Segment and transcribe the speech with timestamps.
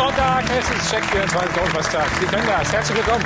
[0.00, 2.06] Sonntag, es ist Check 24 Donnerstag.
[2.18, 2.72] Sie können das.
[2.72, 3.24] Herzlich willkommen.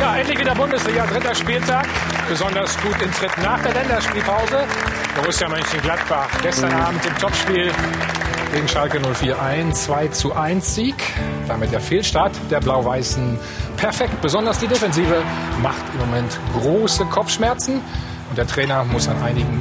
[0.00, 1.86] Ja, endlich wieder Bundesliga, dritter Spieltag.
[2.30, 4.64] Besonders gut in Tritt nach der Länderspielpause.
[5.16, 7.70] Borussia Mönchengladbach gestern Abend im Topspiel
[8.54, 10.94] gegen Schalke 04 ein 2 zu 1 Sieg.
[11.46, 13.38] Damit der Fehlstart der Blau-Weißen
[13.86, 14.20] perfekt.
[14.20, 15.22] Besonders die Defensive
[15.62, 17.80] macht im Moment große Kopfschmerzen
[18.28, 19.60] und der Trainer muss an einigen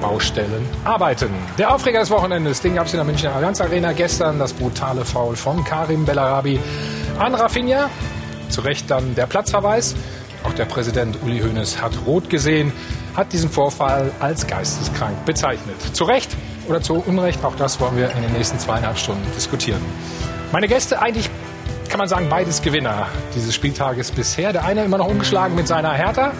[0.00, 1.30] Baustellen arbeiten.
[1.58, 4.38] Der Aufreger des Wochenendes, den gab es in der Münchner Allianz Arena gestern.
[4.38, 6.60] Das brutale Foul von Karim Bellarabi
[7.18, 7.90] an Rafinha.
[8.48, 9.96] Zu Recht dann der Platzverweis.
[10.44, 12.70] Auch der Präsident Uli Hoeneß hat rot gesehen,
[13.16, 15.74] hat diesen Vorfall als geisteskrank bezeichnet.
[15.92, 16.30] Zu Recht
[16.68, 19.80] oder zu Unrecht, auch das wollen wir in den nächsten zweieinhalb Stunden diskutieren.
[20.52, 21.28] Meine Gäste eigentlich
[21.94, 23.06] kann man sagen, beides Gewinner
[23.36, 24.52] dieses Spieltages bisher.
[24.52, 26.32] Der eine immer noch ungeschlagen mit seiner Hertha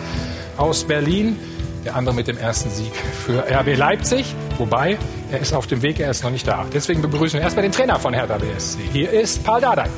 [0.57, 1.39] aus Berlin,
[1.85, 2.93] der andere mit dem ersten Sieg
[3.25, 4.35] für RB Leipzig.
[4.59, 4.99] Wobei,
[5.31, 6.67] er ist auf dem Weg, er ist noch nicht da.
[6.75, 8.81] Deswegen begrüßen wir erstmal den Trainer von Hertha BSC.
[8.93, 9.89] Hier ist Paul Dardai.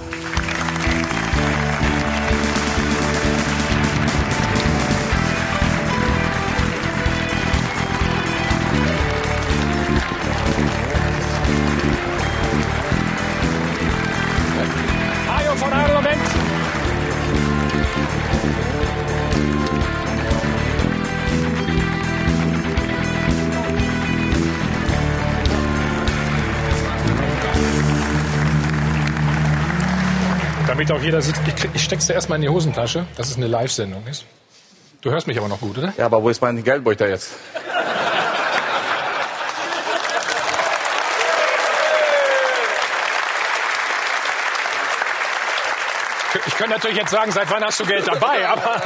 [30.96, 34.06] Auch jeder sieht, ich, ich steck's dir erstmal in die Hosentasche, dass es eine Live-Sendung
[34.06, 34.24] ist.
[35.02, 35.92] Du hörst mich aber noch gut, oder?
[35.98, 37.32] Ja, aber wo ist mein Geldbeutel jetzt?
[46.46, 48.82] Ich könnte natürlich jetzt sagen, seit wann hast du Geld dabei, aber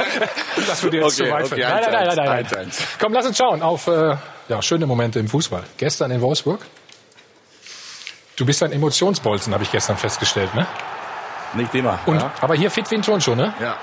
[0.67, 1.69] das würde jetzt Okay, zu weit okay, führen.
[1.69, 2.37] Nein, nein, nein, nein, nein, nein.
[2.39, 2.77] eins, eins.
[2.99, 4.17] Komm, lass uns schauen auf äh,
[4.49, 5.63] ja, schöne Momente im Fußball.
[5.77, 6.59] Gestern in Wolfsburg.
[8.35, 10.67] Du bist ein Emotionsbolzen, habe ich gestern festgestellt, ne?
[11.53, 11.99] Nicht immer.
[12.05, 12.31] Und, ja.
[12.41, 13.53] Aber hier fit wie ein Turnschuh, ne?
[13.59, 13.75] Ja.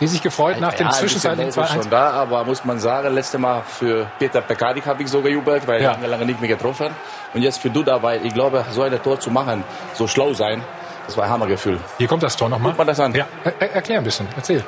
[0.00, 1.82] Die sich gefreut nach dem ja, zwischenzeitlichen bisschen Hoch ist 2-1.
[1.82, 5.66] schon da, aber muss man sagen, letzte Mal für Peter Pekadik habe ich so gejubelt,
[5.68, 5.90] weil Ja.
[5.90, 6.88] er lange, lange nicht mehr getroffen.
[7.34, 9.62] Und jetzt für Duda, weil ich glaube, so ein Tor zu machen,
[9.94, 10.62] so schlau sein,
[11.06, 11.78] das war ein Hammergefühl.
[11.98, 12.72] Hier kommt das Tor nochmal.
[12.72, 13.14] Guck mal das an.
[13.14, 14.64] Ja, er- erklär ein bisschen, erzähl.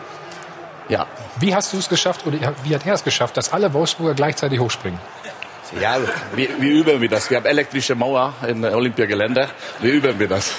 [0.88, 1.06] Ja.
[1.40, 4.60] Wie hast du es geschafft oder wie hat er es geschafft, dass alle Wolfsburger gleichzeitig
[4.60, 5.00] hochspringen?
[5.80, 5.96] Ja,
[6.36, 7.28] wie, wie üben wir das?
[7.30, 9.48] Wir haben elektrische Mauer im Olympiagelände.
[9.80, 10.52] Wie üben wir das?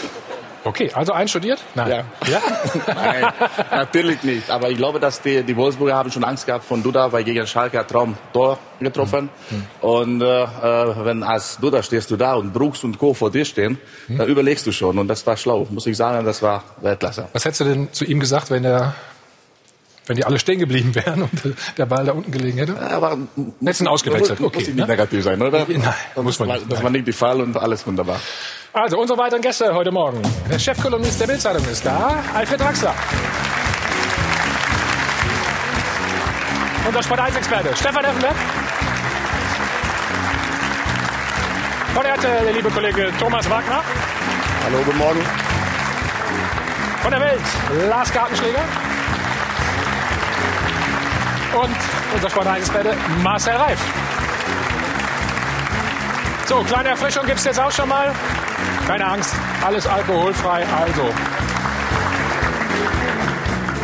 [0.65, 1.63] Okay, also einstudiert?
[1.75, 1.89] Nein.
[1.91, 2.03] Ja.
[2.27, 2.41] ja?
[2.95, 3.33] Nein,
[3.69, 4.49] natürlich nicht.
[4.49, 7.45] Aber ich glaube, dass die, die Wolfsburger haben schon Angst gehabt von Duda, weil gegen
[7.45, 9.29] Schalke hat Traum Tor getroffen.
[9.81, 13.13] Und äh, äh, wenn als Duda stehst du da und Brooks und Co.
[13.13, 13.77] vor dir stehen,
[14.07, 14.97] dann überlegst du schon.
[14.97, 17.27] Und das war schlau, muss ich sagen, das war Weltklasse.
[17.31, 18.95] Was hättest du denn zu ihm gesagt, wenn er,
[20.07, 22.79] wenn die alle stehen geblieben wären und der Ball da unten gelegen hätte?
[22.81, 24.39] Aber ihn ausgewechselt?
[24.39, 24.91] Muss, Okay, muss ich nicht ne?
[24.91, 25.67] negativ sein, oder?
[25.67, 25.93] Nein,
[26.23, 28.19] muss man das nicht, war, das war nicht der Fall und alles wunderbar.
[28.78, 30.22] Also, unsere weiteren Gäste heute Morgen.
[30.52, 32.94] Der Chefkolumnist der Bildzeitung ist da, Alfred Draxler.
[36.86, 38.36] Unser Sport 1 Experte, Stefan Effenberg.
[41.94, 43.81] Von der der liebe Kollege Thomas Wagner.
[44.66, 45.22] Hallo, guten Morgen.
[47.02, 47.42] Von der Welt,
[47.90, 48.59] Lars Gartenschläger.
[51.63, 51.78] Und
[52.13, 52.94] unser Sport 1 Experte,
[53.24, 53.80] Marcel Reif.
[56.46, 58.13] So, kleine Erfrischung gibt es jetzt auch schon mal.
[58.88, 59.34] Keine Angst,
[59.66, 60.63] alles alkoholfrei.
[60.66, 61.01] Also,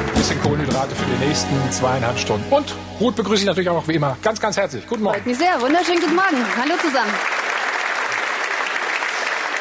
[0.07, 2.51] ein bisschen Kohlenhydrate für die nächsten zweieinhalb Stunden.
[2.53, 4.85] Und Ruth begrüße ich natürlich auch wie immer ganz, ganz herzlich.
[4.85, 5.15] Guten Morgen.
[5.15, 5.59] Freut mich sehr.
[5.59, 6.37] Wunderschönen guten Morgen.
[6.55, 7.11] Hallo zusammen.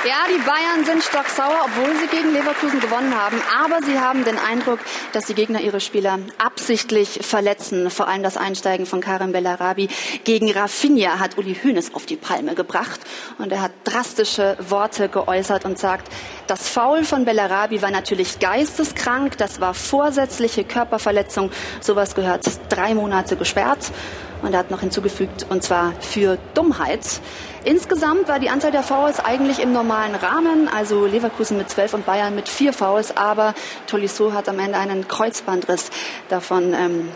[0.02, 3.36] Ja, die Bayern sind stocksauer, obwohl sie gegen Leverkusen gewonnen haben.
[3.62, 4.78] Aber sie haben den Eindruck,
[5.12, 7.90] dass die Gegner ihre Spieler absichtlich verletzen.
[7.90, 9.90] Vor allem das Einsteigen von Karim Bellarabi
[10.24, 12.98] gegen Rafinha hat Uli Hoeneß auf die Palme gebracht.
[13.36, 16.10] Und er hat drastische Worte geäußert und sagt,
[16.46, 19.36] das Foul von Bellarabi war natürlich geisteskrank.
[19.36, 21.50] Das war vorsätzliche Körperverletzung.
[21.82, 23.92] Sowas gehört drei Monate gesperrt.
[24.40, 27.20] Und er hat noch hinzugefügt, und zwar für Dummheit.
[27.64, 32.06] Insgesamt war die Anzahl der Fouls eigentlich im normalen Rahmen, also Leverkusen mit zwölf und
[32.06, 33.54] Bayern mit vier Fouls, aber
[33.86, 35.90] Tolisso hat am Ende einen Kreuzbandriss
[36.30, 37.08] davon ähm,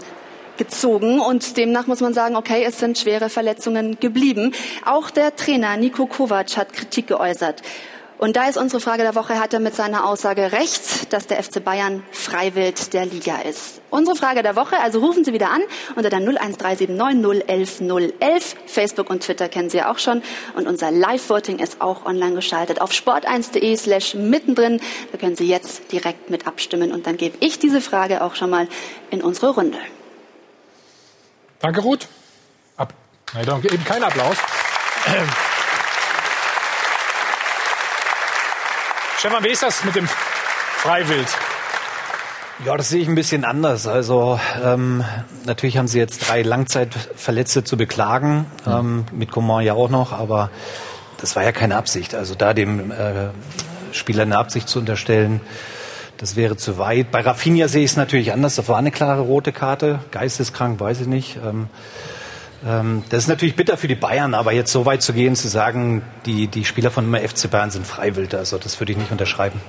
[0.58, 4.52] gezogen und demnach muss man sagen, okay, es sind schwere Verletzungen geblieben.
[4.84, 7.62] Auch der Trainer Nico Kovac hat Kritik geäußert.
[8.18, 11.42] Und da ist unsere Frage der Woche, hat er mit seiner Aussage recht, dass der
[11.42, 13.80] FC Bayern Freiwild der Liga ist?
[13.90, 15.62] Unsere Frage der Woche, also rufen Sie wieder an
[15.96, 16.88] unter der 01379
[17.46, 17.80] 011
[18.20, 18.56] 011.
[18.66, 20.22] Facebook und Twitter kennen Sie ja auch schon.
[20.54, 24.80] Und unser Live-Voting ist auch online geschaltet auf sport1.de slash mittendrin.
[25.12, 26.92] Da können Sie jetzt direkt mit abstimmen.
[26.92, 28.68] Und dann gebe ich diese Frage auch schon mal
[29.10, 29.78] in unsere Runde.
[31.60, 32.06] Danke, Ruth.
[32.76, 32.94] Ab.
[33.34, 33.72] Nein, danke.
[33.72, 34.36] Eben kein Applaus.
[39.24, 41.26] Stefan, wie ist das mit dem Freiwild?
[42.66, 43.86] Ja, das sehe ich ein bisschen anders.
[43.86, 45.02] Also ähm,
[45.46, 48.72] natürlich haben sie jetzt drei Langzeitverletzte zu beklagen, mhm.
[48.72, 50.50] ähm, mit Coman ja auch noch, aber
[51.22, 52.14] das war ja keine Absicht.
[52.14, 53.30] Also da dem äh,
[53.92, 55.40] Spieler eine Absicht zu unterstellen,
[56.18, 57.10] das wäre zu weit.
[57.10, 58.56] Bei Rafinha sehe ich es natürlich anders.
[58.56, 60.00] Das war eine klare rote Karte.
[60.10, 61.38] Geisteskrank, weiß ich nicht.
[61.42, 61.70] Ähm,
[62.64, 66.02] das ist natürlich bitter für die Bayern, aber jetzt so weit zu gehen, zu sagen,
[66.24, 69.60] die, die Spieler von FC Bayern sind freiwillig, also das würde ich nicht unterschreiben.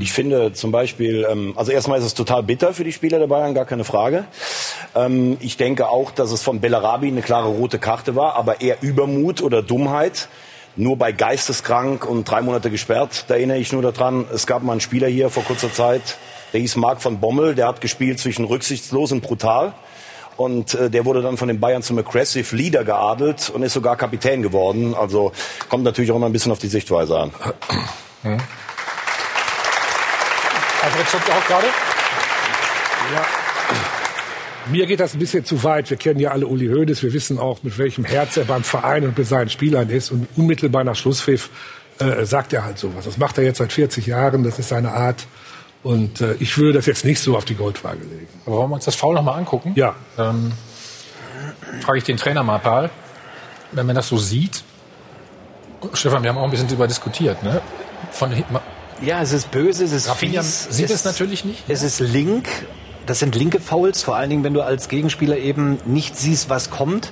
[0.00, 3.26] Ich finde zum Beispiel, ähm, also erstmal ist es total bitter für die Spieler der
[3.26, 4.24] Bayern, gar keine Frage.
[4.94, 8.78] Ähm, ich denke auch, dass es von Bellarabi eine klare rote Karte war, aber eher
[8.80, 10.28] Übermut oder Dummheit.
[10.74, 14.72] Nur bei geisteskrank und drei Monate gesperrt, da erinnere ich nur daran, es gab mal
[14.72, 16.16] einen Spieler hier vor kurzer Zeit,
[16.52, 19.74] der hieß Marc von Bommel, der hat gespielt zwischen rücksichtslos und brutal.
[20.40, 23.96] Und äh, der wurde dann von den Bayern zum Aggressive Leader geadelt und ist sogar
[23.96, 24.94] Kapitän geworden.
[24.94, 25.32] Also
[25.68, 27.30] kommt natürlich auch immer ein bisschen auf die Sichtweise an.
[28.22, 28.32] Hm.
[30.82, 31.66] Alfred zuckt auch gerade.
[33.14, 33.26] Ja.
[34.70, 35.90] Mir geht das ein bisschen zu weit.
[35.90, 37.02] Wir kennen ja alle Uli Hoeneß.
[37.02, 40.10] Wir wissen auch, mit welchem Herz er beim Verein und mit seinen Spielern ist.
[40.10, 41.50] Und unmittelbar nach Schlusspfiff
[41.98, 43.04] äh, sagt er halt sowas.
[43.04, 44.42] Das macht er jetzt seit 40 Jahren.
[44.42, 45.26] Das ist seine Art.
[45.82, 48.28] Und äh, ich würde das jetzt nicht so auf die Goldwaage legen.
[48.46, 49.72] Aber wollen wir uns das Foul noch mal angucken?
[49.76, 49.94] Ja.
[50.18, 50.52] Ähm,
[51.80, 52.90] frage ich den Trainer mal, Paul.
[53.72, 54.62] Wenn man das so sieht,
[55.94, 57.62] Stefan, wir haben auch ein bisschen darüber diskutiert, ne?
[58.10, 58.32] Von
[59.02, 61.64] ja, es ist böse, es ist Rafinha fies, sieht es natürlich nicht.
[61.68, 62.48] Es ist link.
[63.06, 66.70] Das sind linke Fouls, vor allen Dingen, wenn du als Gegenspieler eben nicht siehst, was
[66.70, 67.10] kommt.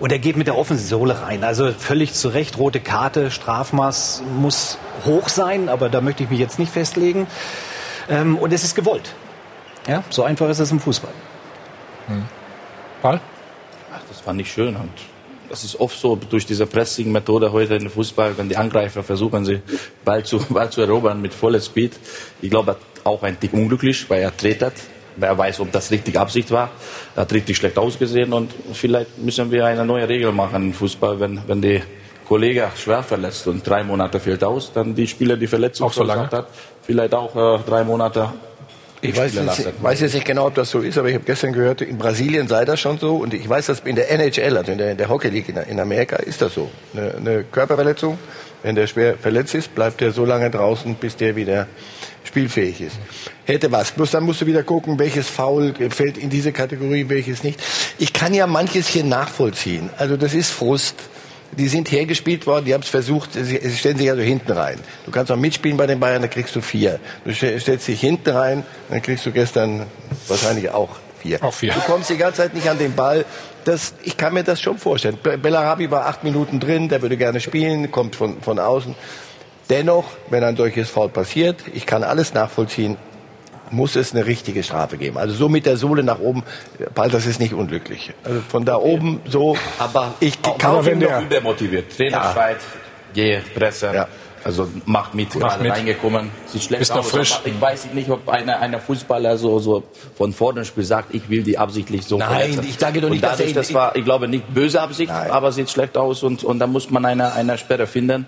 [0.00, 1.44] Und er geht mit der offenen Sohle rein.
[1.44, 6.40] Also völlig zu Recht, rote Karte, Strafmaß muss hoch sein, aber da möchte ich mich
[6.40, 7.28] jetzt nicht festlegen.
[8.08, 9.14] Ähm, und es ist gewollt.
[9.86, 11.12] Ja, so einfach ist es im Fußball.
[12.08, 12.24] Hm.
[13.02, 13.20] Paul?
[13.92, 14.76] Ach, das war nicht schön.
[14.76, 14.90] Und
[15.48, 19.62] das ist oft so durch diese Pressing-Methode heute im Fußball, wenn die Angreifer versuchen, sie
[20.04, 21.92] Ball zu, Ball zu erobern mit voller Speed.
[22.42, 24.74] Ich glaube, auch ein Tick unglücklich, weil er tretet.
[25.16, 26.70] Wer weiß, ob das richtig Absicht war.
[27.16, 31.18] Er hat richtig schlecht ausgesehen und vielleicht müssen wir eine neue Regel machen im Fußball,
[31.18, 31.82] wenn, wenn die
[32.28, 36.30] Kollege schwer verletzt und drei Monate fehlt aus, dann die Spieler, die Verletzung so lange
[36.30, 36.48] hat,
[36.88, 38.30] vielleicht auch äh, drei Monate
[39.00, 41.52] ich weiß jetzt, weiß jetzt, nicht genau, ob das so ist, aber ich habe gestern
[41.52, 43.14] gehört, in Brasilien sei das schon so.
[43.14, 45.78] Und ich weiß, dass in der NHL, also in der, in der Hockey League in,
[45.78, 46.68] Amerika, ist das so.
[46.92, 48.18] Eine, eine, Körperverletzung,
[48.64, 51.68] wenn der schwer verletzt ist, bleibt er so lange draußen, bis der wieder
[52.24, 52.96] spielfähig ist.
[53.44, 53.92] Hätte was.
[53.92, 57.60] Bloß dann musst du wieder gucken, welches Foul fällt in diese Kategorie, welches nicht.
[57.98, 59.90] Ich kann ja manches hier nachvollziehen.
[59.96, 60.96] Also das ist Frust
[61.52, 64.78] die sind hergespielt worden, die haben es versucht, sie stellen sich also hinten rein.
[65.06, 67.00] Du kannst auch mitspielen bei den Bayern, da kriegst du vier.
[67.24, 69.86] Du stellst dich hinten rein, dann kriegst du gestern
[70.28, 70.90] wahrscheinlich auch
[71.20, 71.42] vier.
[71.42, 71.72] Auch vier.
[71.72, 73.24] Du kommst die ganze Zeit nicht an den Ball.
[73.64, 75.18] Das, ich kann mir das schon vorstellen.
[75.22, 78.94] Bellarabi war acht Minuten drin, der würde gerne spielen, kommt von, von außen.
[79.68, 82.96] Dennoch, wenn ein solches Foul passiert, ich kann alles nachvollziehen,
[83.70, 85.18] muss es eine richtige Strafe geben.
[85.18, 86.42] Also so mit der Sohle nach oben,
[86.94, 88.12] Paul, das ist nicht unglücklich.
[88.24, 89.56] Also von da oben so.
[89.78, 91.96] Aber ich kann wenn der übermotiviert.
[91.96, 92.32] Trainer ja.
[92.32, 92.58] schreit,
[93.14, 93.90] geh, Presse.
[93.94, 94.08] Ja.
[94.44, 95.72] Also macht mit, macht gerade mit.
[95.72, 97.10] reingekommen, sieht schlecht Ist aus.
[97.10, 97.40] Frisch.
[97.44, 99.82] Ich weiß nicht, ob einer, einer Fußballer so, so
[100.16, 102.66] von vorne Spiel sagt, ich will die absichtlich so Nein, verletzen.
[102.68, 105.30] ich sage doch nicht, dadurch, dass das war, ich glaube, nicht böse Absicht, Nein.
[105.30, 108.26] aber sieht schlecht aus und, und da muss man eine, eine Sperre finden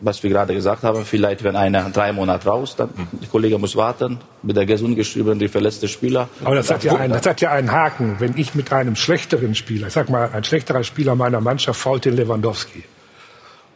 [0.00, 3.76] was wir gerade gesagt haben, vielleicht wenn einer drei Monate raus, dann der Kollege muss
[3.76, 6.28] warten, mit der gesund geschrieben, die verletzte Spieler.
[6.44, 8.16] Aber das hat, ja einen, das hat ja einen Haken.
[8.18, 12.04] Wenn ich mit einem schlechteren Spieler, ich sag mal, ein schlechterer Spieler meiner Mannschaft fault
[12.04, 12.84] den Lewandowski.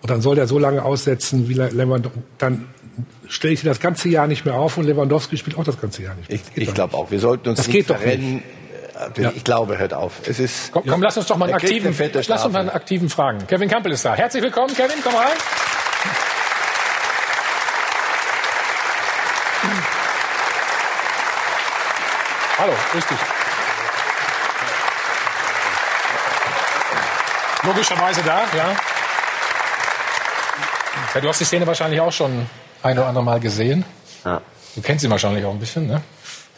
[0.02, 2.66] Und dann soll der so lange aussetzen, wie Lewandowski, dann
[3.28, 6.14] stelle ich das ganze Jahr nicht mehr auf und Lewandowski spielt auch das ganze Jahr
[6.14, 6.38] nicht mehr.
[6.54, 8.42] Ich, ich glaube auch, wir sollten uns das nicht geht verrennen.
[8.42, 9.36] Doch nicht.
[9.36, 10.20] Ich glaube, hört auf.
[10.26, 11.94] Es ist, komm, komm lass uns doch mal einen aktiven,
[12.28, 13.44] lass uns mal einen aktiven fragen.
[13.46, 14.14] Kevin Campbell ist da.
[14.14, 15.32] Herzlich willkommen, Kevin, komm rein.
[22.64, 23.18] Hallo, grüß dich.
[27.62, 28.74] Logischerweise da, ja.
[31.14, 31.20] ja.
[31.20, 32.46] Du hast die Szene wahrscheinlich auch schon
[32.82, 33.84] ein oder andere Mal gesehen.
[34.24, 34.40] Ja.
[34.74, 36.00] Du kennst sie wahrscheinlich auch ein bisschen, ne?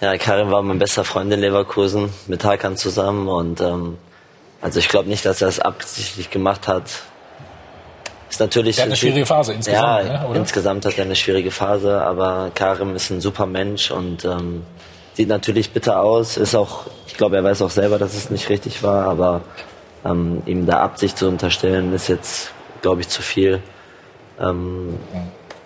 [0.01, 3.27] Ja, Karim war mein bester Freund in Leverkusen, mit Hakan zusammen.
[3.27, 3.99] Und ähm,
[4.63, 6.85] also ich glaube nicht, dass er es absichtlich gemacht hat.
[8.31, 8.79] ist natürlich.
[8.79, 12.53] Er hat eine schwierige Phase insgesamt, ja, ne, insgesamt hat er eine schwierige Phase, aber
[12.55, 14.63] Karim ist ein super Mensch und ähm,
[15.17, 16.37] sieht natürlich bitter aus.
[16.37, 19.41] Ist auch, ich glaube, er weiß auch selber, dass es nicht richtig war, aber
[20.05, 23.63] ähm, ihm da Absicht zu unterstellen, ist jetzt, glaube ich, zu viel.
[24.39, 24.99] Ähm,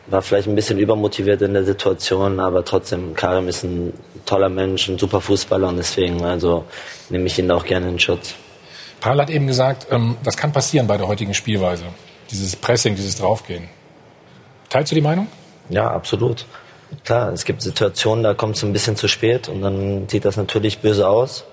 [0.07, 3.93] war vielleicht ein bisschen übermotiviert in der Situation, aber trotzdem, Karim ist ein
[4.25, 6.65] toller Mensch, ein super Fußballer und deswegen also
[7.11, 8.35] nehme ich ihn da auch gerne in Schutz.
[9.01, 11.85] Paul hat eben gesagt, ähm, das kann passieren bei der heutigen Spielweise.
[12.31, 13.69] Dieses Pressing, dieses Draufgehen.
[14.69, 15.27] Teilst du die Meinung?
[15.69, 16.47] Ja, absolut.
[17.05, 20.37] Klar, es gibt Situationen, da kommt es ein bisschen zu spät und dann sieht das
[20.37, 21.45] natürlich böse aus.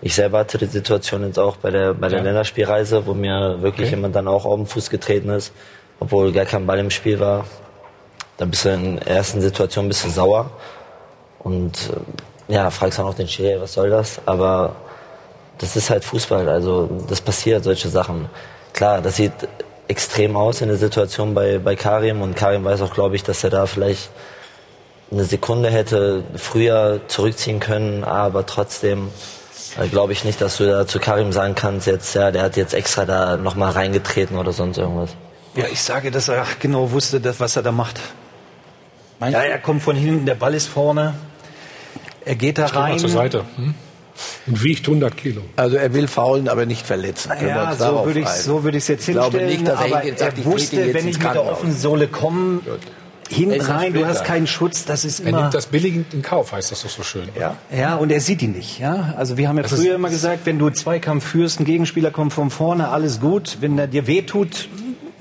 [0.00, 2.24] Ich selber hatte die Situation jetzt auch bei der, bei der Ja.
[2.24, 3.96] Länderspielreise, wo mir wirklich Okay.
[3.96, 5.52] jemand dann auch auf den Fuß getreten ist,
[6.00, 7.44] obwohl gar kein Ball im Spiel war.
[8.36, 10.50] Da bist du in der ersten Situation ein bisschen sauer
[11.40, 11.90] und
[12.48, 14.20] äh, ja, fragst auch noch den Schiri, was soll das?
[14.26, 14.74] Aber
[15.58, 18.28] das ist halt Fußball, also das passiert, solche Sachen.
[18.72, 19.32] Klar, das sieht
[19.86, 23.44] extrem aus in der Situation bei, bei Karim und Karim weiß auch, glaube ich, dass
[23.44, 24.10] er da vielleicht
[25.12, 29.08] eine Sekunde hätte früher zurückziehen können, aber trotzdem
[29.80, 32.56] äh, glaube ich nicht, dass du da zu Karim sagen kannst, jetzt, ja, der hat
[32.56, 35.10] jetzt extra da nochmal reingetreten oder sonst irgendwas.
[35.54, 38.00] Ja, ich sage, dass er genau wusste, dass, was er da macht.
[39.20, 39.50] Meinst Ja, du?
[39.50, 41.14] er kommt von hinten, der Ball ist vorne.
[42.24, 42.98] Er geht da mal rein.
[42.98, 43.44] zur Seite.
[43.56, 43.74] Hm?
[44.46, 45.42] Und wiegt 100 Kilo.
[45.56, 47.32] Also er will faulen, aber nicht verletzen.
[47.40, 48.42] Ja, so würde ich einigen?
[48.42, 49.48] so würde ich es jetzt Ich glaube hinstellen.
[49.62, 51.76] nicht, dass er aber sagt, er ich wusste, jetzt wenn ins ich mit der offenen
[51.76, 52.60] Sohle komme,
[53.32, 55.42] hinten rein, du hast keinen Schutz, das ist Er immer.
[55.42, 57.28] nimmt das billigend in Kauf, heißt das doch so schön.
[57.38, 57.56] Ja.
[57.76, 58.78] Ja, und er sieht ihn nicht.
[58.78, 59.14] Ja?
[59.16, 62.50] Also wir haben ja früher immer gesagt, wenn du Zweikampf führst, ein Gegenspieler kommt von
[62.50, 63.58] vorne, alles gut.
[63.60, 64.68] Wenn er dir wehtut,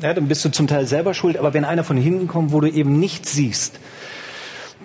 [0.01, 1.37] ja, dann bist du zum Teil selber schuld.
[1.37, 3.79] Aber wenn einer von hinten kommt, wo du eben nichts siehst,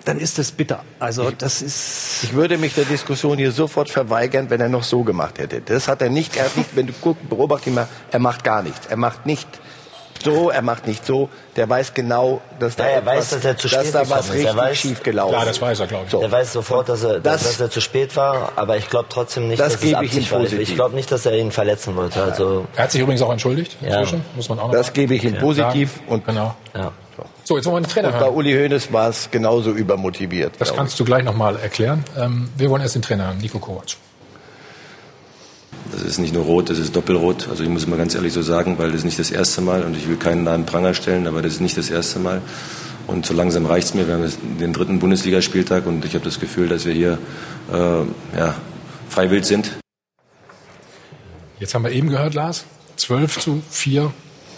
[0.05, 0.83] dann ist das bitter.
[0.99, 2.23] Also das ist...
[2.23, 5.59] Ich würde mich der Diskussion hier sofort verweigern, wenn er noch so gemacht hätte.
[5.59, 6.37] Das hat er nicht.
[6.37, 8.87] Er hat nicht wenn du guckst, beobachte ihn mal, er macht gar nichts.
[8.87, 9.47] Er macht nicht
[10.23, 11.29] so, er macht nicht so.
[11.55, 14.01] Der weiß genau, dass da, Ja, er etwas, weiß, dass er zu dass spät da
[14.03, 14.31] gekommen was ist.
[14.31, 16.11] Er richtig weiß- schief gelaufen Klar, das weiß er, glaube ich.
[16.11, 16.21] So.
[16.21, 19.47] Er weiß sofort, dass er, Das- dass er zu spät war, aber ich glaube trotzdem
[19.47, 20.43] nicht, Das dass es gebe ich ihm Absicht war.
[20.61, 22.21] Ich glaube nicht, dass er ihn verletzen wollte.
[22.23, 25.37] Also, Er hat sich übrigens auch entschuldigt inzwischen, muss man auch Das gebe ich ihm
[25.37, 25.99] positiv.
[26.07, 26.55] Und, Genau.
[26.75, 26.91] ja.
[27.43, 28.35] So, jetzt wollen wir den Trainer und bei hören.
[28.35, 30.53] Uli Hoeneß war es genauso übermotiviert.
[30.59, 32.03] Das kannst du gleich noch mal erklären.
[32.15, 33.95] Ähm, wir wollen erst den Trainer hören, Nico Kovac.
[35.91, 37.47] Das ist nicht nur rot, das ist doppelrot.
[37.49, 39.83] Also ich muss mal ganz ehrlich so sagen, weil das ist nicht das erste Mal
[39.83, 42.41] und ich will keinen nahen Pranger stellen, aber das ist nicht das erste Mal.
[43.07, 44.05] Und so langsam reicht's mir.
[44.05, 47.17] Wir haben den dritten Bundesligaspieltag und ich habe das Gefühl, dass wir hier
[47.71, 47.77] äh,
[48.37, 48.55] ja,
[49.09, 49.71] freiwillig sind.
[51.59, 52.65] Jetzt haben wir eben gehört, Lars,
[52.97, 54.11] 12 zu 4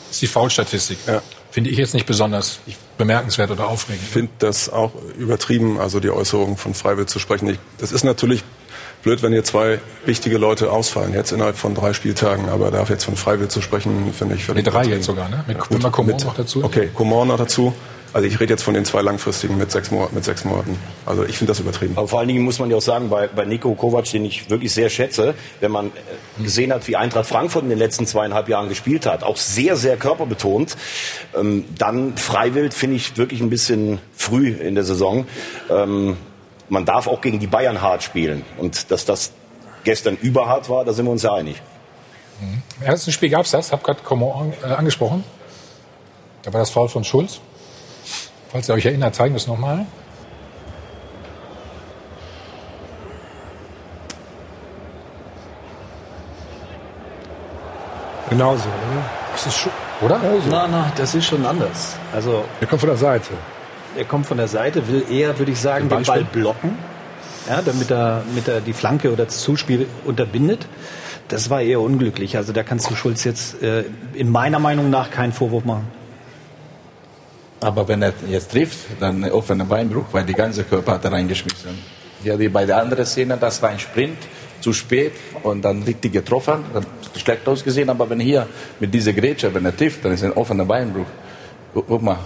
[0.10, 0.98] ist die Foulstatistik.
[1.06, 1.22] Ja.
[1.52, 2.60] Finde ich jetzt nicht besonders
[2.98, 4.04] bemerkenswert oder aufregend.
[4.04, 7.48] Ich finde das auch übertrieben, also die Äußerung von Freiwill zu sprechen.
[7.48, 8.44] Ich, das ist natürlich
[9.04, 12.50] blöd, wenn hier zwei wichtige Leute ausfallen, jetzt innerhalb von drei Spieltagen.
[12.50, 15.44] Aber darf jetzt von Freiwill zu sprechen, finde ich völlig Mit drei jetzt sogar, ne?
[15.48, 16.64] Mit, Ja, wir Coman mit- noch dazu.
[16.64, 17.74] Okay, Coman noch dazu.
[18.12, 20.80] Also ich rede jetzt von den zwei langfristigen mit sechs, Monaten, mit sechs Monaten.
[21.06, 21.94] Also ich finde das übertrieben.
[21.96, 24.50] Aber vor allen Dingen muss man ja auch sagen, bei, bei Nico Kovac, den ich
[24.50, 28.50] wirklich sehr schätze, wenn man äh, gesehen hat, wie Eintracht Frankfurt in den letzten zweieinhalb
[28.50, 30.76] Jahren gespielt hat, auch sehr, sehr körperbetont,
[31.38, 35.28] ähm, dann Freiwild finde ich wirklich ein bisschen früh in der Saison.
[35.70, 36.18] Ähm,
[36.70, 38.46] man darf auch gegen die Bayern hart spielen.
[38.58, 39.32] Und dass das
[39.84, 41.62] gestern überhart war, da sind wir uns ja einig.
[42.42, 45.24] Im ersten Spiel gab es das, habe gerade Coman äh, angesprochen.
[46.44, 47.42] Da war das Foul von Schulz.
[48.52, 49.86] Falls ihr euch erinnert, zeigen wir es nochmal.
[58.30, 59.06] Genauso, oder?
[59.34, 59.72] Das ist schon,
[60.02, 60.20] oder?
[60.50, 61.96] Na, na, das ist schon anders.
[62.14, 63.34] Also Der kommt von der Seite.
[63.98, 66.78] Er kommt von der Seite, will eher, würde ich sagen, den Ball blocken,
[67.48, 70.68] ja, damit er, damit er die Flanke oder das Zuspiel unterbindet.
[71.28, 72.38] Das war eher unglücklich.
[72.38, 75.88] Also da kannst du Schulz jetzt äh, in meiner Meinung nach keinen Vorwurf machen.
[77.62, 81.12] Aber wenn er jetzt trifft, dann ein offener Beinbruch, weil die ganze Körper hat er
[81.12, 81.78] reingeschmissen.
[82.24, 84.18] Ja, wie bei der anderen Szene, das war ein Sprint,
[84.62, 87.90] zu spät und dann richtig getroffen, dann schlecht ausgesehen.
[87.90, 88.48] Aber wenn hier
[88.80, 91.06] mit dieser Grätsche, wenn er trifft, dann ist ein offener Beinbruch.
[91.74, 92.18] Gu- Guck mal,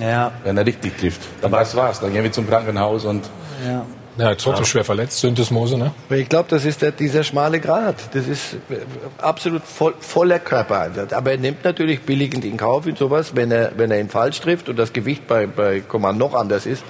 [0.00, 2.00] Ja, wenn er richtig trifft, dann das war's.
[2.00, 3.28] Dann gehen wir zum Krankenhaus und
[3.66, 3.84] ja.
[4.18, 5.92] Ja, trotzdem schwer verletzt, Syndesmose, ne?
[6.10, 7.96] Ich glaube, das ist der, dieser schmale Grat.
[8.12, 8.76] Das ist äh,
[9.16, 11.14] absolut voll, voller Körpereinsatz.
[11.14, 14.40] Aber er nimmt natürlich billigend in Kauf in sowas, wenn er, wenn er ihn falsch
[14.40, 16.84] trifft und das Gewicht bei, bei Command noch anders ist,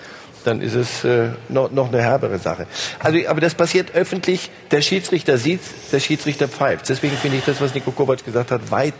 [0.44, 2.66] dann ist es äh, noch, noch eine herbere Sache.
[2.98, 4.50] Also, aber das passiert öffentlich.
[4.72, 5.60] Der Schiedsrichter sieht,
[5.92, 6.88] der Schiedsrichter pfeift.
[6.88, 8.94] Deswegen finde ich das, was Nico Kovac gesagt hat, weit,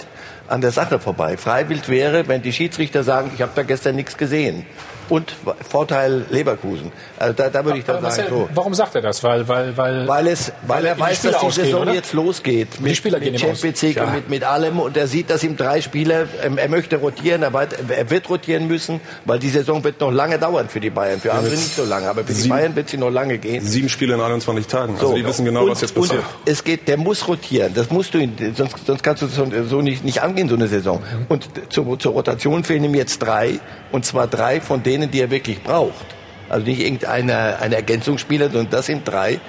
[0.53, 1.39] an der Sache vorbei.
[1.39, 4.67] Freiwild wäre, wenn die Schiedsrichter sagen, ich habe da gestern nichts gesehen
[5.09, 5.35] und
[5.69, 6.93] Vorteil Leverkusen.
[7.19, 8.49] Also da, da würde ich dann Aber sagen, Marcel, so.
[8.55, 9.23] Warum sagt er das?
[9.23, 11.95] Weil, weil, weil, Weil, es, weil er die weiß, dass die Saison oder?
[11.95, 12.69] jetzt losgeht.
[12.79, 13.49] Die Mit, Spieler gehen mit aus.
[13.49, 14.05] Champions League Ja.
[14.05, 14.79] und mit, mit allem.
[14.81, 18.29] Und er sieht, dass ihm drei Spieler, ähm, er möchte rotieren, er, weit- er wird
[18.29, 21.21] rotieren müssen, weil die Saison wird noch lange dauern für die Bayern.
[21.21, 23.65] Für andere nicht so lange, aber für die Sieben- Bayern wird sie noch lange gehen.
[23.65, 24.95] Sieben Spiele in 21 Tagen.
[24.95, 26.19] Also die wissen genau, und, was jetzt passiert.
[26.21, 27.73] Und es geht, der muss rotieren.
[27.75, 30.69] Das musst du, ihn- sonst, sonst kannst du so, so nicht, nicht angehen, so eine
[30.69, 31.03] Saison.
[31.29, 33.59] Und zur, zur Rotation fehlen ihm jetzt drei.
[33.91, 36.07] Und zwar drei von denen, die er wirklich braucht.
[36.49, 39.41] Also nicht irgendeine eine Ergänzungsspieler, sondern das sind drei,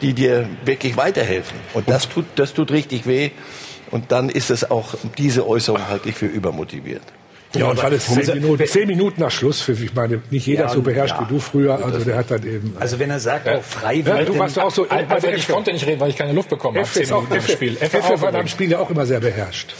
[0.00, 1.58] die dir wirklich weiterhelfen.
[1.74, 3.30] Und das tut, das tut richtig weh.
[3.90, 7.02] Und dann ist es auch diese Äußerung halte ich für übermotiviert.
[7.54, 10.68] Ja, und weil es zehn Minuten, zehn Minuten nach Schlusspfiff, ich meine, nicht jeder Ja,
[10.70, 11.26] so beherrscht ja.
[11.26, 12.74] wie du früher, also der hat dann eben...
[12.80, 14.88] Also wenn er sagt, auch Freiwild, Ja, du warst auch so...
[14.88, 17.14] Al- bei Alfred, der ich konnte nicht reden, weil ich keine Luft bekommen habe.
[17.14, 17.76] Auch, im Effe, Spiel.
[17.76, 18.48] Auch war beim.
[18.48, 19.74] Spiel ja auch immer sehr beherrscht.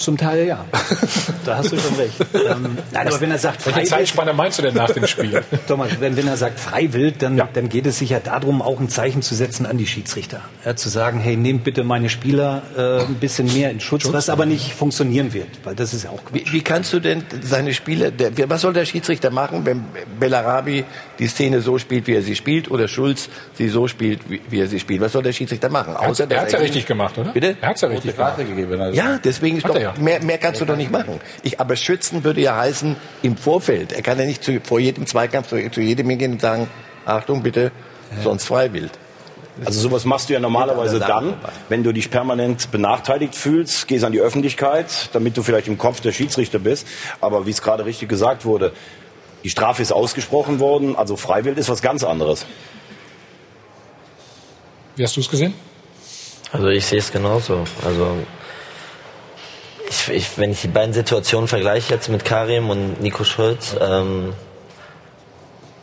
[0.00, 0.64] Zum Teil ja.
[1.44, 2.14] Da hast du schon recht.
[2.34, 5.42] Ähm, nein, aber wenn er sagt Welche Freiwild, Zeitspanne meinst du denn nach dem Spiel?
[5.68, 9.22] Thomas, wenn, wenn er sagt Freiwild, dann, dann geht es sicher darum, auch ein Zeichen
[9.22, 10.40] zu setzen an die Schiedsrichter.
[10.64, 14.28] Ja, zu sagen, hey, nehmt bitte meine Spieler äh, ein bisschen mehr in Schutz, was
[14.28, 17.74] aber nicht funktionieren wird, weil das ist ja auch Wie, wie kannst du denn seine
[17.74, 19.84] Spiele, der, was soll der Schiedsrichter machen, wenn
[20.18, 20.84] Bellarabi
[21.20, 24.60] die Szene so spielt, wie er sie spielt, oder Schulz sie so spielt, wie, wie
[24.60, 25.00] er sie spielt?
[25.00, 25.94] Was soll der Schiedsrichter machen?
[25.94, 27.30] Er dass er hat's ja ihn- richtig gemacht, oder?
[27.30, 27.56] Bitte?
[27.60, 28.38] Er hat's ja richtig gemacht.
[28.38, 28.80] Gegeben.
[28.80, 28.96] Also.
[28.96, 29.94] Ja, deswegen ist Hat doch, ja.
[30.00, 31.20] mehr, mehr kannst du doch nicht machen.
[31.44, 33.92] Ich, aber schützen würde ja heißen, im Vorfeld.
[33.92, 36.68] Er kann ja nicht zu, vor jedem Zweikampf zu, zu jedem hingehen und sagen,
[37.04, 37.70] Achtung bitte,
[38.24, 38.90] sonst freiwillig.
[39.64, 41.34] Also sowas machst du ja normalerweise dann,
[41.68, 46.00] wenn du dich permanent benachteiligt fühlst, gehst an die Öffentlichkeit, damit du vielleicht im Kopf
[46.00, 46.86] der Schiedsrichter bist.
[47.20, 48.72] Aber wie es gerade richtig gesagt wurde,
[49.44, 52.46] die Strafe ist ausgesprochen worden, also freiwillig ist was ganz anderes.
[54.96, 55.54] Wie hast du es gesehen?
[56.52, 57.64] Also ich sehe es genauso.
[57.84, 58.16] Also
[59.88, 64.32] ich, ich, wenn ich die beiden Situationen vergleiche jetzt mit Karim und Nico Schulz, ähm,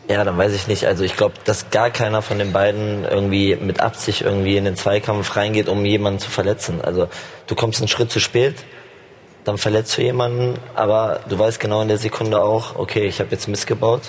[0.10, 0.86] ja, dann weiß ich nicht.
[0.86, 4.76] Also ich glaube, dass gar keiner von den beiden irgendwie mit Absicht irgendwie in den
[4.76, 6.82] Zweikampf reingeht, um jemanden zu verletzen.
[6.82, 7.10] Also
[7.48, 8.56] du kommst einen Schritt zu spät,
[9.48, 13.32] dann verletzt du jemanden, aber du weißt genau in der Sekunde auch, okay, ich habe
[13.32, 14.02] jetzt missgebaut.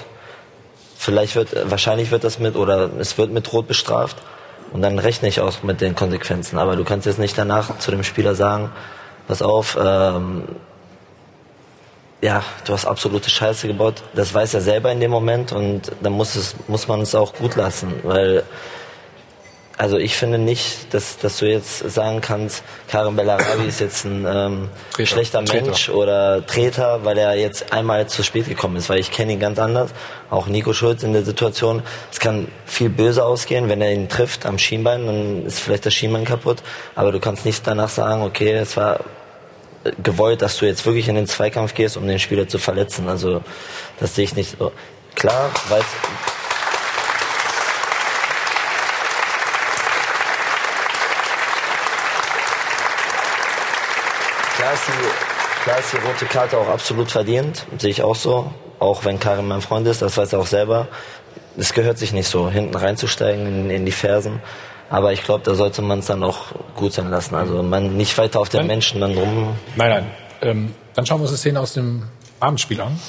[0.97, 4.17] Vielleicht wird, wahrscheinlich wird das mit oder es wird mit Rot bestraft.
[4.73, 6.59] Und dann rechne ich auch mit den Konsequenzen.
[6.59, 8.73] Aber du kannst jetzt nicht danach zu dem Spieler sagen,
[9.29, 10.43] pass auf, ähm,
[12.21, 14.03] ja, du hast absolute Scheiße gebaut.
[14.15, 17.33] Das weiß er selber in dem Moment und dann muss es, muss man es auch
[17.33, 18.43] gut lassen, weil
[19.79, 24.27] also ich finde nicht, dass, dass du jetzt sagen kannst, Karim Bellarabi ist jetzt ein
[24.29, 25.07] ähm, Treter.
[25.07, 25.67] schlechter Treter.
[25.67, 29.39] Mensch oder Treter, weil er jetzt einmal zu spät gekommen ist, weil ich kenne ihn
[29.39, 29.91] ganz anders.
[30.31, 31.85] Auch Nico Schulz in der Situation.
[32.11, 35.95] Es kann viel böse ausgehen, wenn er ihn trifft am Schienbein, dann ist vielleicht das
[35.95, 36.59] Schienbein kaputt.
[36.97, 38.99] Aber du kannst nicht danach sagen, okay, es war
[40.03, 43.09] gewollt, dass du jetzt wirklich in den Zweikampf gehst, um den Spieler zu verletzen.
[43.09, 43.43] Also
[44.01, 44.73] das sehe ich nicht so.
[45.15, 45.85] Klar, weiß,
[54.69, 58.53] Klar ist, die, klar ist die rote Karte auch absolut verdient, sehe ich auch so.
[58.79, 60.89] Auch wenn Karim mein Freund ist, das weiß er auch selber.
[61.57, 64.43] Es gehört sich nicht so, hinten reinzusteigen in, in die Fersen.
[64.91, 67.35] Aber ich glaube, da sollte man es dann auch gut sein lassen.
[67.35, 69.57] Also man nicht weiter auf den Dann- Menschen dann rum.
[69.77, 70.07] Nein, nein.
[70.43, 72.03] Ähm, dann schauen wir uns die Szene aus dem
[72.39, 73.01] Abendspiel an.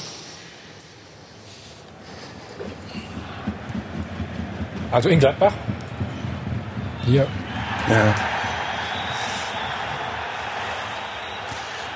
[4.92, 5.54] Also in Gladbach.
[7.06, 7.28] Hier.
[7.90, 8.16] Ja.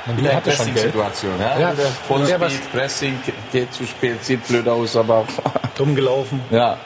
[0.06, 0.80] Man Wieler hatte schon Geld.
[0.88, 1.32] Situation.
[1.39, 1.74] Ja, Ja.
[1.74, 3.18] Der Ja, was- Pressing,
[3.52, 5.26] geht zu spät, sieht blöd aus, aber
[5.78, 6.42] dumm gelaufen.
[6.52, 6.78] ja.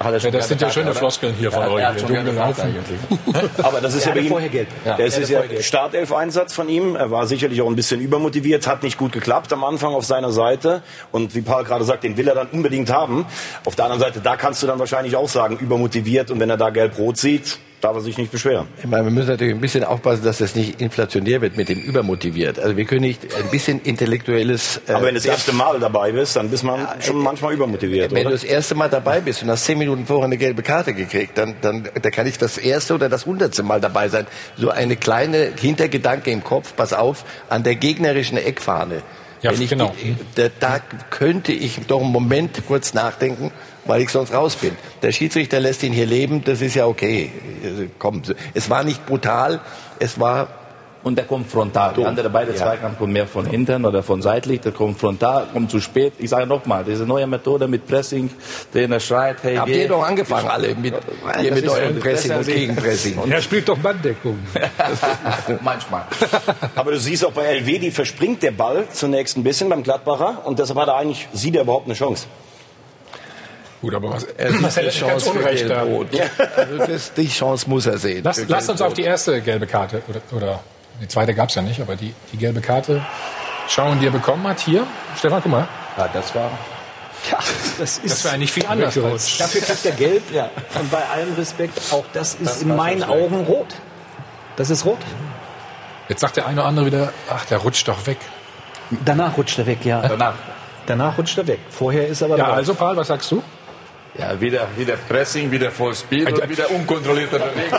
[0.00, 1.82] Hat er Ja, das sind ja schöne Karte, Floskeln hier von Ja, euch.
[1.82, 1.90] Er.
[3.64, 4.68] Aber das ist ja, hatte bei ihm, vorher gelb.
[4.82, 5.42] Das Er ist ja.
[5.60, 6.96] Startelf-Einsatz von ihm.
[6.96, 10.32] Er war sicherlich auch ein bisschen übermotiviert, hat nicht gut geklappt am Anfang auf seiner
[10.32, 10.82] Seite.
[11.12, 13.26] Und wie Paul gerade sagt, den will er dann unbedingt haben.
[13.66, 16.30] Auf der anderen Seite, da kannst du dann wahrscheinlich auch sagen, übermotiviert.
[16.30, 18.66] Und wenn er da gelb-rot sieht, darf er sich nicht beschweren.
[18.78, 21.78] Ich meine, wir müssen natürlich ein bisschen aufpassen, dass das nicht inflationär wird mit dem
[21.80, 22.58] übermotiviert.
[22.58, 24.80] Also wir können nicht ein bisschen intellektuelles.
[24.88, 28.10] äh, Aber wenn du das erste Mal dabei bist, dann bist man schon manchmal übermotiviert,
[28.10, 28.30] Wenn du oder?
[28.32, 31.54] das erste Mal dabei bist und hast zehn Minuten vorher eine gelbe Karte gekriegt, dann,
[31.60, 34.26] dann, dann kann ich das erste oder das hundertste Mal dabei sein.
[34.56, 39.02] So eine kleine Hintergedanke im Kopf, pass auf, an der gegnerischen Eckfahne.
[39.40, 39.94] Ja, Wenn ich, genau.
[40.34, 43.52] da, da könnte ich doch einen Moment kurz nachdenken,
[43.88, 44.76] weil ich sonst raus bin.
[45.02, 47.32] Der Schiedsrichter lässt ihn hier leben, das ist ja okay.
[47.64, 48.22] Also, Komm,
[48.54, 49.58] es war nicht brutal,
[49.98, 50.46] es war
[51.04, 51.94] und der kommt frontal.
[51.96, 52.56] Die andere beide Ja.
[52.58, 56.12] Zweikampf kommen mehr von hinten oder von seitlich, der kommt frontal, kommt zu spät.
[56.18, 58.28] Ich sage nochmal, diese neue Methode mit Pressing,
[58.72, 59.82] Trainer schreit, hey, Habt geh.
[59.82, 60.94] ihr doch angefangen alle mit,
[61.42, 63.16] ihr mit eurem Pressing und ja- Gegenpressing.
[63.30, 64.38] Er spielt doch Banddeckung.
[65.62, 66.02] Manchmal.
[66.74, 70.42] Aber du siehst auch bei LW, die verspringt der Ball zunächst ein bisschen beim Gladbacher
[70.46, 72.26] und deshalb hat er eigentlich, sieht er überhaupt eine Chance.
[73.80, 75.38] Gut, aber was, Er sieht hätte die Chance für.
[75.38, 76.08] Gelb-Rot.
[76.56, 78.24] Also das, die Chance muss er sehen.
[78.24, 80.60] Lass, lasst uns auf die erste gelbe Karte, oder, oder
[81.00, 83.04] die zweite gab es ja nicht, aber die, die gelbe Karte
[83.68, 84.58] schauen, die er bekommen hat.
[84.60, 84.84] Hier,
[85.16, 85.68] Stefan, guck mal.
[85.96, 86.50] Ja, das war
[87.30, 87.38] Ja,
[87.78, 90.22] das ist Das war nicht viel anders als Dafür kriegt er gelb.
[90.32, 90.50] Ja.
[90.78, 93.74] Und bei allem Respekt, auch das ist in meinen Augen rot.
[94.56, 94.98] Das ist rot.
[96.08, 98.18] Jetzt sagt der eine oder andere wieder, ach, der rutscht doch weg.
[99.04, 100.00] Danach rutscht er weg, ja.
[100.00, 100.34] danach.
[100.86, 101.60] Danach rutscht er weg.
[101.70, 102.56] Vorher ist er aber Ja, drauf.
[102.56, 103.42] also Paul, was sagst du?
[104.18, 107.78] Ja, wieder, wieder Pressing, wieder Full Speed und wieder unkontrollierter Bewegung.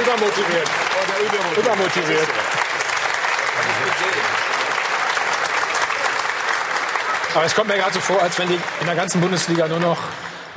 [0.00, 0.68] Übermotiviert.
[1.58, 2.28] Übermotiviert.
[7.34, 9.80] Aber es kommt mir gerade so vor, als wenn die in der ganzen Bundesliga nur
[9.80, 9.98] noch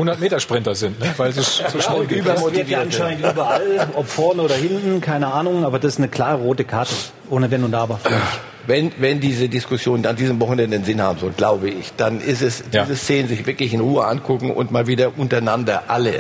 [0.01, 1.13] 100 Meter Sprinter sind, ne?
[1.17, 2.25] weil es so schnell geht.
[2.27, 6.07] Das wird ja anscheinend überall, ob vorne oder hinten, keine Ahnung, aber das ist eine
[6.07, 6.93] klare rote Karte.
[7.29, 7.99] Ohne Wenn und Aber.
[8.67, 12.41] Wenn, wenn diese Diskussion an diesem Wochenende einen Sinn haben soll, glaube ich, dann ist
[12.41, 12.83] es, Ja.
[12.83, 16.15] diese Szenen sich wirklich in Ruhe angucken und mal wieder untereinander alle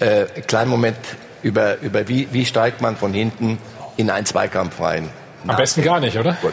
[0.00, 0.96] äh, einen kleinen Moment
[1.42, 3.58] über, über wie, wie steigt man von hinten
[3.96, 5.08] in einen Zweikampf rein.
[5.46, 6.36] Am besten gar nicht, oder?
[6.40, 6.52] Gut.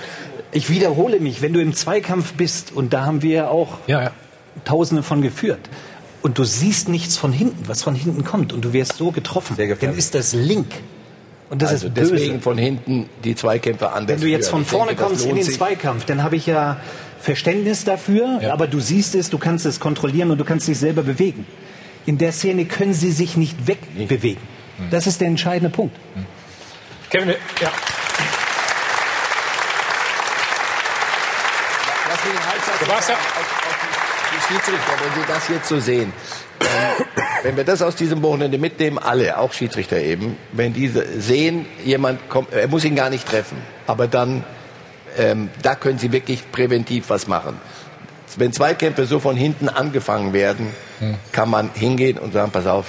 [0.51, 4.03] Ich wiederhole mich, wenn du im Zweikampf bist, und da haben wir ja auch Ja,
[4.03, 4.11] ja.
[4.65, 5.59] Tausende von geführt,
[6.21, 9.55] und du siehst nichts von hinten, was von hinten kommt, und du wirst so getroffen,
[9.57, 10.67] dann ist das Link.
[11.49, 12.11] Und das Also ist böse.
[12.13, 14.15] deswegen von hinten die Zweikämpfe anders.
[14.15, 15.57] Wenn du jetzt von denke, vorne das kommst in den sich.
[15.57, 16.77] Zweikampf, dann habe ich ja
[17.19, 18.53] Verständnis dafür, Ja.
[18.53, 21.45] aber du siehst es, du kannst es kontrollieren und du kannst dich selber bewegen.
[22.05, 24.41] In der Szene können sie sich nicht wegbewegen.
[24.91, 25.95] Das ist der entscheidende Punkt.
[27.09, 27.69] Kevin, wir- ja.
[32.09, 35.79] Lass mich Du warst ja- auf, auf die, die Schiedsrichter, wenn Sie das jetzt so
[35.79, 36.13] sehen.
[36.61, 37.05] Ähm,
[37.43, 42.29] wenn wir das aus diesem Wochenende mitnehmen, alle, auch Schiedsrichter eben, wenn diese sehen, jemand
[42.29, 44.43] kommt, er muss ihn gar nicht treffen, aber dann,
[45.17, 47.59] ähm, da können Sie wirklich präventiv was machen.
[48.37, 50.71] Wenn Zweikämpfe so von hinten angefangen werden,
[51.33, 52.85] kann man hingehen und sagen, pass auf,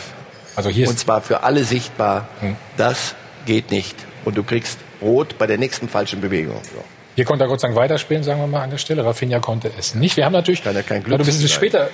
[0.54, 2.28] Also hier und zwar für alle sichtbar,
[2.76, 3.96] das geht nicht.
[4.24, 6.60] Und du kriegst rot bei der nächsten falschen Bewegung.
[6.72, 6.84] So.
[7.14, 9.04] Hier konnte er Gott sei Dank weiterspielen, sagen wir mal an der Stelle.
[9.04, 10.16] Rafinha konnte es nicht.
[10.16, 11.88] Wir haben natürlich, Kann ja kein weil du ein bisschen Glück später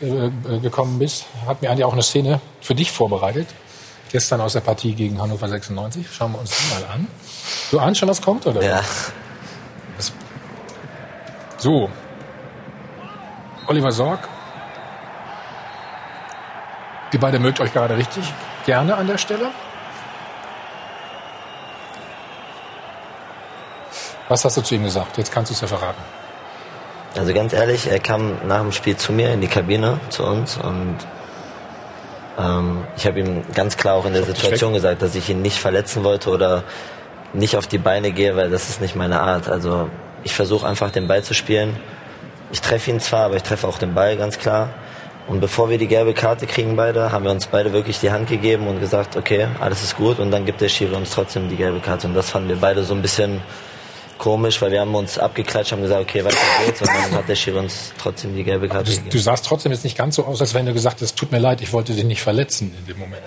[0.00, 3.48] äh, äh, gekommen bist, hat mir eigentlich auch eine Szene für dich vorbereitet.
[4.12, 6.06] Gestern aus der Partie gegen Hannover 96.
[6.12, 7.08] Schauen wir uns die mal an.
[7.70, 8.62] Du ahnst schon, was kommt, oder?
[8.62, 8.82] Ja,
[11.58, 11.90] So.
[13.66, 14.28] Oliver Sorg.
[17.12, 18.24] Ihr beide mögt euch gerade richtig
[18.66, 19.50] gerne an der Stelle.
[24.28, 25.18] Was hast du zu ihm gesagt?
[25.18, 26.02] Jetzt kannst du es ja verraten.
[27.16, 30.56] also ganz ehrlich, er kam nach dem Spiel zu mir in die Kabine, zu uns
[30.56, 30.96] und
[32.38, 35.58] ähm, ich habe ihm ganz klar auch in der Situation gesagt, dass ich ihn nicht
[35.58, 36.64] verletzen wollte oder
[37.32, 39.48] nicht auf die Beine gehe, weil das ist nicht meine Art.
[39.48, 39.90] Also
[40.22, 41.76] ich versuche einfach den Ball zu spielen.
[42.50, 44.70] Ich treffe ihn zwar, aber ich treffe auch den Ball ganz klar.
[45.26, 48.28] Und bevor wir die gelbe Karte kriegen beide, haben wir uns beide wirklich die Hand
[48.28, 50.18] gegeben und gesagt, okay, alles ist gut.
[50.18, 52.06] Und dann gibt der Schiri uns trotzdem die gelbe Karte.
[52.06, 53.40] Und das fanden wir beide so ein bisschen
[54.18, 56.80] komisch, weil wir haben uns abgeklatscht, haben gesagt, okay, weiter geht's.
[56.80, 59.10] Und dann hat der Schiri uns trotzdem die gelbe Karte Du, gegeben.
[59.10, 61.38] du sahst trotzdem jetzt nicht ganz so aus, als wenn du gesagt hast, tut mir
[61.38, 63.22] leid, ich wollte dich nicht verletzen in dem Moment.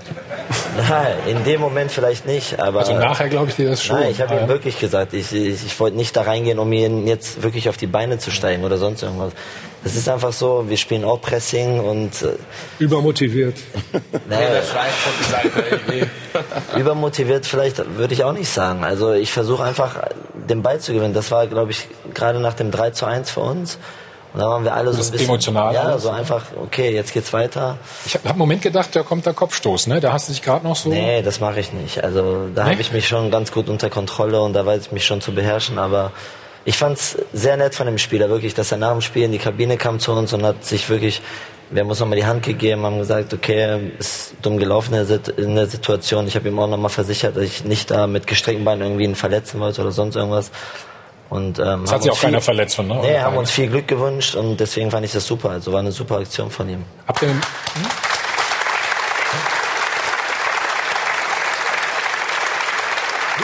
[0.90, 2.80] Nein, in dem Moment vielleicht nicht, aber...
[2.80, 4.00] Also nachher glaube ich dir das schon.
[4.00, 7.08] Nein, ich habe ihm wirklich gesagt, ich, ich, ich wollte nicht da reingehen, um ihn
[7.08, 9.34] jetzt wirklich auf die Beine zu steigen oder sonst irgendwas.
[9.84, 12.36] Das ist einfach so, wir spielen auch Pressing und äh,
[12.80, 13.56] Übermotiviert.
[14.30, 16.10] naja, Der schreit von der Seite,
[16.80, 18.84] übermotiviert vielleicht würde ich auch nicht sagen.
[18.84, 19.96] Also ich versuche einfach
[20.50, 21.14] den Ball zu gewinnen.
[21.14, 23.78] Das war, glaube ich, gerade nach dem 3 zu 1 für uns.
[24.34, 25.28] Und da waren wir alle so Das ein bisschen...
[25.30, 27.78] emotional Ja, alles, so einfach, okay, jetzt geht's weiter.
[28.06, 30.00] Ich habe hab einen Moment gedacht, da kommt der Kopfstoß, ne?
[30.02, 30.90] Da hast du dich gerade noch so.
[30.90, 32.04] Nee, das mache ich nicht.
[32.04, 32.72] Also da Nee?
[32.72, 35.34] habe ich mich schon ganz gut unter Kontrolle und da weiß ich mich schon zu
[35.34, 35.80] beherrschen.
[35.80, 36.12] Aber
[36.68, 39.38] ich fand's sehr nett von dem Spieler, wirklich, dass er nach dem Spiel in die
[39.38, 41.22] Kabine kam zu uns und hat sich wirklich,
[41.70, 45.68] wir haben uns nochmal die Hand gegeben, haben gesagt, okay, ist dumm gelaufen in der,
[45.68, 46.28] Situation.
[46.28, 49.16] Ich habe ihm auch nochmal versichert, dass ich nicht da mit gestreckten Beinen irgendwie ihn
[49.16, 50.52] verletzen wollte oder sonst irgendwas.
[51.30, 53.00] Und, ähm, Das hat sich auch keiner verletzt von, ne?
[53.02, 55.52] Nee, haben uns viel Glück gewünscht und deswegen fand ich das super.
[55.52, 56.84] Also war eine super Aktion von ihm.
[57.08, 57.42] Habt ihr, hm?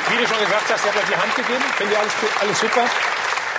[0.10, 1.64] Wie du schon gesagt hast, ihr habt euch die Hand gegeben.
[1.78, 2.82] Finde ich alles, alles super.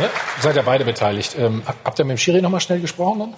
[0.00, 0.09] Ne?
[0.40, 1.37] Seid ihr beide beteiligt.
[1.38, 3.35] Ähm, hab- habt ihr mit dem Schiri noch mal schnell gesprochen dann?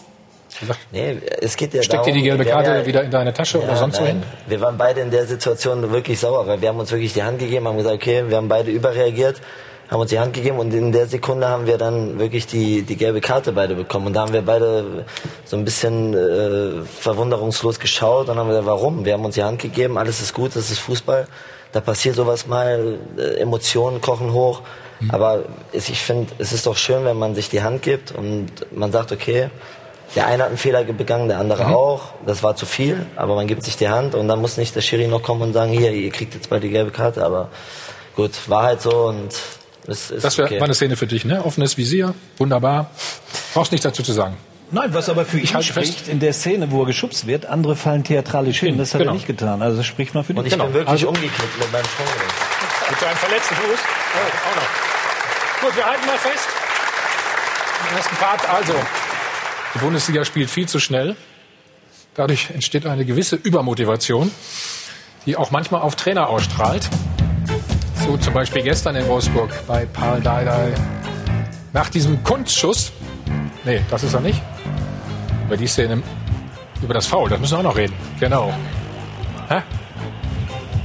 [0.90, 3.62] Nee, es geht ja Steckt darum, dir die gelbe Karte ja, wieder in deine Tasche
[3.62, 4.04] oder sonst nein.
[4.04, 4.22] wohin?
[4.46, 7.40] Wir waren beide in der Situation wirklich sauer, weil wir haben uns wirklich die Hand
[7.40, 9.42] gegeben, haben gesagt, okay, wir haben beide überreagiert,
[9.90, 12.96] haben uns die Hand gegeben und in der Sekunde haben wir dann wirklich die, die
[12.96, 14.06] gelbe Karte beide bekommen.
[14.06, 15.04] Und da haben wir beide
[15.44, 19.04] so ein bisschen äh, verwunderungslos geschaut und haben gesagt, warum?
[19.04, 21.26] Wir haben uns die Hand gegeben, alles ist gut, das ist Fußball.
[21.72, 24.62] Da passiert sowas mal, äh, Emotionen kochen hoch.
[25.10, 28.50] Aber es, ich finde, es ist doch schön, wenn man sich die Hand gibt und
[28.74, 29.50] man sagt, okay,
[30.14, 32.12] der eine hat einen Fehler begangen, der andere auch.
[32.24, 34.80] Das war zu viel, aber man gibt sich die Hand und dann muss nicht der
[34.80, 37.24] Schiri noch kommen und sagen, hier, ihr kriegt jetzt bald die gelbe Karte.
[37.24, 37.50] Aber
[38.14, 39.28] gut, war halt so und
[39.86, 40.60] es ist Das wäre okay.
[40.60, 41.44] war eine Szene für dich, ne?
[41.44, 42.90] Offenes Visier, wunderbar.
[43.52, 44.36] Brauchst nichts dazu zu sagen.
[44.72, 47.76] Nein, was aber für ihn halte spricht, in der Szene, wo er geschubst wird, andere
[47.76, 48.76] fallen theatralisch hin.
[48.78, 49.12] Das hat Genau.
[49.12, 49.62] er nicht getan.
[49.62, 50.52] Also das spricht mal für Und dich.
[50.52, 52.32] ich bin wirklich Also- umgeknickt mit meinem Sprunggelenk.
[52.90, 53.78] Mit seinem verletzten Fuß.
[53.78, 55.62] Oh, auch noch.
[55.68, 56.48] Gut, wir halten mal fest.
[57.90, 58.74] Im ersten Part also.
[59.74, 61.16] Die Bundesliga spielt viel zu schnell.
[62.14, 64.30] Dadurch entsteht eine gewisse Übermotivation,
[65.26, 66.88] die auch manchmal auf Trainer ausstrahlt.
[68.04, 70.72] So zum Beispiel gestern in Wolfsburg bei Paul Dardai.
[71.72, 72.92] Nach diesem Kunstschuss.
[73.66, 74.40] Nee, das ist er nicht.
[75.44, 76.00] Über die Szene,
[76.80, 77.94] über das Foul, das müssen wir auch noch reden.
[78.20, 78.54] Genau.
[79.48, 79.60] Hä?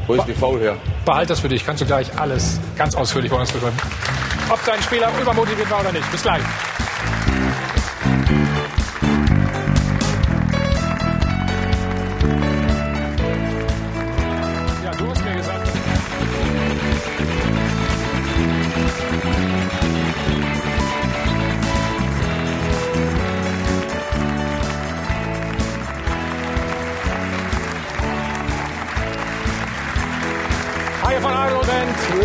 [0.08, 0.76] Wo ist die Foul her?
[1.06, 3.78] Behalt das für dich, kannst du gleich alles ganz ausführlich bei uns beschreiben.
[4.50, 6.12] Ob dein Spieler übermotiviert war oder nicht.
[6.12, 6.42] Bis gleich.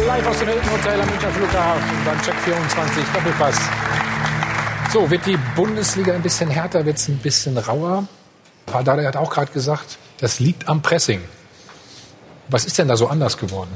[0.07, 3.59] Live aus dem Hilton Hotel am Münchner Flughafen beim Check 24 Doppelpass.
[4.92, 8.07] So, wird die Bundesliga ein bisschen härter, wird es ein bisschen rauer?
[8.66, 11.23] Pardade hat auch gerade gesagt, das liegt am Pressing.
[12.49, 13.73] Was ist denn da so anders geworden?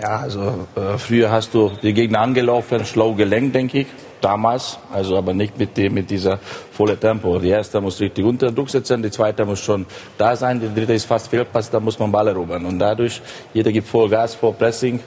[0.00, 3.86] Ja, also äh, früher hast du die Gegner angelaufen, schlau gelenkt, denke ich,
[4.24, 4.78] damals.
[4.92, 6.38] Also aber nicht mit, dem, mit dieser
[6.72, 7.38] volle Tempo.
[7.38, 10.94] Die erste muss richtig unter Druck setzen, die zweite muss schon da sein, die dritte
[10.94, 12.64] ist fast Fehlpass, da muss man Ball erobern.
[12.64, 13.20] Und dadurch,
[13.52, 15.00] jeder gibt Vollgas, voll Pressing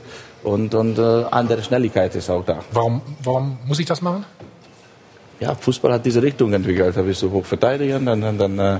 [0.43, 2.60] und, und äh, andere Schnelligkeit ist auch da.
[2.71, 4.25] Warum, warum muss ich das machen?
[5.39, 6.95] Ja, Fußball hat diese Richtung entwickelt.
[6.95, 8.75] Da bist du hoch verteidigen, dann, dann, dann äh,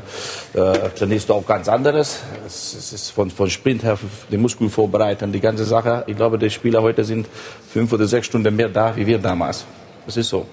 [0.54, 2.22] äh, trainierst du auch ganz anderes.
[2.48, 4.00] Es, es ist von, von Sprint her
[4.32, 6.06] die Muskeln vorbereiten, die ganze Sache.
[6.08, 7.28] Ich glaube, die Spieler heute sind
[7.70, 9.66] fünf oder sechs Stunden mehr da, wie wir damals.
[10.06, 10.46] Das ist so.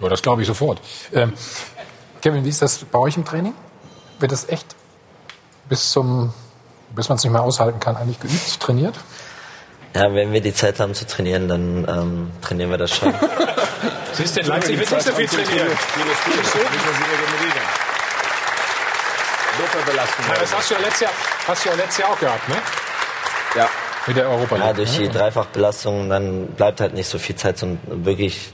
[0.00, 0.80] Ja, das glaube ich sofort.
[1.12, 1.32] Ähm,
[2.20, 3.54] Kevin, wie ist das bei euch im Training?
[4.18, 4.74] Wird das echt
[5.68, 6.32] bis zum,
[6.94, 8.94] bis man es nicht mehr aushalten kann, eigentlich geübt, trainiert?
[9.94, 13.14] Ja, wenn wir die Zeit haben zu trainieren, dann ähm, trainieren wir das schon.
[14.12, 15.70] Siehst du, in Leipzig wird nicht so viel trainiert.
[19.58, 20.24] Doppelbelastung.
[20.28, 21.12] Ja, das hast du ja letztes Jahr,
[21.46, 22.56] hast du ja letztes Jahr auch gehabt, ne?
[23.54, 23.68] Ja.
[24.06, 24.64] Mit der Europa League.
[24.66, 25.08] Ja, durch die ne?
[25.10, 28.52] Dreifachbelastung, dann bleibt halt nicht so viel Zeit zum wirklich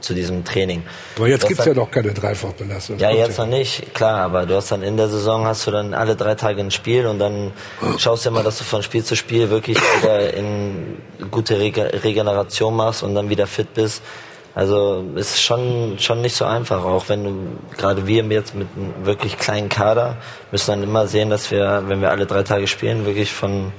[0.00, 0.82] zu diesem Training.
[1.16, 2.98] Aber jetzt gibt's hat- ja noch keine Dreifachbelastung.
[2.98, 5.92] Ja, jetzt noch nicht, klar, aber du hast dann in der Saison hast du dann
[5.92, 7.52] alle drei Tage ein Spiel und dann
[7.98, 10.96] schaust du immer, dass du von Spiel zu Spiel wirklich wieder in
[11.30, 14.02] gute Rege Regeneration machst und dann wieder fit bist.
[14.54, 19.06] Also ist schon schon nicht so einfach, auch wenn du gerade wir jetzt mit einem
[19.06, 20.16] wirklich kleinen Kader
[20.50, 23.72] müssen dann immer sehen, dass wir, wenn wir alle drei Tage spielen, wirklich von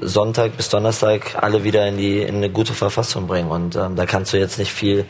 [0.00, 4.06] Sonntag bis Donnerstag alle wieder in die in eine gute Verfassung bringen und ähm, da
[4.06, 5.04] kannst du jetzt nicht viel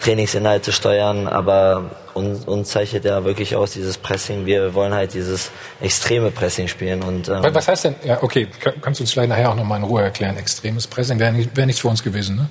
[0.00, 4.44] Trainingsinhalte steuern, aber uns, uns zeichnet ja wirklich aus dieses Pressing.
[4.44, 8.74] Wir wollen halt dieses extreme Pressing spielen und ähm, Was heißt denn, ja, okay, kann-
[8.80, 10.36] kannst du uns vielleicht nachher auch noch mal in Ruhe erklären.
[10.36, 12.48] Extremes Pressing wäre nicht, wär nichts für uns gewesen, ne?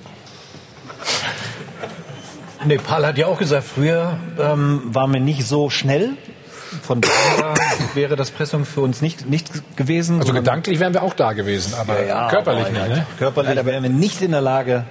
[2.66, 6.16] Nee, Paul hat ja auch gesagt, früher ähm, waren wir nicht so schnell.
[6.82, 7.54] Von daher
[7.94, 10.20] wäre das Pressung für uns nicht, nicht gewesen.
[10.20, 13.06] Also gedanklich wären wir auch da gewesen, aber Ja, körperlich aber nicht, halt ne?
[13.18, 14.84] Körperlich wären wir nicht in der Lage,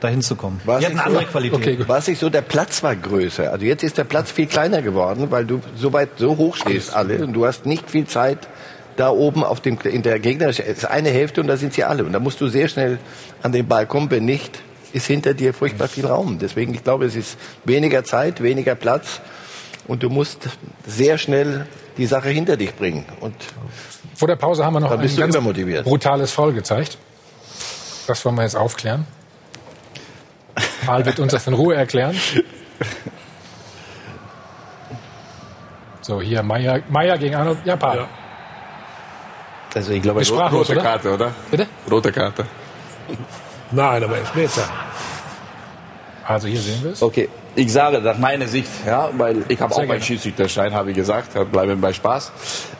[0.00, 0.60] dahin zu kommen.
[0.64, 1.62] Was Wir hatten ich so- andere Qualitäten.
[1.82, 1.88] Okay.
[1.88, 3.50] War es nicht so, der Platz war größer.
[3.50, 6.94] Also jetzt ist der Platz viel kleiner geworden, weil du so weit, so hoch stehst
[6.94, 8.38] alle und du hast nicht viel Zeit
[8.96, 11.82] da oben auf dem, in der Gegner, es ist eine Hälfte und da sind sie
[11.84, 12.04] alle.
[12.04, 12.98] Und da musst du sehr schnell
[13.42, 14.60] an den Ball kommen, wenn nicht,
[14.92, 16.38] ist hinter dir furchtbar viel Raum.
[16.38, 19.20] Deswegen, ich glaube, es ist weniger Zeit, weniger Platz
[19.86, 20.48] und du musst
[20.86, 21.66] sehr schnell
[21.96, 23.04] die Sache hinter dich bringen.
[23.20, 23.34] Und
[24.14, 25.36] Vor der Pause haben wir noch ein bist du ganz
[25.84, 26.98] brutales Foul gezeigt.
[28.06, 29.06] Das wollen wir jetzt aufklären.
[30.86, 32.18] Paul wird uns das in Ruhe erklären.
[36.02, 37.58] So, hier Meier, Meier gegen Arnold.
[37.64, 38.06] Ja, Paul.
[39.74, 40.82] Also ich glaube, sprachlos, rote oder?
[40.82, 41.34] Karte, oder?
[41.50, 41.66] Bitte?
[41.90, 42.44] Rote Karte.
[43.70, 44.68] Nein, aber Elfmeter.
[46.26, 47.02] Also hier sehen wir es.
[47.02, 50.02] Okay, Ich sage nach meiner Sicht, ja, weil ich habe auch meinen.
[50.02, 52.32] Schiedsrichterschein, habe ich gesagt, bleiben bei Spaß.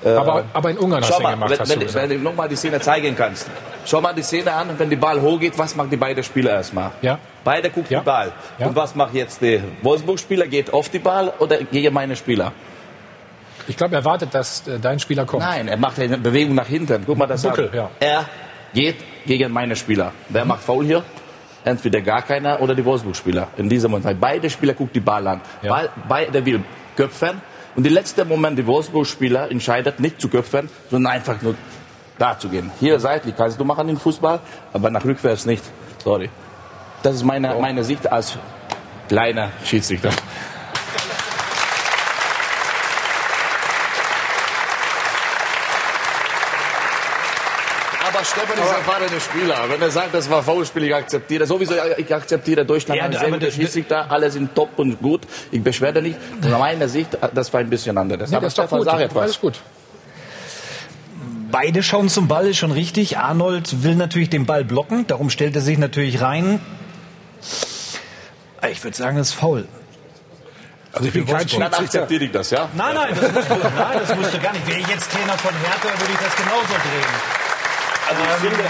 [0.04, 2.08] Äh, Aber, aber in Ungarn hast du mal, gemacht, wenn, hast du wenn, gesagt.
[2.10, 3.46] wenn du nochmal die Szene zeigen kannst.
[3.86, 6.90] Schau mal die Szene an, wenn die Ball hochgeht, was machen die beiden Spieler erstmal?
[7.02, 7.18] Ja.
[7.44, 8.00] Beide gucken Ja.
[8.00, 8.32] die Ball.
[8.58, 8.66] Ja.
[8.66, 10.46] Und was macht jetzt der Wolfsburg-Spieler?
[10.48, 12.52] Geht auf die Ball oder gegen meine Spieler?
[13.68, 15.42] Ich glaube, er wartet, dass äh, dein Spieler kommt.
[15.44, 17.04] Nein, er macht eine Bewegung nach hinten.
[17.06, 17.90] Guck mal, das Buckel, ja.
[18.00, 18.24] Er
[18.74, 20.12] geht gegen meine Spieler.
[20.30, 21.02] Wer macht Foul hier?
[21.64, 23.48] Entweder gar keiner oder die Wolfsburg-Spieler.
[23.56, 24.20] In diesem Moment.
[24.20, 25.40] Beide Spieler gucken die Ball an.
[25.62, 25.84] Ja.
[26.06, 26.62] Beide will
[26.94, 27.40] köpfen.
[27.74, 31.54] Und im letzten Moment, die Wolfsburg-Spieler entscheidet nicht zu köpfen, sondern einfach nur
[32.18, 32.70] da zu gehen.
[32.78, 34.40] Hier seitlich kannst du machen den Fußball,
[34.72, 35.64] aber nach rückwärts nicht.
[36.02, 36.30] Sorry.
[37.02, 38.38] Das ist meine, meine Sicht als
[39.08, 40.10] kleiner Schiedsrichter.
[48.06, 49.56] Aber Stefan ist ein erfahrener Spieler.
[49.68, 51.46] Wenn er sagt, das war Foulspiel, ich akzeptiere.
[51.46, 54.10] Sowieso, ich akzeptiere Deutschland Ja, sehr gute Schiedsrichter.
[54.10, 55.22] Alle sind top und gut.
[55.50, 56.16] Ich beschwerde nicht.
[56.42, 58.30] Aus meiner Sicht, das war ein bisschen anders.
[58.30, 58.88] Nee, Aber das ist doch Stefan, gut.
[58.88, 59.22] sag etwas.
[59.22, 59.60] Alles gut.
[61.50, 63.18] Beide schauen zum Ball, ist schon richtig.
[63.18, 66.60] Arnold will natürlich den Ball blocken, darum stellt er sich natürlich rein.
[68.70, 69.68] Ich würde sagen, das ist faul.
[70.92, 71.78] Also ich bin kein Dann Schiedsrichter.
[71.80, 72.68] akzeptiere ich das, ja?
[72.76, 74.66] Nein, nein, das musst du, nein, das musst du gar nicht.
[74.66, 77.43] Wäre ich jetzt Trainer von Hertha, würde ich das genauso drehen.
[78.08, 78.64] Also ich finde,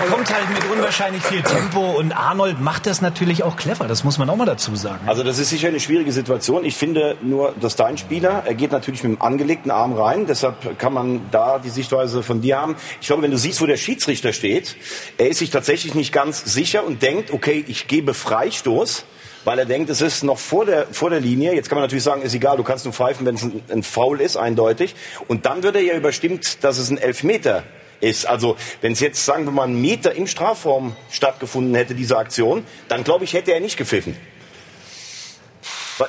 [0.00, 3.86] Er kommt halt mit unwahrscheinlich viel Tempo und Arnold macht das natürlich auch clever.
[3.86, 5.06] Das muss man auch mal dazu sagen.
[5.06, 6.64] Also das ist sicher eine schwierige Situation.
[6.64, 10.26] Ich finde nur, dass dein Spieler, er geht natürlich mit dem angelegten Arm rein.
[10.26, 12.76] Deshalb kann man da die Sichtweise von dir haben.
[13.00, 14.76] Ich glaube, wenn du siehst, wo der Schiedsrichter steht,
[15.16, 19.04] er ist sich tatsächlich nicht ganz sicher und denkt, okay, ich gebe Freistoß.
[19.44, 21.54] Weil er denkt, es ist noch vor der, vor der Linie.
[21.54, 23.82] Jetzt kann man natürlich sagen, ist egal, du kannst nur pfeifen, wenn es ein, ein
[23.82, 24.94] Foul ist, eindeutig.
[25.28, 27.62] Und dann wird er ja überstimmt, dass es ein Elfmeter
[28.04, 28.26] ist.
[28.26, 32.64] Also wenn es jetzt, sagen wir mal, einen Meter im Strafraum stattgefunden hätte, diese Aktion,
[32.88, 34.16] dann glaube ich, hätte er nicht gepfiffen.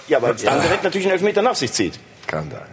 [0.08, 2.00] Ja, weil es dann direkt natürlich einen Elfmeter nach sich zieht.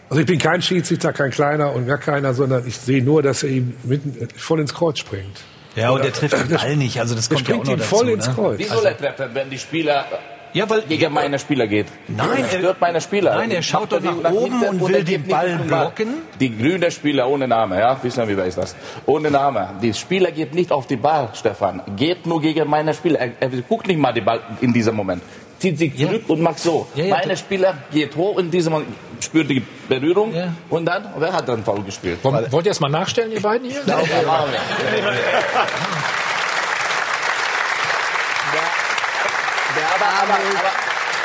[0.08, 3.42] Also ich bin kein Schiedsrichter, kein kleiner und gar keiner, sondern ich sehe nur, dass
[3.42, 5.42] er ihm mitten voll ins Kreuz springt.
[5.76, 6.98] Ja, und er trifft den Ball nicht.
[7.00, 7.96] Also das Er kommt ja auch springt noch ihm dazu.
[7.96, 8.34] voll ins ne?
[8.34, 8.58] Kreuz.
[8.58, 10.06] Wie soll er treffen, wenn die Spieler
[10.54, 11.86] Ja, weil gegen meine Spieler geht?
[12.08, 13.36] Nein, er stört meine Spieler.
[13.36, 16.08] Nein, er schaut doch die- nach oben hinten und will den Ball blocken.
[16.38, 18.76] Die grüne Spieler ohne Name, ja, wissen wir, wer ist das?
[19.06, 19.70] Ohne Name.
[19.80, 21.80] Die Spieler geht nicht auf die Ball, Stefan.
[21.96, 23.18] Geht nur gegen meine Spieler.
[23.20, 25.22] Er, er guckt nicht mal die Ball in diesem Moment.
[25.58, 26.08] Zieht sich Ja.
[26.08, 26.86] zurück und macht so.
[26.96, 30.52] Ja, ja, meine das- Spieler geht hoch in diesem Moment, spürt die Berührung Ja.
[30.68, 32.18] und dann, wer hat dann Foul gespielt?
[32.24, 33.80] Wollt, wollt ihr es mal nachstellen, ihr beiden hier?
[33.86, 34.60] Ja, machen wir.
[39.76, 40.72] Ja, aber, aber, aber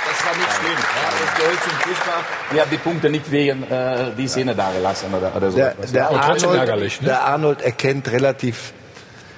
[0.07, 0.77] das war nicht schlimm.
[0.77, 2.23] Ja, das gehört zum Fußball.
[2.51, 5.57] Wir haben die Punkte nicht wegen äh, die Szene da gelassen oder, oder so.
[5.57, 7.07] Der, der, Arnold, ne?
[7.07, 8.73] der Arnold erkennt relativ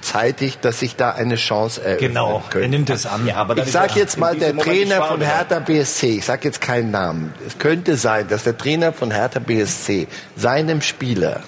[0.00, 2.64] zeitig, dass sich da eine Chance eröffnen Genau, könnte.
[2.64, 3.26] er nimmt es an.
[3.26, 5.20] Ja, Ich sage jetzt mal, der Trainer von.
[5.20, 9.40] Hertha BSC, ich sage jetzt keinen Namen, es könnte sein, dass der Trainer von Hertha
[9.40, 11.40] BSC seinem Spieler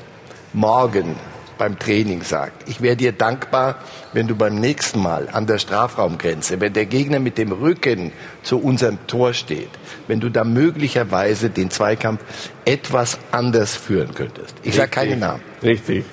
[0.53, 1.17] morgen
[1.63, 3.77] beim Training sagt, ich wäre dir dankbar,
[4.13, 8.11] wenn du beim nächsten Mal an der Strafraumgrenze, wenn der Gegner mit dem Rücken
[8.43, 9.69] zu unserem Tor steht,
[10.09, 12.21] wenn du da möglicherweise den Zweikampf
[12.65, 14.57] etwas anders führen könntest.
[14.65, 15.41] Ich sage keine Namen.
[15.63, 16.05] Richtig.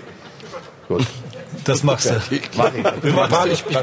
[1.63, 2.15] Das machst du.
[2.29, 3.75] Ich, ich, Natürlich ich.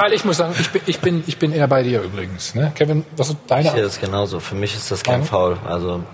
[0.00, 2.54] weil ich muss sagen, ich bin, ich bin, ich bin eher bei dir übrigens.
[2.54, 2.70] Ne?
[2.76, 3.82] Kevin, was ist Ich sehe deine?
[3.82, 4.38] das genauso.
[4.38, 5.24] Für mich ist das kein.
[5.24, 5.58] Foul.
[5.66, 6.04] Also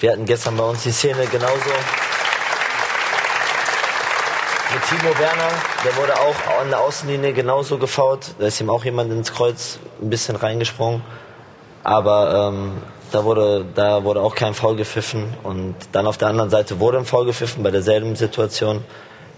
[0.00, 1.70] wir hatten gestern bei uns die Szene genauso.
[4.72, 5.50] Mit Timo Werner,
[5.84, 8.34] der wurde auch an der Außenlinie genauso gefault.
[8.38, 11.02] Da ist ihm auch jemand ins Kreuz ein bisschen reingesprungen.
[11.84, 12.72] Aber ähm,
[13.10, 15.34] da, wurde, da wurde auch kein Foul gepfiffen.
[15.42, 18.82] Und dann auf der anderen Seite wurde ein Foul gepfiffen bei derselben Situation.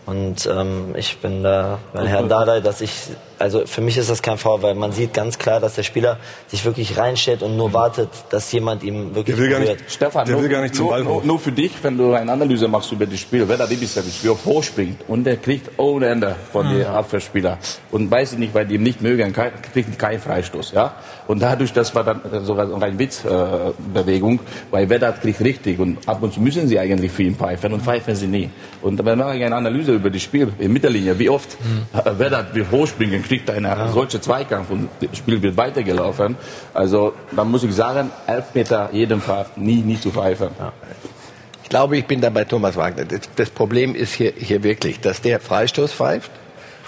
[0.06, 2.92] Und ähm, ich bin da bei Herrn Dardai, dass ich,
[3.38, 6.18] also für mich ist das kein Foul, weil man sieht ganz klar, dass der Spieler
[6.48, 9.90] sich wirklich reinstellt und nur wartet, dass jemand ihm wirklich Der will gar nicht- berührt.
[9.90, 11.24] Stefan, Der nur, will gar nicht zum nur, Ball nur, hoch.
[11.24, 14.24] nur für dich, wenn du eine Analyse machst über das Spiel, wer da die ist,
[14.24, 17.58] wie er hochspringt und der kriegt ohne Ende von den Abwehrspieler
[17.90, 20.94] und weiß ich nicht, weil die ihn nicht mögen, kein, kriegt keinen Freistoß, ja.
[21.26, 25.78] Und dadurch, das war dann sogar so eine Witzbewegung, äh, weil wer das kriegt richtig
[25.78, 28.50] und ab und zu müssen sie eigentlich für ihn pfeifen und pfeifen sie nie.
[28.82, 31.54] Und wenn man eine Analyse über das Spiel in Mittellinie, wie oft
[31.94, 36.36] äh, wer das will hochspringen, kriegt eine solche Zweikampf und das Spiel wird weitergelaufen.
[36.72, 40.48] Also da muss ich sagen, Elfmeter jedem Fall nie, nie zu pfeifen.
[41.62, 43.04] Ich glaube, ich bin da bei Thomas Wagner.
[43.04, 46.30] Das, das Problem ist hier, hier wirklich, dass der Freistoß pfeift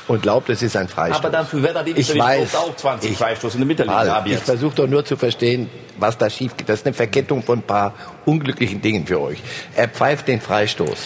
[0.08, 1.18] und glaubt, es ist ein Freistoß.
[1.18, 4.26] Aber dann für Werder ich weiß, auch 20 ich, Freistoß in der Mittellinie Al, ab
[4.26, 5.68] ich versuche doch nur zu verstehen,
[5.98, 6.68] was da schief geht.
[6.68, 7.94] Das ist eine Verkettung von ein paar
[8.24, 9.38] unglücklichen Dingen für euch.
[9.74, 10.98] Er pfeift den Freistoß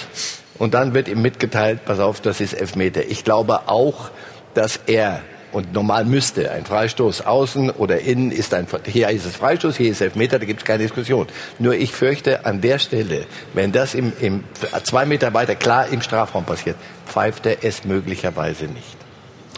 [0.58, 3.04] und dann wird ihm mitgeteilt, pass auf, das ist Elfmeter.
[3.08, 4.10] Ich glaube auch,
[4.54, 5.20] dass er
[5.52, 9.90] und normal müsste ein Freistoß außen oder innen ist ein, hier ist es Freistoß, hier
[9.90, 11.26] ist Elfmeter, da gibt es keine Diskussion.
[11.58, 14.44] Nur ich fürchte, an der Stelle, wenn das im, im,
[14.84, 16.76] zwei Meter weiter klar im Strafraum passiert,
[17.08, 18.96] pfeift er es möglicherweise nicht.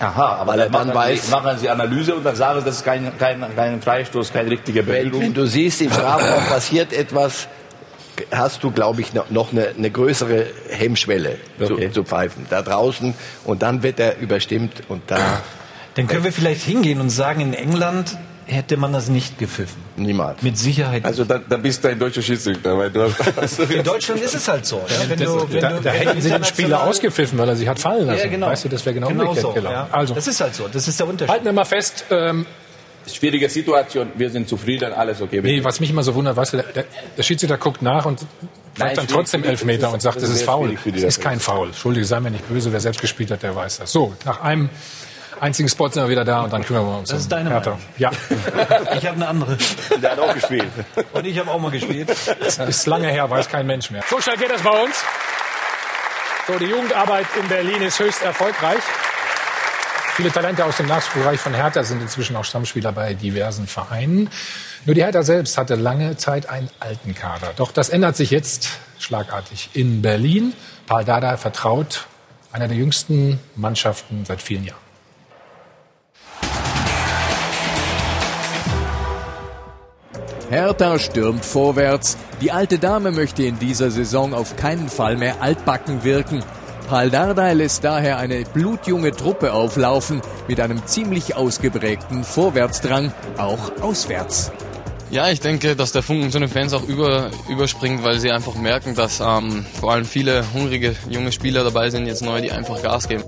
[0.01, 2.77] Aha, aber er dann, machen, weiß- Sie, machen Sie Analyse und dann sagen Sie, das
[2.77, 5.21] ist kein, kein, kein Freistoß, keine richtige Wenn, Bewegung.
[5.21, 7.49] wenn du siehst, im Strafraum passiert etwas,
[8.31, 11.89] hast du, glaube ich, noch- eine, eine größere Hemmschwelle Okay.
[11.89, 12.47] zu, zu pfeifen.
[12.51, 15.19] Da draußen und dann wird er überstimmt und da
[15.95, 19.81] Dann können wir vielleicht hingehen und sagen, in England hätte man das nicht gepfiffen.
[19.97, 20.43] niemals.
[20.43, 21.05] Mit Sicherheit.
[21.05, 23.03] Also da, da bist du ein deutscher Schiedsrichter, weil du
[23.37, 24.77] hast, in Deutschland ist es halt so.
[24.79, 24.83] ne?
[25.09, 27.69] wenn du, wenn da, du, da wenn hätten sie den Spieler ausgepfiffen, weil er sich
[27.69, 28.19] hat fallen lassen.
[28.19, 28.49] Ja, genau.
[28.49, 29.53] Weißt du, das wäre genau, genau umgekehrt so.
[29.53, 29.75] gelaufen.
[29.75, 29.89] Ja.
[29.93, 30.69] Also, das ist halt so.
[30.69, 31.31] Das ist der Unterschied.
[31.33, 32.45] halten wir mal fest, ähm,
[33.07, 35.41] schwierige Situation, wir sind zufrieden, alles okay.
[35.43, 36.85] nee, was mich immer so wundert, weißt du, der,
[37.17, 38.21] der Schiedsrichter guckt nach und
[38.75, 40.77] pfeift dann trotzdem Elfmeter ist- und sagt, das ist faul.
[40.85, 41.69] Das ist kein Faul.
[41.69, 43.93] Entschuldige, sei mir nicht böse, wer selbst gespielt hat, der weiß das.
[43.93, 44.71] So, nach einem
[45.41, 47.51] einzigen Spot sind wir wieder da und dann kümmern wir uns Das um ist deine
[47.51, 47.71] Hertha.
[47.71, 47.85] Meinung.
[47.99, 48.11] Ja,
[48.97, 49.59] Ich habe eine andere.
[50.01, 50.69] Der hat auch gespielt.
[51.13, 52.09] Und ich habe auch mal gespielt.
[52.41, 54.03] das ist lange her, weiß kein Mensch mehr.
[54.09, 54.95] So schnell geht das bei uns.
[56.47, 58.83] So, die Jugendarbeit in Berlin ist höchst erfolgreich.
[60.15, 64.29] Viele Talente aus dem Nachwuchsbereich von Hertha sind inzwischen auch Stammspieler bei diversen Vereinen.
[64.85, 67.55] Nur die Hertha selbst hatte lange Zeit einen alten Kader.
[67.57, 70.53] Doch das ändert sich jetzt schlagartig in Berlin.
[70.87, 72.09] Paul Dada vertraut
[72.53, 74.83] einer der jüngsten Mannschaften seit vielen Jahren.
[80.51, 82.19] Hertha stürmt vorwärts.
[82.43, 86.45] Die alte Dame möchte in dieser Saison auf keinen Fall mehr altbacken wirken.
[86.93, 94.53] Paul Dardai lässt daher eine blutjunge Truppe auflaufen mit einem ziemlich ausgeprägten Vorwärtsdrang, auch auswärts.
[95.11, 98.57] Ja, ich denke, dass der Funken zu den Fans auch über, überspringt, weil sie einfach
[98.57, 102.83] merken, dass ähm, vor allem viele hungrige junge Spieler dabei sind, jetzt neu, die einfach
[102.83, 103.25] Gas geben.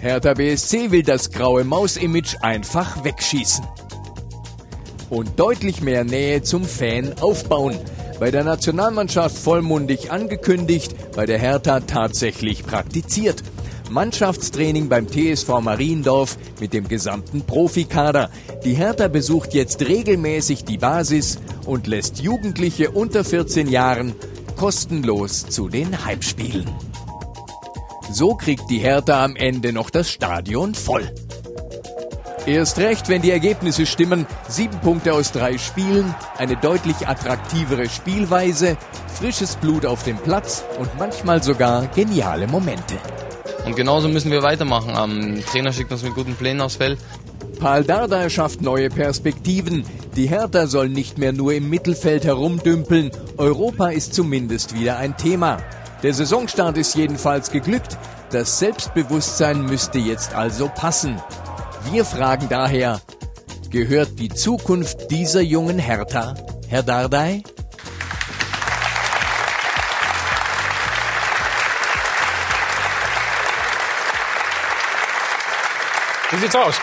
[0.00, 3.64] Hertha BSC will das graue Maus-Image einfach wegschießen.
[5.08, 7.78] Und deutlich mehr Nähe zum Fan aufbauen.
[8.24, 13.42] Bei der Nationalmannschaft vollmundig angekündigt, bei der Hertha tatsächlich praktiziert.
[13.90, 18.30] Mannschaftstraining beim TSV Mariendorf mit dem gesamten Profikader.
[18.64, 24.14] Die Hertha besucht jetzt regelmäßig die Basis und lässt Jugendliche unter 14 Jahren
[24.56, 26.64] kostenlos zu den Heimspielen.
[28.10, 31.12] So kriegt die Hertha am Ende noch das Stadion voll.
[32.46, 34.26] Erst recht, wenn die Ergebnisse stimmen.
[34.48, 38.76] Sieben Punkte aus drei Spielen, eine deutlich attraktivere Spielweise,
[39.18, 42.96] frisches Blut auf dem Platz und manchmal sogar geniale Momente.
[43.64, 44.92] Und genauso müssen wir weitermachen.
[44.94, 46.98] Ähm, der Trainer schickt uns mit guten Plänen aufs Feld.
[47.58, 49.84] Paul Dardai schafft neue Perspektiven.
[50.14, 53.10] Die Hertha soll nicht mehr nur im Mittelfeld herumdümpeln.
[53.38, 55.62] Europa ist zumindest wieder ein Thema.
[56.02, 57.96] Der Saisonstart ist jedenfalls geglückt.
[58.30, 61.16] Das Selbstbewusstsein müsste jetzt also passen.
[61.90, 63.00] Wir fragen daher,
[63.70, 66.34] gehört die Zukunft dieser jungen Hertha,
[66.68, 67.42] Herr Dardai?
[76.30, 76.80] Wie sieht's aus?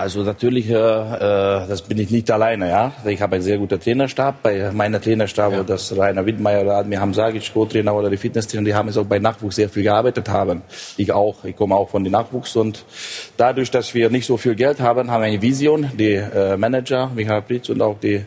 [0.00, 2.92] Also natürlich, äh, äh, das bin ich nicht alleine, ja.
[3.04, 4.42] Ich habe einen sehr guten Trainerstab.
[4.42, 5.62] Bei meiner Trainerstab, ja.
[5.62, 9.18] das Rainer Wittmeier oder Admir Hamzagic, Co-Trainer oder die Fitnesstrainer, die haben jetzt auch bei
[9.18, 10.62] Nachwuchs sehr viel gearbeitet haben.
[10.96, 11.44] Ich auch.
[11.44, 12.86] Ich komme auch von den Nachwuchs und
[13.36, 15.90] dadurch, dass wir nicht so viel Geld haben, haben wir eine Vision.
[15.98, 18.24] Die äh, Manager, Michael Pritz und auch die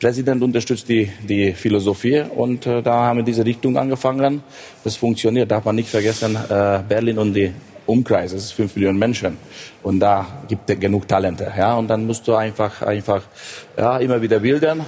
[0.00, 4.42] Präsident unterstützt die, die Philosophie und äh, da haben wir diese Richtung angefangen.
[4.82, 7.52] Das funktioniert, darf man nicht vergessen, äh, Berlin und die
[7.86, 9.36] Umkreis, das ist fünf Millionen Menschen
[9.82, 13.22] und da gibt es genug Talente, ja und dann musst du einfach einfach
[13.76, 14.84] ja immer wieder bilden.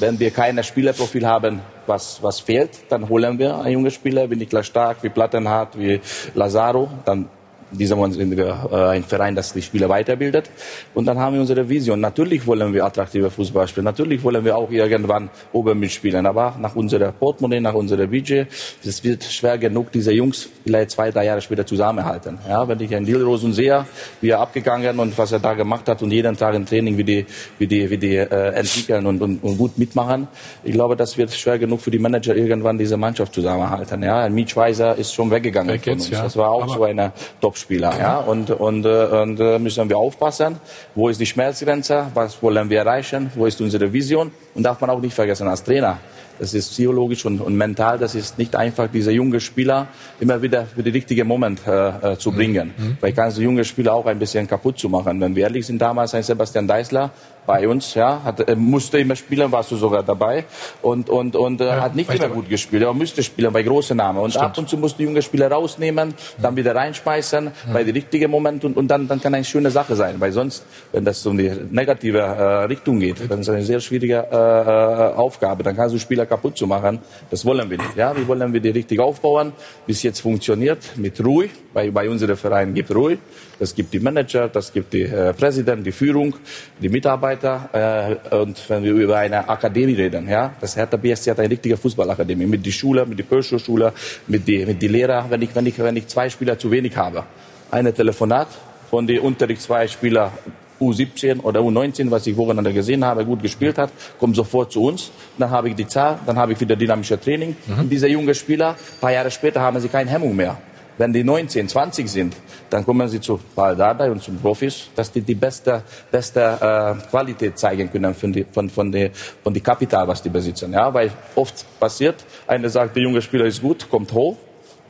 [0.00, 4.36] Wenn wir kein Spielerprofil haben, was was fehlt, dann holen wir einen jungen Spieler, wie
[4.36, 6.00] Niklas Stark, wie Plattenhardt, wie
[6.34, 7.28] Lazaro, dann
[7.70, 10.50] dieser Moment sind wir äh, ein Verein, das die Spieler weiterbildet.
[10.94, 12.00] Und dann haben wir unsere Vision.
[12.00, 13.84] Natürlich wollen wir attraktive Fußball spielen.
[13.84, 16.26] Natürlich wollen wir auch irgendwann oben mitspielen.
[16.26, 18.48] Aber nach unserer Portemonnaie, nach unserem Budget,
[18.84, 22.38] es wird schwer genug, diese Jungs vielleicht zwei, drei Jahre später zusammenhalten.
[22.48, 23.84] Ja, wenn ich einen Dilrosen sehe,
[24.20, 27.04] wie er abgegangen und was er da gemacht hat und jeden Tag ein Training, wie
[27.04, 27.26] die,
[27.58, 30.28] wie die, wie die äh, entwickeln und, und, und gut mitmachen.
[30.64, 34.02] Ich glaube, das wird schwer genug für die Manager irgendwann diese Mannschaft zusammenhalten.
[34.02, 36.10] Ja, ein Mitch Weiser ist schon weggegangen Weg von uns.
[36.10, 36.22] ja.
[36.22, 39.88] Das war auch Aber- so eine Top Spieler, ja, und und äh, und äh, müssen
[39.88, 40.56] wir aufpassen.
[40.94, 42.06] Wo ist die Schmerzgrenze?
[42.14, 43.30] Was wollen wir erreichen?
[43.34, 44.30] Wo ist unsere Vision?
[44.54, 45.98] Und darf man auch nicht vergessen als Trainer.
[46.38, 47.98] Das ist psychologisch und, und mental.
[47.98, 49.88] Das ist nicht einfach, diese junge Spieler
[50.20, 52.72] immer wieder für den richtigen Moment äh, äh, zu bringen.
[53.00, 55.20] Weil kannst du junge Spieler auch ein bisschen kaputt zu machen.
[55.20, 57.10] Wenn wir ehrlich sind, damals ein Sebastian Deißler
[57.48, 60.44] bei uns, ja, hat, äh, musste immer spielen, warst du sogar dabei.
[60.82, 63.96] Und und und äh, Ja, hat nicht immer gut gespielt, aber musste spielen bei großen
[63.96, 67.94] Namen und ab und zu musst du junge Spieler rausnehmen, dann wieder reinschmeißen bei den
[67.94, 71.22] richtigen Momenten und, und dann dann kann eine schöne Sache sein, weil sonst, wenn das
[71.22, 75.14] so in die negative äh, Richtung geht, dann ist es eine sehr schwierige äh, äh,
[75.26, 76.98] Aufgabe, dann kannst du Spieler kaputt zu machen.
[77.30, 79.52] Das wollen wir nicht, ja, wir wollen wir die richtig aufbauen,
[79.86, 83.16] bis jetzt funktioniert mit Ruhe, bei bei unserem Verein gibt Ruhe.
[83.58, 86.34] Das gibt die Manager, das gibt die äh, Präsident, die Führung,
[86.80, 88.18] die Mitarbeiter.
[88.30, 91.76] Äh, und wenn wir über eine Akademie reden, ja, das Hertha BSC hat eine richtige
[91.76, 93.92] Fußballakademie mit die Schule, mit die Peugeot-Schule,
[94.28, 95.26] mit die mit die Lehrer.
[95.28, 97.24] Wenn ich wenn ich wenn ich zwei Spieler zu wenig habe,
[97.70, 98.48] eine Telefonat
[98.90, 100.32] von die Unterricht zwei Spieler
[100.80, 105.10] U17 oder U19, was ich Wochenende gesehen habe, gut gespielt hat, kommt sofort zu uns.
[105.36, 107.56] Dann habe ich die Zahl, dann habe ich wieder dynamische Training.
[107.76, 110.56] Und diese jungen Spieler, ein paar Jahre später haben sie keine Hemmung mehr.
[110.98, 112.36] Wenn die 19, 20 sind,
[112.68, 117.08] dann kommen sie zu Paul Dardai und zu Profis, dass die die beste, beste äh,
[117.08, 119.10] Qualität zeigen können von die, von, von die,
[119.42, 120.72] von die Kapital, was die besitzen.
[120.72, 122.16] Ja, weil oft passiert,
[122.48, 124.36] einer sagt, der junge Spieler ist gut, kommt hoch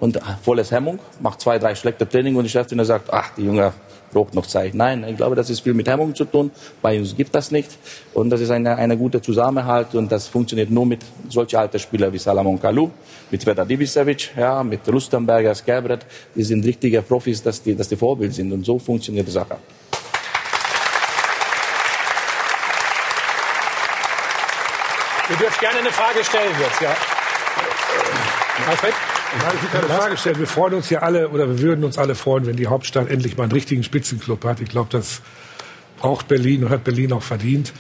[0.01, 3.45] und äh, volles Hemmung, macht zwei, drei schlechte Training und die Chefin sagt, ach, die
[3.45, 3.73] Junge
[4.13, 4.75] braucht noch Zeit.
[4.75, 6.51] Nein, ich glaube, das ist viel mit Hemmung zu tun.
[6.83, 7.71] Bei uns gibt das nicht.
[8.15, 12.13] Und das ist eine, eine gute Zusammenhalt und das funktioniert nur mit solchen alten Spielern
[12.13, 12.91] wie Salamon Kalou,
[13.31, 16.05] mit Vedar Dibisevic, ja, mit Rustenberger, Skabret.
[16.35, 18.53] Die sind richtige Profis, dass die, dass die Vorbild sind.
[18.53, 19.57] Und so funktioniert die Sache.
[25.31, 26.97] Ihr dürft gerne eine Frage stellen jetzt, ja.
[28.67, 29.08] Alfred?
[29.37, 30.39] Ich will keine Frage stellen.
[30.39, 33.37] Wir freuen uns ja alle, oder wir würden uns alle freuen, wenn die Hauptstadt endlich
[33.37, 34.61] mal einen richtigen Spitzenclub hat.
[34.61, 35.21] Ich glaube, das
[35.99, 37.73] braucht Berlin und hat Berlin auch verdient.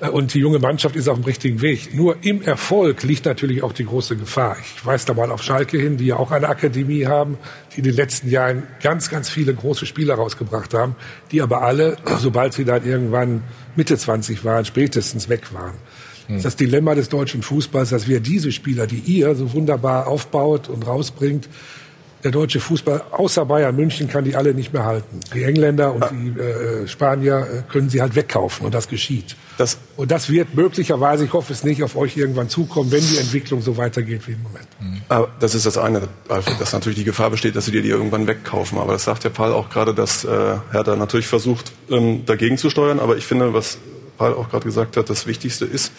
[0.00, 1.92] Äh, Und die junge Mannschaft ist auf dem richtigen Weg.
[1.94, 4.56] Nur im Erfolg liegt natürlich auch die große Gefahr.
[4.60, 7.36] Ich weise da mal auf Schalke hin, die ja auch eine Akademie haben,
[7.72, 10.94] die in den letzten Jahren ganz, ganz viele große Spieler rausgebracht haben,
[11.32, 13.42] die aber alle, sobald sie dann irgendwann
[13.74, 15.74] Mitte 20 waren, spätestens weg waren.
[16.32, 20.06] Das ist das Dilemma des deutschen Fußballs, dass wir diese Spieler, die ihr so wunderbar
[20.06, 21.48] aufbaut und rausbringt,
[22.24, 25.18] der deutsche Fußball außer Bayern München kann die alle nicht mehr halten.
[25.34, 29.34] Die Engländer und die äh, Spanier äh, können sie halt wegkaufen und das geschieht.
[29.58, 33.18] Das und das wird möglicherweise, ich hoffe es nicht, auf euch irgendwann zukommen, wenn die
[33.18, 34.68] Entwicklung so weitergeht wie im Moment.
[35.08, 37.90] Aber das ist das eine, Alfred, dass natürlich die Gefahr besteht, dass sie dir die
[37.90, 38.78] irgendwann wegkaufen.
[38.78, 40.28] Aber das sagt der Paul auch gerade, dass äh,
[40.70, 43.00] Hertha natürlich versucht, ähm, dagegen zu steuern.
[43.00, 43.78] Aber ich finde, was
[44.16, 45.92] Paul auch gerade gesagt hat, das Wichtigste ist,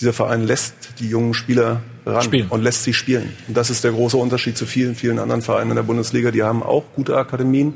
[0.00, 2.48] dieser Verein lässt die jungen Spieler ran Spielen.
[2.48, 3.32] und lässt sie spielen.
[3.48, 6.30] Und das ist der große Unterschied zu vielen, vielen anderen Vereinen in der Bundesliga.
[6.30, 7.74] Die haben auch gute Akademien,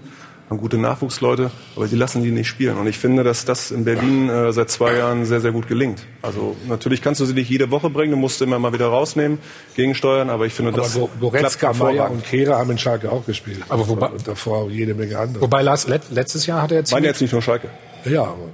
[0.49, 2.77] haben gute Nachwuchsleute, aber sie lassen die nicht spielen.
[2.77, 6.05] Und ich finde, dass das in Berlin äh, seit zwei Jahren sehr, sehr gut gelingt.
[6.23, 8.89] Also natürlich kannst du sie nicht jede Woche bringen, du musst sie immer mal wieder
[8.89, 9.39] rausnehmen,
[9.77, 13.11] gegensteuern, aber ich finde, Aber das Go- Goretzka, klappt Meier und Kehrer haben in Schalke
[13.11, 13.61] auch gespielt.
[13.69, 15.41] Aber wobei- und davor jede Menge andere.
[15.43, 17.69] Wobei Lars, let, letztes Jahr hat er jetzt Meine jetzt nicht nur Schalke.
[18.05, 18.49] Ja, aber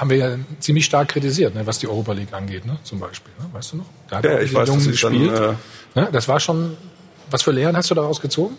[0.00, 3.32] haben wir ja ziemlich stark kritisiert, ne, was die Europa League angeht, ne, zum Beispiel.
[3.38, 3.86] Ne, weißt du noch?
[4.08, 5.38] Da hat Ja, er ich weiß, Jungen ist dann, gespielt.
[5.94, 6.76] äh, ne, das war schon.
[7.30, 8.56] Was für Lehren hast du daraus gezogen?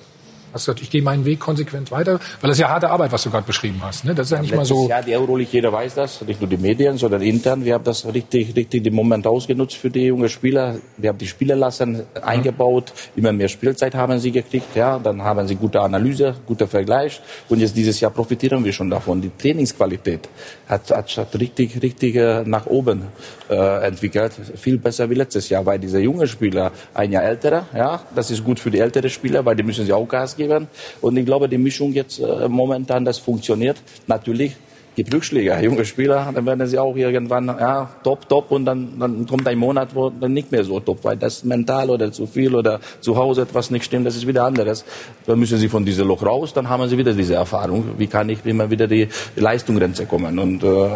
[0.53, 2.19] Hast gesagt, ich gehe meinen Weg konsequent weiter?
[2.41, 4.05] Weil das ist ja harte Arbeit, was du gerade beschrieben hast.
[4.05, 4.15] Ne?
[4.15, 4.87] Das ist ja nicht mal so.
[4.87, 7.65] Jahr die Euroleague, jeder weiß das, nicht nur die Medien, sondern intern.
[7.65, 10.75] Wir haben das richtig, richtig den Moment ausgenutzt für die jungen Spieler.
[10.97, 14.75] Wir haben die Spieler lassen eingebaut, immer mehr Spielzeit haben sie gekriegt.
[14.75, 17.21] Ja, dann haben sie gute Analyse, guter Vergleich.
[17.49, 19.21] Und jetzt dieses Jahr profitieren wir schon davon.
[19.21, 20.29] Die Trainingsqualität
[20.67, 23.03] hat, hat, hat richtig, richtig äh, nach oben
[23.49, 24.33] äh, entwickelt.
[24.55, 28.43] Viel besser wie letztes Jahr, weil diese jungen Spieler ein Jahr ältere, ja, das ist
[28.43, 30.67] gut für die älteren Spieler, weil die müssen sie auch Gas geben.
[31.01, 33.77] Und ich glaube, die Mischung jetzt äh, momentan, das funktioniert.
[34.07, 34.55] Natürlich
[34.97, 35.55] gibt Rückschläge.
[35.61, 39.57] Junge Spieler, dann werden sie auch irgendwann ja, top, top und dann, dann kommt ein
[39.59, 43.15] Monat, wo dann nicht mehr so top, weil das mental oder zu viel oder zu
[43.15, 44.83] Hause etwas nicht stimmt, das ist wieder anderes.
[45.27, 47.83] Dann müssen sie von diesem Loch raus, dann haben sie wieder diese Erfahrung.
[47.99, 50.39] Wie kann ich immer wieder die Leistungsgrenze kommen?
[50.39, 50.87] Und äh,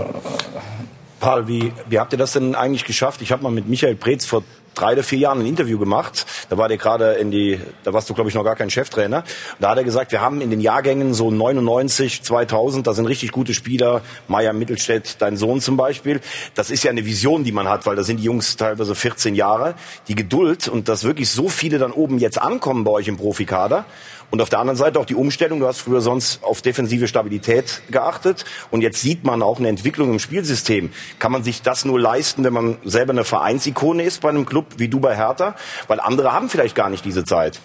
[1.19, 3.21] Paul, wie, wie habt ihr das denn eigentlich geschafft?
[3.21, 4.41] Ich habe mal mit Michael Preetz vor
[4.75, 6.25] drei oder vier Jahren ein Interview gemacht.
[6.49, 9.17] Da war der gerade in die, da warst du glaube ich noch gar kein Cheftrainer.
[9.17, 9.25] Und
[9.59, 13.31] da hat er gesagt, wir haben in den Jahrgängen so 99, 2000, da sind richtig
[13.31, 14.01] gute Spieler.
[14.27, 16.21] Meier Mittelstädt, dein Sohn zum Beispiel.
[16.55, 19.35] Das ist ja eine Vision, die man hat, weil da sind die Jungs teilweise 14
[19.35, 19.75] Jahre.
[20.07, 23.85] Die Geduld und dass wirklich so viele dann oben jetzt ankommen bei euch im Profikader.
[24.31, 25.59] Und auf der anderen Seite auch die Umstellung.
[25.59, 28.45] Du hast früher sonst auf defensive Stabilität geachtet.
[28.71, 30.89] Und jetzt sieht man auch eine Entwicklung im Spielsystem.
[31.19, 34.65] Kann man sich das nur leisten, wenn man selber eine Vereinsikone ist bei einem Club
[34.77, 35.55] wie du bei Hertha?
[35.87, 37.59] Weil andere haben vielleicht gar nicht diese Zeit.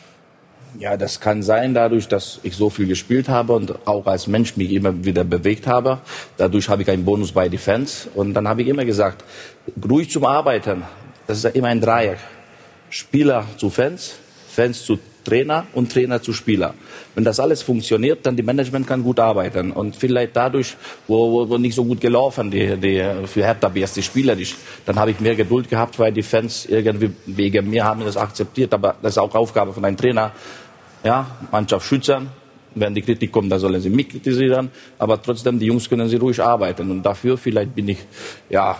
[0.79, 4.57] Ja, das kann sein, dadurch, dass ich so viel gespielt habe und auch als Mensch
[4.57, 6.01] mich immer wieder bewegt habe.
[6.37, 8.09] Dadurch habe ich einen Bonus bei den Fans.
[8.13, 9.25] Und dann habe ich immer gesagt,
[9.89, 10.83] ruhig zum Arbeiten,
[11.29, 12.19] das ist ja immer ein Dreieck.
[12.91, 14.17] Spieler zu Fans,
[14.49, 16.75] Fans zu Trainer und Trainer zu Spieler.
[17.15, 20.77] Wenn das alles funktioniert, dann die Management kann gut arbeiten und vielleicht dadurch,
[21.09, 24.47] wo, wo, wo nicht so gut gelaufen, die, die für Hertha BS die Spieler, die,
[24.85, 28.73] dann habe ich mehr Geduld gehabt, weil die Fans irgendwie wegen mir haben das akzeptiert,
[28.73, 30.31] aber das ist auch Aufgabe von einem Trainer,
[31.03, 32.29] ja, Mannschaft schützen,
[32.77, 34.71] wenn die Kritik kommt, dann sollen sie mich kritisieren.
[34.99, 36.91] Aber trotzdem, die Jungs können sie ruhig arbeiten.
[36.91, 37.99] Und dafür vielleicht bin ich,
[38.51, 38.79] ja,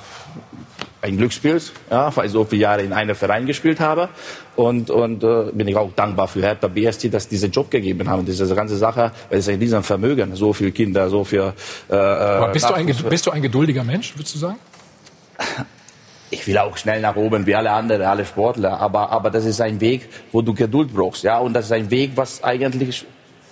[1.03, 4.09] ein Glücksspiel, ja, weil ich so viele Jahre in einem Verein gespielt habe.
[4.57, 8.25] Und, und äh, bin ich auch dankbar für Hertha BSC, dass diese Job gegeben haben.
[8.25, 11.53] Diese ganze Sache, weil es ein riesen Vermögen, so viele Kinder, so viel.
[11.89, 14.59] Äh, Aber bist, du ein, bist du ein geduldiger Mensch, würdest du sagen?
[16.31, 18.81] ich will auch schnell nach oben, wie alle anderen, alle Sportler.
[18.81, 21.23] Aber, aber das ist ein Weg, wo du Geduld brauchst.
[21.23, 21.39] Ja?
[21.39, 23.05] Und das ist ein Weg, was eigentlich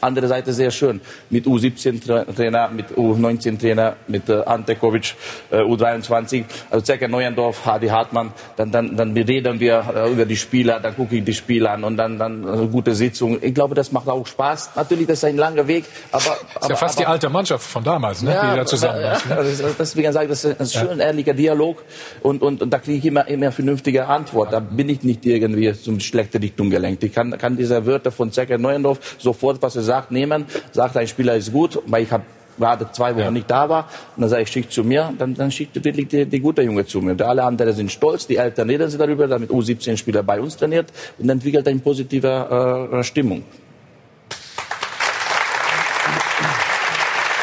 [0.04, 1.00] andere Seite sehr schön.
[1.30, 5.14] Mit U17-Trainer, mit U19-Trainer, mit äh, Ante Kovic,
[5.50, 8.32] äh, U23, also Zerker Neuendorf, Hadi Hartmann.
[8.56, 11.84] Dann, dann, dann reden wir äh, über die Spieler, dann gucke ich die Spieler an
[11.84, 13.38] und dann, dann eine gute Sitzung.
[13.40, 14.70] Ich glaube, das macht auch Spaß.
[14.76, 16.36] Natürlich, das ist ein langer Weg, aber...
[16.54, 18.32] Das ist ja fast aber, die alte Mannschaft von damals, ne?
[18.32, 19.26] Ja, die da zusammen ja, ist.
[19.28, 19.74] Ne?
[19.78, 21.06] Deswegen sage ich, das ist ein schön ja.
[21.06, 21.82] ehrlicher Dialog
[22.22, 24.52] und, und, und da kriege ich immer, immer vernünftige Antwort.
[24.52, 27.02] Da bin ich nicht irgendwie zum schlechte Richtung gelenkt.
[27.04, 30.96] Ich kann, kann diese Wörter von Zerker Neuendorf sofort, was er sagt, sagt, nehmen, sagt,
[30.96, 32.24] ein Spieler ist gut, weil ich habe
[32.58, 33.30] gerade zwei Wochen ja.
[33.30, 36.26] nicht da war, und dann sage ich, schick zu mir, dann, dann schickt wirklich die,
[36.26, 37.12] die gute Junge zu mir.
[37.12, 40.92] Und alle anderen sind stolz, die Eltern reden sie darüber, damit U17-Spieler bei uns trainiert
[41.18, 43.44] und entwickelt eine positive äh, Stimmung.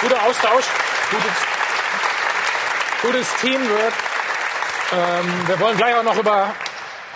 [0.01, 0.67] Guter Austausch,
[1.11, 1.37] gutes,
[3.03, 3.93] gutes Teamwork.
[4.93, 6.53] Ähm, wir wollen gleich auch noch über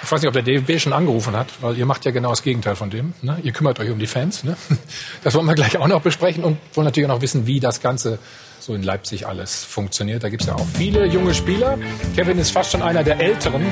[0.03, 2.43] ich weiß nicht, ob der DFB schon angerufen hat, weil ihr macht ja genau das
[2.43, 3.13] Gegenteil von dem.
[3.21, 3.37] Ne?
[3.43, 4.43] Ihr kümmert euch um die Fans.
[4.43, 4.55] Ne?
[5.23, 7.81] Das wollen wir gleich auch noch besprechen und wollen natürlich auch noch wissen, wie das
[7.81, 8.19] Ganze
[8.59, 10.23] so in Leipzig alles funktioniert.
[10.23, 11.77] Da gibt es ja auch viele junge Spieler.
[12.15, 13.63] Kevin ist fast schon einer der Älteren.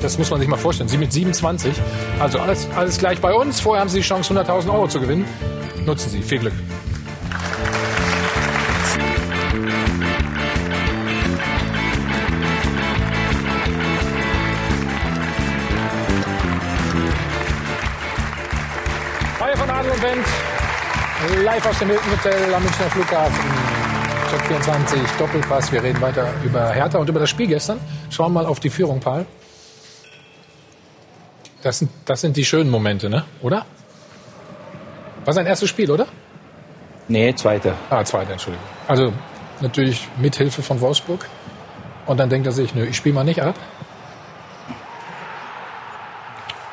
[0.00, 0.88] Das muss man sich mal vorstellen.
[0.88, 1.72] Sie mit 27.
[2.18, 3.60] Also alles, alles gleich bei uns.
[3.60, 5.24] Vorher haben Sie die Chance, 100.000 Euro zu gewinnen.
[5.86, 6.22] Nutzen Sie.
[6.22, 6.54] Viel Glück.
[21.40, 23.44] Live aus dem Hilton Hotel am Münchner Flughafen.
[24.30, 25.72] Check 24, Doppelpass.
[25.72, 27.80] Wir reden weiter über Hertha und über das Spiel gestern.
[28.10, 29.24] Schauen mal auf die Führung, Paul.
[31.62, 33.24] Das sind, das sind die schönen Momente, ne?
[33.40, 33.64] Oder?
[35.24, 36.06] War sein erstes Spiel, oder?
[37.08, 37.74] Nee, zweite.
[37.88, 38.66] Ah, zweite, Entschuldigung.
[38.86, 39.12] Also
[39.60, 41.26] natürlich mit Hilfe von Wolfsburg.
[42.06, 43.54] Und dann denkt er sich, nö, ich spiele mal nicht ab.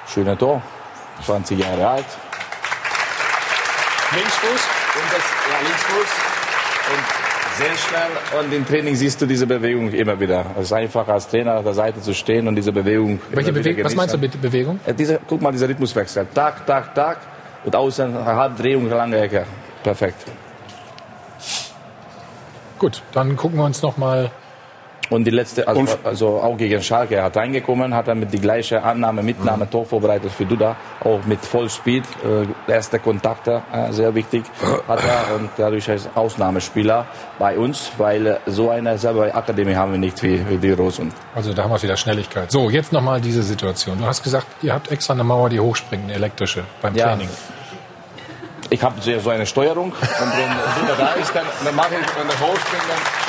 [0.07, 0.61] Schöner Tor.
[1.25, 2.05] 20 Jahre alt.
[4.11, 4.61] Linksfuß?
[4.95, 6.09] Und das, ja, Linksfuß.
[6.91, 7.29] Und
[7.59, 8.39] sehr schnell.
[8.39, 10.45] Und im Training siehst du diese Bewegung immer wieder.
[10.55, 13.19] Es ist einfach als Trainer auf der Seite zu stehen und diese Bewegung.
[13.31, 13.83] Welche Bewegung?
[13.83, 14.79] Was meinst du mit Bewegung?
[14.87, 16.27] Ja, diese, guck mal, dieser Rhythmuswechsel.
[16.33, 17.17] Tag, Tag, Tag.
[17.65, 19.45] Und außen Halbdrehung, lange Ecke.
[19.83, 20.23] Perfekt.
[22.79, 24.31] Gut, dann gucken wir uns noch mal
[25.09, 28.39] und die letzte, also, also auch gegen Schalke, er hat reingekommen, hat er mit die
[28.39, 29.71] gleiche Annahme, Mitnahme, mhm.
[29.71, 32.03] Tor vorbereitet für Duda, auch mit Vollspeed,
[32.67, 34.43] äh, erste Kontakte, äh, sehr wichtig,
[34.87, 37.07] hat er und dadurch ist Ausnahmespieler
[37.39, 41.11] bei uns, weil so eine selber Akademie haben wir nicht wie, wie die Rosen.
[41.33, 42.51] Also da haben wir wieder Schnelligkeit.
[42.51, 43.97] So, jetzt nochmal diese Situation.
[43.99, 47.07] Du hast gesagt, ihr habt extra eine Mauer, die hochspringt, eine elektrische, beim ja.
[47.07, 47.29] Training.
[48.71, 52.27] Ich habe so eine Steuerung und wenn Duda da ist, dann, dann mache ich, wenn
[52.27, 53.28] der hochspringt, dann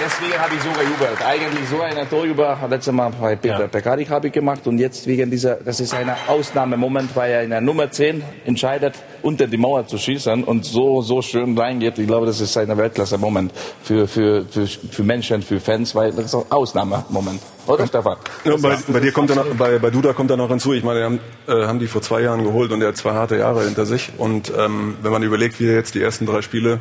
[0.00, 1.24] deswegen habe ich so gejubelt.
[1.24, 4.10] Eigentlich so ein Torüber, letztes Mal bei Peter ja.
[4.10, 7.60] Habe ich gemacht und jetzt wegen dieser, das ist ein Ausnahmemoment, weil er in der
[7.60, 11.98] Nummer 10 entscheidet, unter die Mauer zu schießen und so, so schön reingeht.
[11.98, 16.26] Ich glaube, das ist ein Weltklasse-Moment für, für, für, für Menschen, für Fans, weil das
[16.26, 17.40] ist ein Ausnahmemoment.
[17.66, 18.16] Oder, Stefan?
[18.44, 20.72] Ja, bei, bei, dir kommt dann, bei, bei Duda kommt da noch hinzu.
[20.72, 23.36] Ich meine, haben, äh, haben die vor zwei Jahren geholt und er hat zwei harte
[23.36, 24.10] Jahre hinter sich.
[24.16, 26.80] Und ähm, wenn man überlegt, wie er jetzt die ersten drei Spiele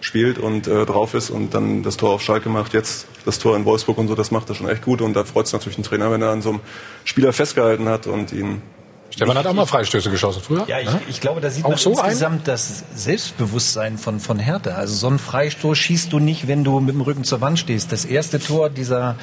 [0.00, 3.56] spielt und äh, drauf ist und dann das Tor auf Schalke macht, jetzt das Tor
[3.56, 5.76] in Wolfsburg und so, das macht er schon echt gut und da freut es natürlich
[5.76, 6.60] den Trainer, wenn er an so einem
[7.04, 8.62] Spieler festgehalten hat und ihn
[9.10, 10.64] Stefan hat auch mal Freistöße geschossen früher.
[10.68, 11.00] Ja, ich, ne?
[11.08, 12.44] ich glaube, da sieht auch man so insgesamt ein?
[12.44, 14.72] das Selbstbewusstsein von, von Hertha.
[14.72, 17.90] Also so einen Freistoß schießt du nicht, wenn du mit dem Rücken zur Wand stehst.
[17.90, 19.16] Das erste Tor, dieser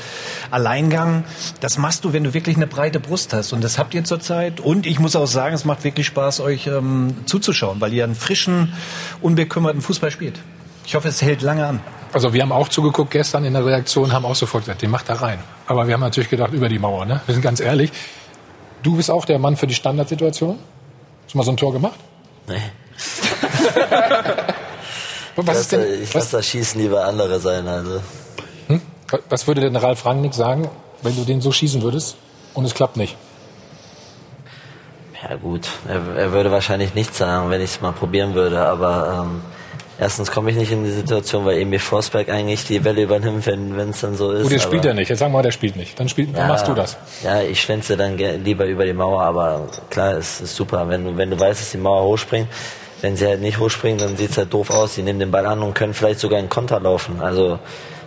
[0.52, 1.24] Alleingang,
[1.62, 3.54] das machst du, wenn du wirklich eine breite Brust hast.
[3.54, 4.60] Und das habt ihr zurzeit.
[4.60, 8.16] Und ich muss auch sagen, es macht wirklich Spaß, euch ähm, zuzuschauen, weil ihr einen
[8.16, 8.74] frischen,
[9.22, 10.40] unbekümmerten Fußball spielt.
[10.86, 11.80] Ich hoffe, es hält lange an.
[12.14, 15.10] Also wir haben auch zugeguckt gestern in der Reaktion, haben auch sofort gesagt, den macht
[15.10, 15.40] da rein.
[15.68, 17.06] Aber wir haben natürlich gedacht, über die Mauer.
[17.06, 17.22] Ne?
[17.26, 17.92] Wir sind ganz ehrlich.
[18.84, 20.60] Du bist auch der Mann für die Standardsituation?
[21.24, 22.00] Hast du mal so ein Tor gemacht?
[22.48, 22.62] Nee.
[25.36, 27.68] was ich ist denn, ich lasse das Schießen lieber andere sein.
[27.68, 28.02] Also.
[28.68, 28.82] Hm?
[29.30, 30.70] Was würde denn Ralf Rangnick sagen?
[31.06, 32.18] wenn du den so schießen würdest
[32.54, 33.16] und es klappt nicht?
[35.24, 39.26] Ja gut, er, er würde wahrscheinlich nichts sagen, wenn ich es mal probieren würde, aber
[39.26, 39.42] ähm,
[40.00, 43.90] erstens komme ich nicht in die Situation, weil Emil Forsberg eigentlich die Welle übernimmt, wenn
[43.90, 44.44] es dann so ist.
[44.44, 45.10] Gut, der spielt er nicht.
[45.10, 46.00] Jetzt sagen wir mal, der spielt nicht.
[46.00, 46.98] Dann, spielt, dann Ja, machst du das.
[47.24, 50.88] Ja, ich schwänze dann lieber über die Mauer, aber klar, es ist super.
[50.90, 52.48] Wenn du, wenn du weißt, dass die Mauer hochspringt,
[53.02, 54.96] wenn sie halt nicht hochspringen, dann sieht's halt doof aus.
[54.96, 57.22] Die nehmen den Ball an und können vielleicht sogar in Konter laufen.
[57.22, 57.60] Also,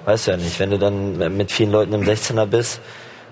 [0.07, 0.59] weißt du ja nicht.
[0.59, 2.81] Wenn du dann mit vielen Leuten im 16er bist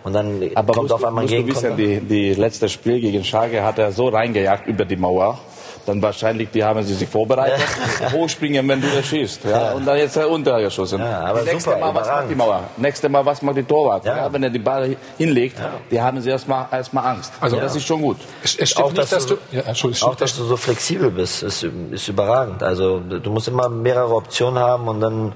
[0.04, 2.06] und dann Aber kommt musst, auf einmal ein musst du wissen, Gegenkonter.
[2.16, 5.40] die, die letzte Spiel gegen Schalke hat er so reingejagt über die Mauer.
[5.86, 7.60] Dann wahrscheinlich, die haben sie sich vorbereitet.
[8.12, 9.44] Hochspringen, wenn du das schießt.
[9.44, 9.72] Ja?
[9.72, 10.98] Und dann jetzt untergeschossen.
[10.98, 12.60] Ja, aber Nächstes super, Mal, was macht die Mauer?
[12.76, 14.04] Nächstes Mal, was macht die Torwart?
[14.04, 14.16] Ja.
[14.16, 14.32] Ja.
[14.32, 15.56] wenn er die Ball hinlegt,
[15.90, 17.32] die haben sie erstmal erstmal Angst.
[17.40, 18.16] Also das ist schon gut.
[18.42, 19.56] Es, es stimmt Auch, nicht, dass dass du- du...
[19.56, 22.62] Ja, Entschuldigung, Auch, dass du so flexibel bist, ist, ist überragend.
[22.62, 25.32] Also du musst immer mehrere Optionen haben und dann,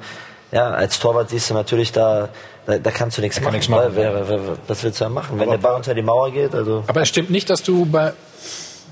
[0.50, 2.28] ja, als Torwart siehst du natürlich da,
[2.66, 3.52] da, da kannst du nichts kann machen.
[3.54, 5.38] nichts machen, weil, wer, wer, wer, was willst du da machen?
[5.38, 8.12] Wenn der Ball unter die Mauer geht, also Aber es stimmt nicht, dass du bei,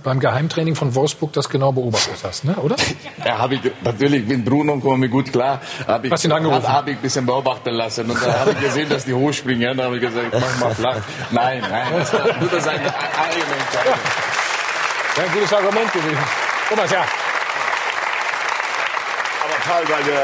[0.02, 2.54] beim Geheimtraining von Wolfsburg das genau beobachtet hast, ne?
[2.56, 2.76] oder?
[3.24, 5.60] Ja, habe ich natürlich mit Bruno komme ich gut klar.
[5.86, 6.62] Hab ich, Hast ihn angerufen?
[6.62, 9.76] Habe hab ich ein bisschen beobachten lassen und dann habe ich gesehen, dass die hochspringen.
[9.76, 10.96] Dann habe ich gesagt, mach mal flach.
[11.30, 13.98] Nein, nein, das war nur das eine eigene Entscheidung.
[15.16, 16.18] Ja, ein gutes Argument gewesen.
[16.68, 17.00] Thomas, ja.
[19.42, 20.22] Aber Karl, weil wir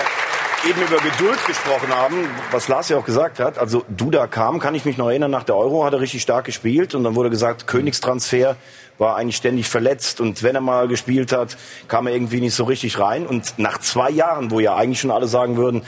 [0.68, 4.74] eben über Geduld gesprochen haben, was Lars ja auch gesagt hat, also Duda kam, kann
[4.74, 7.28] ich mich noch erinnern, nach der Euro hat er richtig stark gespielt und dann wurde
[7.28, 8.56] gesagt, Königstransfer
[8.98, 11.56] war eigentlich ständig verletzt und wenn er mal gespielt hat,
[11.88, 15.10] kam er irgendwie nicht so richtig rein und nach zwei Jahren, wo ja eigentlich schon
[15.10, 15.82] alle sagen würden,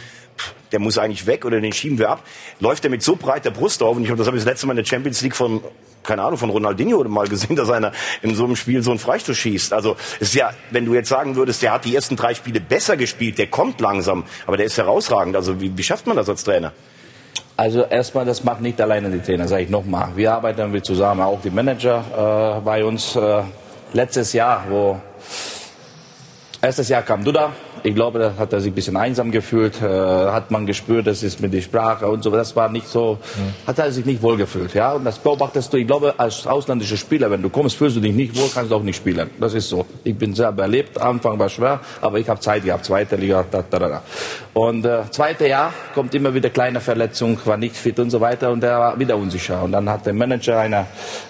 [0.72, 2.22] der muss eigentlich weg oder den schieben wir ab,
[2.60, 4.66] läuft er mit so breiter Brust auf und ich habe das habe ich das letzte
[4.66, 5.62] Mal in der Champions League von
[6.06, 7.92] keine Ahnung, von Ronaldinho mal gesehen, dass einer
[8.22, 9.72] in so einem Spiel so einen Freistoß schießt.
[9.72, 12.96] Also ist ja, wenn du jetzt sagen würdest, der hat die ersten drei Spiele besser
[12.96, 15.36] gespielt, der kommt langsam, aber der ist herausragend.
[15.36, 16.72] Also wie, wie schafft man das als Trainer?
[17.56, 20.08] Also erstmal, das macht nicht alleine die Trainer, sage ich nochmal.
[20.14, 23.16] Wir arbeiten wir zusammen, auch die Manager äh, bei uns.
[23.16, 23.42] Äh,
[23.92, 25.00] letztes Jahr, wo
[26.60, 27.52] erstes Jahr kam Duda.
[27.86, 31.22] Ich glaube, da hat er sich ein bisschen einsam gefühlt, äh, hat man gespürt, das
[31.22, 32.30] ist mit der Sprache und so.
[32.30, 33.18] Das war nicht so,
[33.64, 34.94] hat er sich nicht wohl gefühlt, ja.
[34.94, 35.76] Und das beobachtest du.
[35.76, 38.74] Ich glaube, als ausländischer Spieler, wenn du kommst, fühlst du dich nicht wohl, kannst du
[38.74, 39.30] auch nicht spielen.
[39.38, 39.86] Das ist so.
[40.02, 41.00] Ich bin selber erlebt.
[41.00, 44.02] Anfang war schwer, aber ich habe Zeit gehabt, zweite Liga, da, da, da, da.
[44.52, 48.50] Und äh, zweite Jahr kommt immer wieder kleine Verletzung, war nicht fit und so weiter
[48.50, 49.62] und er war wieder unsicher.
[49.62, 50.74] Und dann hat der Manager ein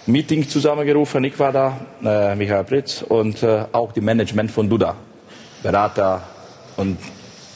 [0.06, 1.22] Meeting zusammengerufen.
[1.24, 4.94] Ich war da, äh, Michael Pritz und äh, auch die Management von Duda.
[5.62, 6.22] Berater
[6.76, 6.98] und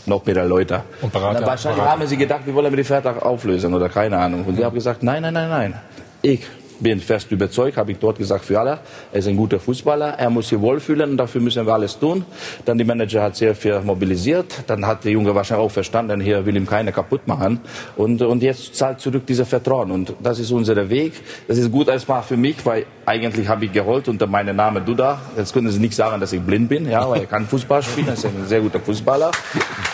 [0.06, 0.82] noch mehrere Leute.
[1.02, 2.00] Und Berater, dann wahrscheinlich Berater.
[2.00, 4.44] haben sie gedacht, wir wollen den Vertrag auflösen oder keine Ahnung.
[4.44, 5.74] Und ich habe gesagt, nein, nein, nein, nein.
[6.22, 6.46] Ich
[6.80, 8.80] bin fest überzeugt, habe ich dort gesagt für alle.
[9.12, 12.24] Er ist ein guter Fußballer, er muss sich wohlfühlen dafür müssen wir alles tun.
[12.64, 14.64] Dann die Manager hat sehr viel mobilisiert.
[14.66, 17.60] Dann hat der Junge wahrscheinlich auch verstanden, hier will ihm keiner kaputt machen.
[17.96, 19.90] Und, und jetzt zahlt zurück dieser Vertrauen.
[19.90, 21.12] Und das ist unser Weg.
[21.46, 25.20] Das ist gut erstmal für mich, weil eigentlich habe ich geholt unter meinem Namen Duda.
[25.36, 28.08] Jetzt können Sie nicht sagen, dass ich blind bin, ja, weil er kann Fußball spielen,
[28.08, 29.28] er ist ein sehr guter Fußballer.
[29.28, 29.34] Und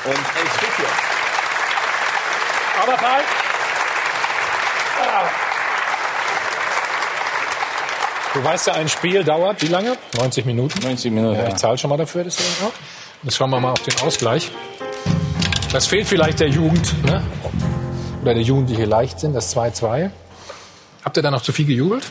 [0.06, 0.94] er ist fit jetzt.
[2.82, 3.22] Aber Karl,
[8.36, 9.96] du weißt ja, ein Spiel dauert wie lange?
[10.16, 10.80] 90 Minuten.
[10.82, 12.72] 90 Minuten, Ja, ich zahle schon mal dafür, das auch.
[13.22, 14.50] Jetzt schauen wir mal auf den Ausgleich.
[15.72, 17.22] Das fehlt vielleicht der Jugend, ne?
[18.22, 20.10] oder der Jugend, die hier leicht sind, das 2-2.
[21.04, 22.04] Habt ihr da noch zu viel gejubelt?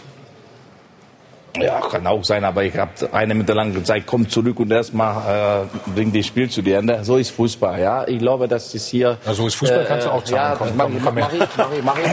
[1.57, 5.65] Ja, kann auch sein, aber ich habe eine Minute lang gesagt, komm zurück und erstmal
[5.65, 7.03] äh, bring das Spiel zu Ende.
[7.03, 8.07] So ist Fußball, ja.
[8.07, 9.17] Ich glaube, das ist hier.
[9.25, 10.35] Ja, so ist Fußball, kannst du auch sagen.
[10.35, 12.05] Ja, Komm, mach, komm, mach, komm mach ich, mach ich, mach ich.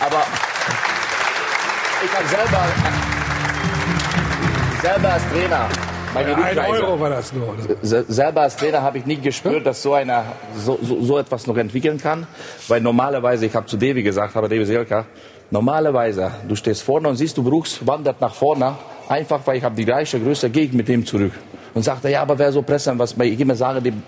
[0.00, 0.22] Aber
[2.04, 3.19] ich habe selber,
[4.82, 5.68] selber als Trainer
[6.12, 6.58] meine Ein.
[6.58, 7.48] Euro war das nur.
[7.48, 8.04] Oder?
[8.08, 10.24] Selber als Trainer habe ich nicht gespürt, dass so, einer,
[10.56, 12.26] so, so, so etwas noch entwickeln kann.
[12.66, 15.06] Weil normalerweise, ich habe zu Devi gesagt, aber Devi Selka,
[15.50, 18.74] normalerweise, du stehst vorne und siehst, du Brooks wandert nach vorne,
[19.08, 21.32] einfach weil ich habe die gleiche Größe, gehe ich mit dem zurück.
[21.74, 24.02] Und sagt er, ja, aber wer so pressen, was ich immer sage, dem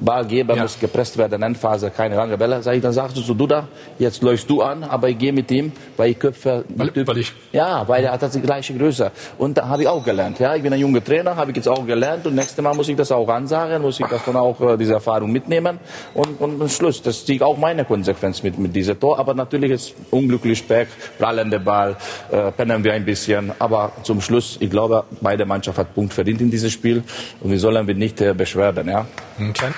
[0.00, 0.62] Ballgeber Ja.
[0.62, 2.62] muss gepresst werden, Endphase, keine lange Bälle.
[2.62, 5.50] Sag ich, dann sagst du zu Duda, jetzt läufst du an, aber ich gehe mit
[5.50, 6.64] ihm, weil ich köpfe.
[6.68, 9.10] Weil, weil ich Ja, weil er hat die gleiche Größe.
[9.38, 10.38] Und da habe ich auch gelernt.
[10.38, 12.26] Ja, ich bin ein junger Trainer, habe ich jetzt auch gelernt.
[12.26, 15.30] Und nächstes Mal muss ich das auch ansagen, muss ich davon auch äh, diese Erfahrung
[15.30, 15.78] mitnehmen.
[16.14, 19.18] Und, und, und Schluss, das ziehe ich auch meine Konsequenz mit, mit dieser Tor.
[19.18, 20.88] Aber natürlich ist unglücklich Speck,
[21.18, 21.96] prallender Ball,
[22.30, 23.52] äh, pennen wir ein bisschen.
[23.58, 27.02] Aber zum Schluss, ich glaube, beide Mannschaften hat Punkt verdient in diesem Spiel.
[27.40, 29.06] Und wir sollen wir nicht äh, beschweren, ja.
[29.38, 29.74] Ein klein-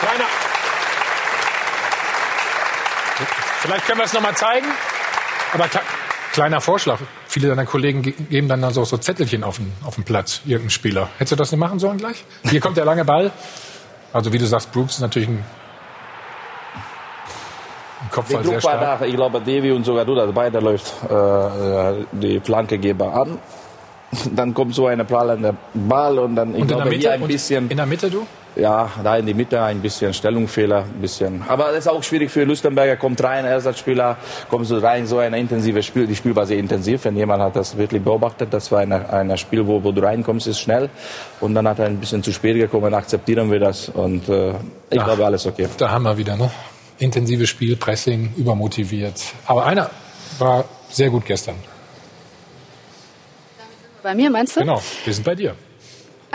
[0.00, 0.24] Kleiner.
[3.64, 4.66] Vielleicht können wir es noch mal zeigen.
[5.54, 5.80] Aber kle-
[6.32, 6.98] kleiner Vorschlag.
[7.26, 10.70] Viele deiner Kollegen ge geben dann so, so Zettelchen auf den, auf den Platz, irgendein
[10.70, 11.08] Spieler.
[11.16, 12.24] Hättest du das nicht machen sollen gleich?
[12.50, 13.30] Hier kommt der lange Ball.
[14.12, 15.42] Also wie du sagst, Brooks ist natürlich ein,
[18.02, 19.00] ein Kopf Der war sehr Druck war stark.
[19.00, 19.06] da.
[19.06, 23.38] Ich glaube, Devi und sogar du, beide läuft äh, die Flankegeber an.
[24.36, 27.00] Dann kommt so eine prallende Ball und dann, ich Und in der glaube, Mitte?
[27.02, 27.70] hier ein Und bisschen.
[27.70, 28.26] in der Mitte du?
[28.56, 31.42] Ja, da in die Mitte ein bisschen Stellungsfehler, ein bisschen.
[31.48, 32.94] Aber das ist auch schwierig für Lustenberger.
[32.96, 34.16] Kommt rein, Ersatzspieler,
[34.48, 36.06] kommt so rein, so ein intensives Spiel.
[36.06, 37.04] Die Spiel war sehr intensiv.
[37.04, 40.60] Wenn jemand hat das wirklich beobachtet, das war ein Spiel, wo, wo du reinkommst, ist
[40.60, 40.88] schnell.
[41.40, 43.88] Und dann hat er ein bisschen zu spät gekommen, akzeptieren wir das.
[43.88, 44.50] Und äh,
[44.90, 45.04] ich Ja.
[45.04, 45.66] glaube, alles okay.
[45.78, 46.48] Da haben wir wieder, ne?
[47.00, 49.20] Intensives Spiel, Pressing, übermotiviert.
[49.46, 49.90] Aber einer
[50.38, 51.56] war sehr gut gestern.
[54.04, 54.60] Bei mir meinst du?
[54.60, 55.56] Genau, wir sind bei dir.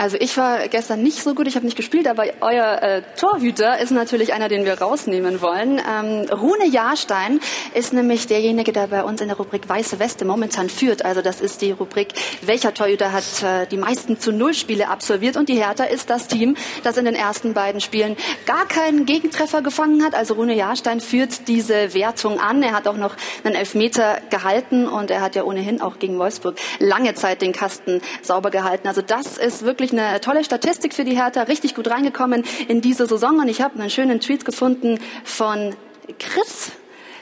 [0.00, 3.78] Also ich war gestern nicht so gut, ich habe nicht gespielt, aber euer äh, Torhüter
[3.80, 5.78] ist natürlich einer, den wir rausnehmen wollen.
[5.78, 7.38] Ähm, Rune Jahrstein
[7.74, 11.04] ist nämlich derjenige, der bei uns in der Rubrik Weiße Weste momentan führt.
[11.04, 15.36] Also das ist die Rubrik, welcher Torhüter hat äh, die meisten zu Null Spiele absolviert.
[15.36, 19.60] Und die Hertha ist das Team, das in den ersten beiden Spielen gar keinen Gegentreffer
[19.60, 20.14] gefangen hat.
[20.14, 22.62] Also Rune Jahrstein führt diese Wertung an.
[22.62, 26.56] Er hat auch noch einen Elfmeter gehalten und er hat ja ohnehin auch gegen Wolfsburg
[26.78, 28.88] lange Zeit den Kasten sauber gehalten.
[28.88, 33.06] Also das ist wirklich eine tolle Statistik für die Hertha, richtig gut reingekommen in diese
[33.06, 33.38] Saison.
[33.38, 35.74] Und ich habe einen schönen Tweet gefunden von
[36.18, 36.72] Chris,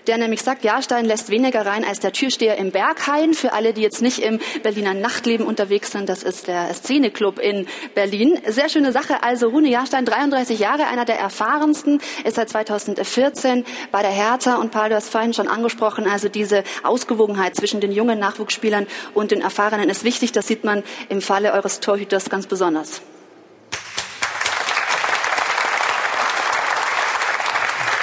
[0.08, 3.34] der nämlich sagt, Jahrstein lässt weniger rein als der Türsteher im Berghain.
[3.34, 7.68] Für alle, die jetzt nicht im Berliner Nachtleben unterwegs sind, das ist der Szeneclub in
[7.94, 8.40] Berlin.
[8.46, 9.22] Sehr schöne Sache.
[9.22, 14.56] Also Rune Jahrstein, 33 Jahre, einer der erfahrensten, ist seit 2014 bei der Hertha.
[14.56, 19.30] Und Paul, du hast vorhin schon angesprochen, also diese Ausgewogenheit zwischen den jungen Nachwuchsspielern und
[19.30, 20.32] den Erfahrenen ist wichtig.
[20.32, 23.02] Das sieht man im Falle eures Torhüters ganz besonders.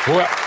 [0.06, 0.45] Woher,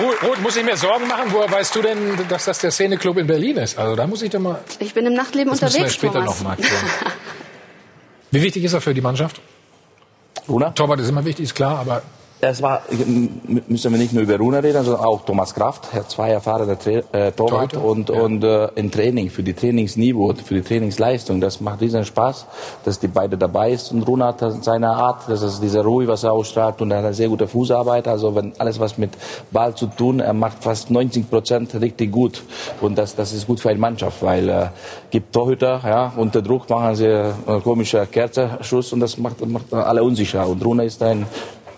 [0.00, 1.26] Ruth, muss ich mir Sorgen machen?
[1.30, 1.98] Woher weißt du denn,
[2.28, 3.78] dass das der Szeneclub in Berlin ist?
[3.78, 4.60] Also da muss ich doch mal.
[4.78, 6.38] Ich bin im Nachtleben Das müssen wir unterwegs, später Thomas.
[6.38, 6.70] noch mal klären.
[8.30, 9.40] Wie wichtig ist er für die Mannschaft?
[10.48, 10.70] Runa?
[10.70, 12.02] Torwart ist immer wichtig, ist klar, aber
[12.42, 12.82] Es war,
[13.68, 16.78] müssen wir nicht nur über Runa reden, sondern auch Thomas Kraft, er hat zwei erfahrene
[16.78, 21.40] Tra äh, Torwart Torhüter, und, und äh, im Training, für die Trainingsniveau, für die Trainingsleistung,
[21.40, 22.46] das macht riesen Spaß,
[22.84, 26.24] dass die beide dabei ist und Runa hat seine Art, das ist diese Ruhe, was
[26.24, 29.10] er ausstrahlt und er hat eine sehr gute Fußarbeit, also wenn alles was mit
[29.50, 32.42] Ball zu tun, er macht fast 90 Prozent richtig gut.
[32.80, 34.66] Und das, das ist gut für eine Mannschaft, weil äh,
[35.10, 37.32] gibt Torhüter, ja, unter Druck machen sie äh,
[37.62, 40.46] komische Kerzenschuss und das macht, macht alle unsicher.
[40.48, 41.26] Und Runa ist ein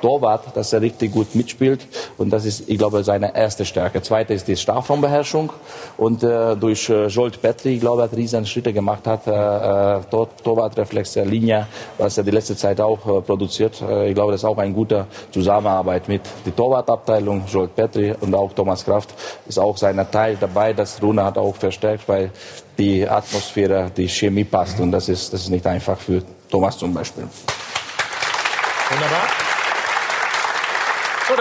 [0.02, 1.86] Torwart, dass er richtig gut mitspielt.
[2.18, 4.02] Und das ist, ich glaube, seine erste Stärke.
[4.02, 5.52] Zweite ist die Strafraumbeherrschung.
[5.96, 9.26] Und äh, durch äh, Jolt Petri, ich glaube, hat riesen Schritte gemacht hat.
[9.26, 13.80] Äh, äh, Tor Torwartreflex der Linie, was er die letzte Zeit auch äh, produziert.
[13.80, 18.34] Äh, ich glaube, das ist auch eine gute Zusammenarbeit mit der Torwartabteilung, Jolt Petri und
[18.34, 19.14] auch Thomas Kraft
[19.46, 20.72] ist auch seiner Teil dabei.
[20.72, 22.30] Das Rune hat auch verstärkt, weil
[22.78, 24.80] die Atmosphäre, die Chemie passt.
[24.80, 27.24] Und das ist, das ist nicht einfach für Thomas zum Beispiel.
[28.90, 29.41] wunderbar.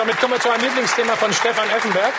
[0.02, 2.12] Damit kommen wir zu einem Lieblingsthema von Stefan Effenberg.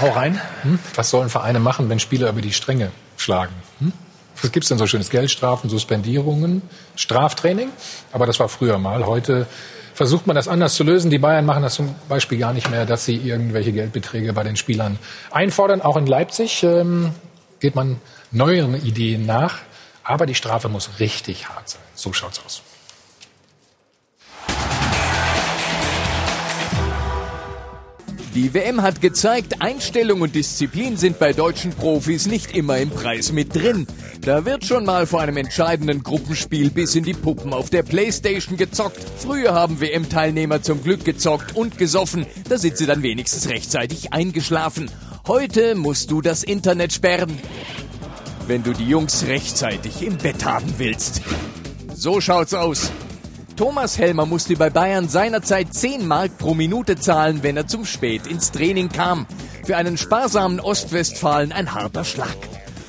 [0.00, 0.40] Hau rein.
[0.62, 0.78] Hm?
[0.94, 3.52] Was sollen Vereine machen, wenn Spieler über die Stränge schlagen?
[3.80, 3.92] Hm?
[4.40, 5.10] Was gibt's denn so schönes?
[5.10, 6.62] Geldstrafen, Suspendierungen,
[6.94, 7.70] Straftraining?
[8.12, 9.04] Aber das war früher mal.
[9.04, 9.48] Heute
[9.94, 11.10] versucht man das anders zu lösen.
[11.10, 14.54] Die Bayern machen das zum Beispiel gar nicht mehr, dass sie irgendwelche Geldbeträge bei den
[14.54, 14.96] Spielern
[15.32, 15.82] einfordern.
[15.82, 17.16] Auch in Leipzig ähm,
[17.58, 18.00] geht man
[18.30, 19.56] neueren Ideen nach.
[20.04, 21.82] Aber die Strafe muss richtig hart sein.
[21.96, 22.62] So schaut's aus.
[28.34, 33.32] Die WM hat gezeigt, Einstellung und Disziplin sind bei deutschen Profis nicht immer im Preis
[33.32, 33.86] mit drin.
[34.20, 38.58] Da wird schon mal vor einem entscheidenden Gruppenspiel bis in die Puppen auf der Playstation
[38.58, 39.00] gezockt.
[39.16, 44.90] Früher haben WM-Teilnehmer zum Glück gezockt und gesoffen, da sind sie dann wenigstens rechtzeitig eingeschlafen.
[45.26, 47.38] Heute musst du das Internet sperren,
[48.46, 51.22] wenn du die Jungs rechtzeitig im Bett haben willst.
[51.94, 52.92] So schaut's aus.
[53.58, 58.28] Thomas Helmer musste bei Bayern seinerzeit 10 Mark pro Minute zahlen, wenn er zum spät
[58.28, 59.26] ins Training kam.
[59.64, 62.36] Für einen sparsamen Ostwestfalen ein harter Schlag.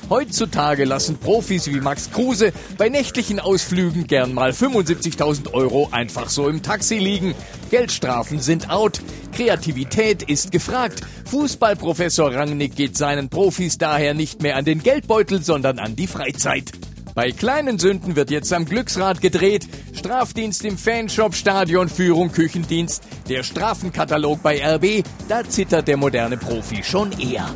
[0.08, 6.48] Heutzutage lassen Profis wie Max Kruse bei nächtlichen Ausflügen gern mal 75.000 Euro einfach so
[6.48, 7.34] im Taxi liegen.
[7.72, 9.00] Geldstrafen sind out.
[9.32, 11.00] Kreativität ist gefragt.
[11.32, 16.70] Fußballprofessor Rangnick geht seinen Profis daher nicht mehr an den Geldbeutel, sondern an die Freizeit.
[17.14, 19.66] Bei kleinen Sünden wird jetzt am Glücksrad gedreht.
[19.92, 25.04] Strafdienst im Fanshop, Stadionführung, Küchendienst, der Strafenkatalog bei RB.
[25.28, 27.48] Da zittert der moderne Profi schon eher.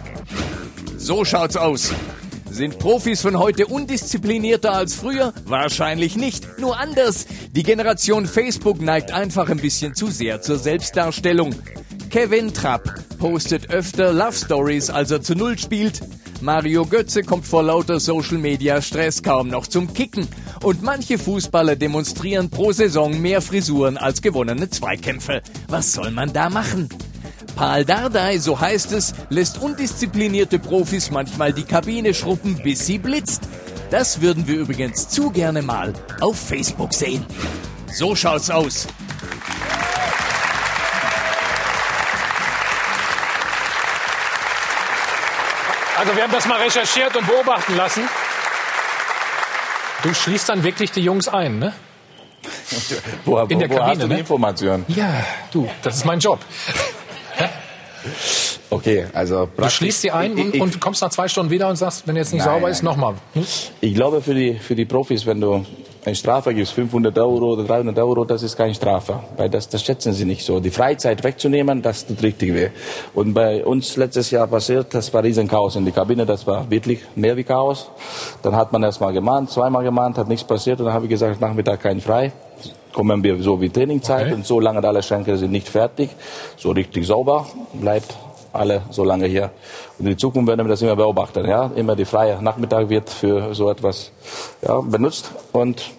[0.97, 1.93] So schaut's aus.
[2.51, 5.33] Sind Profis von heute undisziplinierter als früher?
[5.45, 7.27] Wahrscheinlich nicht, nur anders.
[7.53, 11.55] Die Generation Facebook neigt einfach ein bisschen zu sehr zur Selbstdarstellung.
[12.11, 16.01] Kevin Trapp postet öfter Love Stories, als er zu Null spielt.
[16.45, 20.29] Mario Götze kommt vor lauter Social Media Stress kaum noch zum Kicken.
[20.63, 25.41] Und manche Fußballer demonstrieren pro Saison mehr Frisuren als gewonnene Zweikämpfe.
[25.69, 26.91] Was soll man da machen?
[27.57, 33.49] Paul Dardai, so heißt es, lässt undisziplinierte Profis manchmal die Kabine schruppen, bis sie blitzt.
[33.91, 37.25] Das würden wir übrigens zu gerne mal auf Facebook sehen.
[37.91, 38.87] So schaut's aus.
[46.05, 48.07] Also wir haben das mal recherchiert und beobachten lassen.
[50.03, 51.73] Du schließt dann wirklich die Jungs ein, ne?
[53.25, 54.21] Wo, In der wo Kabine, hast du die ne?
[54.21, 54.85] Information?
[54.89, 56.41] Ja, du, das ist mein Job.
[58.75, 62.07] Okay, also Du schließt sie ein und, und kommst nach zwei Stunden wieder und sagst,
[62.07, 62.73] wenn jetzt nicht Nein, sauber nein.
[62.73, 63.15] ist, nochmal.
[63.35, 63.45] Hm?
[63.81, 65.65] Ich glaube, für die, für die Profis, wenn du
[66.05, 69.21] eine Strafe gibst, 500 Euro oder 300 Euro, das ist keine Strafe.
[69.39, 70.61] Weil das, das schätzen sie nicht so.
[70.61, 72.69] Die Freizeit wegzunehmen, das tut richtig weh.
[73.15, 76.69] Und bei uns letztes Jahr passiert, das war riesen Chaos in die Kabine, das war
[76.71, 77.89] wirklich mehr wie Chaos.
[78.43, 81.11] Dann hat man erst mal gemahnt, zweimal gemahnt, hat nichts passiert und dann habe ich
[81.11, 82.33] gesagt, Nachmittag kein frei.
[82.93, 84.35] Kommen wir so wie Trainingzeit Okay.
[84.35, 86.11] und so lange alle Schränke sind nicht fertig,
[86.57, 88.15] so richtig sauber, bleibt
[88.55, 89.51] alle so lange hier.
[89.99, 91.45] Und in Zukunft werden wir das immer beobachten.
[91.47, 91.71] Ja?
[91.75, 94.13] Immer die freie Nachmittag wird für so etwas
[94.63, 95.91] ja, benutzt und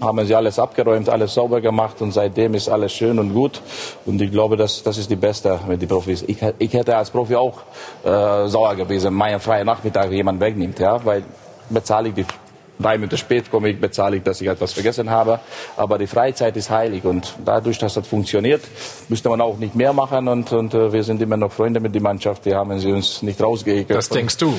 [0.00, 3.60] haben sie alles abgeräumt, alles sauber gemacht und seitdem ist alles schön und gut.
[4.06, 6.22] Und ich glaube, das, das ist die Beste mit den Profis.
[6.26, 7.60] Ich, ich hätte als Profi auch
[8.04, 11.22] äh, sauer gewesen, meinen freien Nachmittag jemand wegnimmt, ja, weil
[11.70, 12.26] bezahle ich die
[12.78, 15.40] drei Minuten spät komme ich, bezahle ich, dass ich etwas vergessen habe.
[15.76, 18.62] Aber die Freizeit ist heilig und dadurch, dass das funktioniert,
[19.08, 21.94] müsste man auch nicht mehr machen und, und äh, wir sind immer noch Freunde mit
[21.94, 22.44] der Mannschaft.
[22.44, 23.96] Die haben sie uns nicht rausgeekelt.
[23.96, 24.52] Das denkst du.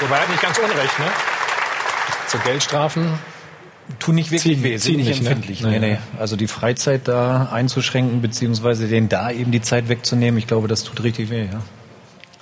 [0.00, 1.06] Wobei er hat nicht ganz unrecht, ne?
[2.28, 3.18] So Geldstrafen
[4.00, 5.30] tun nicht wirklich Ziehen- weh, sind nicht ne?
[5.30, 5.62] empfindlich.
[5.62, 5.92] Nee, Nee, nee.
[5.92, 5.98] nee.
[6.20, 10.82] Also die Freizeit da einzuschränken, beziehungsweise den da eben die Zeit wegzunehmen, ich glaube, das
[10.84, 11.60] tut richtig weh, ja.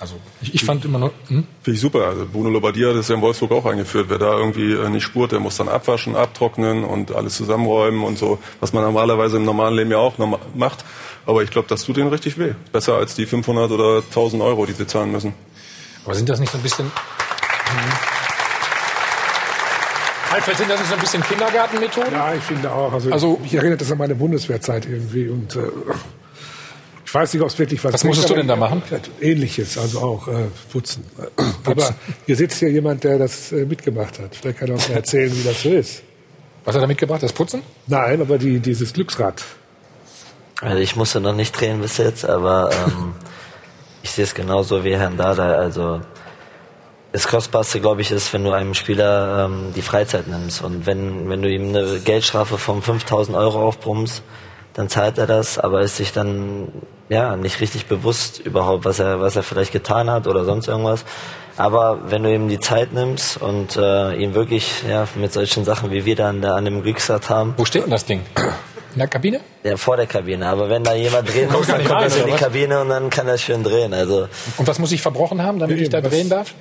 [0.05, 1.11] Also ich, ich fand immer nur.
[1.29, 1.47] Hm?
[1.63, 2.05] Finde ich super.
[2.05, 4.05] Also Bruno Labbadia hat das ja in Wolfsburg auch eingeführt.
[4.09, 8.19] Wer da irgendwie äh, nicht spurt, der muss dann abwaschen, abtrocknen und alles zusammenräumen und
[8.19, 10.13] so, was man normalerweise im normalen Leben ja auch
[10.53, 10.85] macht.
[11.25, 12.53] Aber ich glaube, das tut denen richtig weh.
[12.71, 15.33] Besser als die 500 oder 1000 Euro, die sie zahlen müssen.
[16.05, 16.85] Aber sind das nicht so ein bisschen.
[16.85, 17.91] Hm.
[20.35, 22.11] Alfred, sind das nicht so ein bisschen Kindergartenmethoden?
[22.13, 22.93] Ja, ich finde auch.
[22.93, 25.61] Also, Also- ich erinnere das an meine Bundeswehrzeit irgendwie und äh,
[27.15, 27.93] weiß nicht, ob es wirklich was.
[27.93, 28.83] Was musstest du denn da machen?
[29.21, 31.05] Ähnliches, also auch äh, putzen.
[31.63, 31.95] Aber
[32.25, 34.35] hier sitzt ja jemand, der das äh, mitgemacht hat.
[34.35, 36.03] Vielleicht kann er uns mal erzählen, wie das so ist.
[36.65, 37.23] Was hat er mitgebracht?
[37.23, 37.61] Das Putzen?
[37.87, 39.43] Nein, aber die, dieses Glücksrad.
[40.61, 43.13] Also ich musste noch nicht drehen bis jetzt, aber ähm,
[44.03, 45.55] ich sehe es genauso wie Herrn Dada.
[45.55, 46.01] Also
[47.11, 50.61] das Kostbarste, glaube ich, ist, wenn du einem Spieler ähm, die Freizeit nimmst.
[50.61, 54.21] Und wenn, wenn du ihm eine Geldstrafe von 5000 Euro aufbrummst,
[54.75, 56.67] dann zahlt er das, aber ist sich dann
[57.09, 61.05] ja nicht richtig bewusst überhaupt, was er, was er vielleicht getan hat oder sonst irgendwas.
[61.57, 65.91] Aber wenn du ihm die Zeit nimmst und äh, ihm wirklich ja, mit solchen Sachen,
[65.91, 68.21] wie wir dann da an dem Glücksrad haben, Wo steht denn das Ding?
[68.93, 69.39] In der Kabine?
[69.63, 70.47] ja, vor der Kabine.
[70.47, 72.39] Aber wenn da jemand drehen muss, dann nicht kommt er in die was?
[72.39, 73.93] Kabine und dann kann er schön drehen.
[73.93, 76.53] Also Und was muss ich verbrochen haben, damit ich da drehen darf?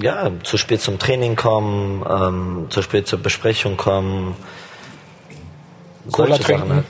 [0.00, 4.34] ja, zu spät zum Training kommen, ähm, zu spät zur Besprechung kommen.
[6.10, 6.68] Cola solche trinken?
[6.68, 6.84] Sachen.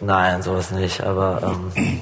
[0.00, 1.02] Nein, sowas nicht.
[1.02, 1.40] Aber
[1.74, 2.00] ähm,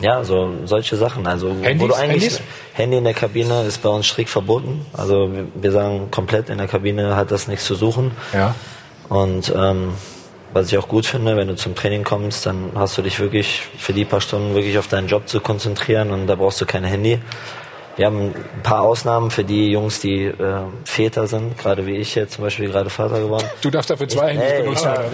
[0.00, 1.26] ja, so solche Sachen.
[1.26, 1.88] Also wo Handys?
[1.88, 2.40] du eigentlich Handys?
[2.74, 4.84] Handy in der Kabine ist bei uns strikt verboten.
[4.92, 8.12] Also wir, wir sagen komplett in der Kabine hat das nichts zu suchen.
[8.32, 8.54] Ja.
[9.08, 9.92] Und ähm,
[10.52, 13.62] was ich auch gut finde, wenn du zum Training kommst, dann hast du dich wirklich
[13.78, 16.84] für die paar Stunden wirklich auf deinen Job zu konzentrieren und da brauchst du kein
[16.84, 17.20] Handy.
[17.96, 22.14] Wir haben ein paar Ausnahmen für die Jungs, die äh, Väter sind, gerade wie ich
[22.16, 23.46] jetzt zum Beispiel gerade Vater geworden.
[23.60, 24.84] Du darfst dafür zwei Handys Ey, benutzen.
[24.86, 24.94] ja.
[24.98, 25.04] oder?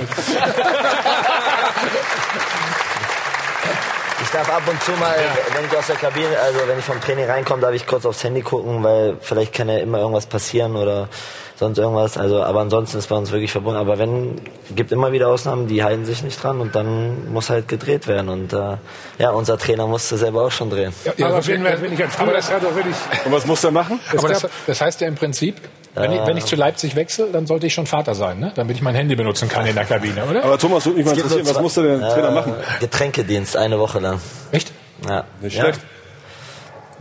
[4.33, 5.17] Ich darf ab und zu mal,
[5.57, 8.23] wenn ich aus der Kabine, also wenn ich vom Training reinkomme, darf ich kurz aufs
[8.23, 11.09] Handy gucken, weil vielleicht kann ja immer irgendwas passieren oder
[11.57, 12.17] sonst irgendwas.
[12.17, 13.81] Also, aber ansonsten ist bei uns wirklich verbunden.
[13.81, 14.41] Aber wenn,
[14.77, 18.29] gibt immer wieder Ausnahmen, die halten sich nicht dran und dann muss halt gedreht werden.
[18.29, 18.77] Und äh,
[19.19, 20.95] ja, unser Trainer musste selber auch schon drehen.
[21.05, 23.47] Ja, aber das- wenn, wir- wenn ich als aber das, hatte, wenn ich Und was
[23.47, 23.99] muss der machen?
[24.17, 25.57] aber das, das heißt ja im Prinzip,
[25.95, 28.53] wenn ich, wenn ich zu Leipzig wechsle, dann sollte ich schon Vater sein, ne?
[28.55, 30.45] damit ich mein Handy benutzen kann in der Kabine, oder?
[30.45, 32.55] Aber Thomas, würde mich mal interessieren, was zwei- muss der denn Trainer Äh, machen?
[32.81, 34.21] Getränkedienst, eine Woche lang.
[34.53, 34.73] Echt?
[35.09, 35.25] Ja.
[35.41, 35.63] Nicht ja.
[35.65, 35.81] schlecht.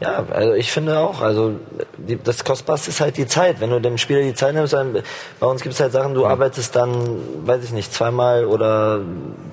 [0.01, 1.55] Ja, also ich finde auch, also
[1.97, 3.59] die, das Kostbarste ist halt die Zeit.
[3.59, 4.97] Wenn du dem Spieler die Zeit nimmst, dann,
[5.41, 9.01] bei uns gibt es halt Sachen, du arbeitest dann, weiß ich nicht, zweimal oder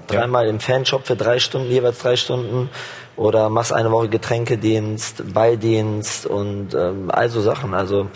[0.07, 2.71] dreimal im Fanshop für drei Stunden, jeweils drei Stunden
[3.17, 7.75] oder machst eine Woche Getränkedienst, Beidienst und ähm, all so Sachen.
[7.75, 8.07] Also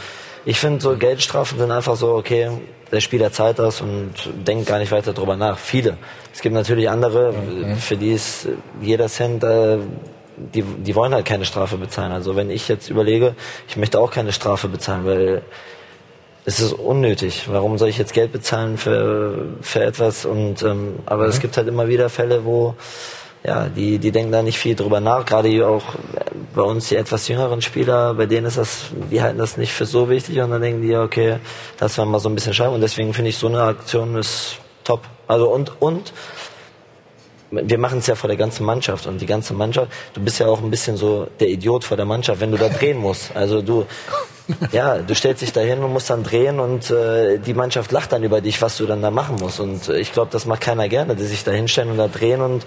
[0.45, 2.51] ich finde so Geldstrafen sind einfach so, okay,
[2.91, 4.12] der Spieler zahlt das und
[4.47, 5.59] denkt gar nicht weiter drüber nach.
[5.59, 5.97] Viele.
[6.32, 7.32] Es gibt natürlich andere,
[7.78, 8.49] für die ist
[8.80, 9.78] jeder Cent äh,
[10.55, 12.12] die, die wollen halt keine Strafe bezahlen.
[12.12, 13.34] Also wenn ich jetzt überlege,
[13.68, 15.43] ich möchte auch keine Strafe bezahlen, weil
[16.45, 17.47] es ist unnötig.
[17.51, 20.24] Warum soll ich jetzt Geld bezahlen für, für etwas?
[20.24, 21.30] Und ähm, aber mhm.
[21.30, 22.74] es gibt halt immer wieder Fälle, wo
[23.43, 25.24] ja, die, die denken da nicht viel drüber nach.
[25.24, 25.82] Gerade auch
[26.55, 29.86] bei uns die etwas jüngeren Spieler, bei denen ist das, die halten das nicht für
[29.86, 31.36] so wichtig und dann denken die, okay,
[31.78, 32.74] lass wir mal so ein bisschen schreiben.
[32.74, 35.03] Und deswegen finde ich so eine Aktion ist top.
[35.26, 36.12] Also und und
[37.51, 40.47] wir machen es ja vor der ganzen Mannschaft und die ganze Mannschaft, du bist ja
[40.47, 43.34] auch ein bisschen so der Idiot vor der Mannschaft, wenn du da drehen musst.
[43.34, 43.86] Also du,
[44.72, 48.12] ja, du stellst dich da hin und musst dann drehen und äh, die Mannschaft lacht
[48.12, 49.59] dann über dich, was du dann da machen musst.
[49.59, 52.41] Und äh, ich glaube, das macht keiner gerne, die sich da hinstellen und da drehen
[52.41, 52.64] und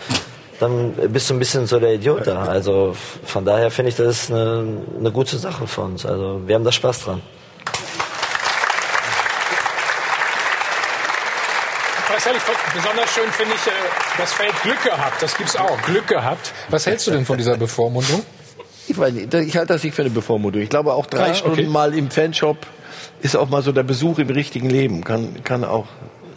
[0.59, 2.43] dann bist du ein bisschen so der Idiot da.
[2.43, 2.95] Also
[3.25, 4.65] von daher finde ich, das ist eine,
[4.99, 6.05] eine gute Sache für uns.
[6.05, 7.21] Also wir haben da Spaß dran.
[12.73, 13.71] besonders schön finde ich äh,
[14.17, 15.21] das Feld Glück gehabt.
[15.21, 15.81] Das gibt's auch.
[15.83, 16.53] Glück gehabt.
[16.69, 18.23] Was hältst du denn von dieser Bevormundung?
[18.87, 20.61] Ich, weiß nicht, ich halte das nicht für eine Bevormundung.
[20.61, 21.69] Ich glaube auch drei ja, Stunden okay.
[21.69, 22.57] mal im Fanshop
[23.21, 25.03] ist auch mal so der Besuch im richtigen Leben.
[25.03, 25.87] Kann, kann auch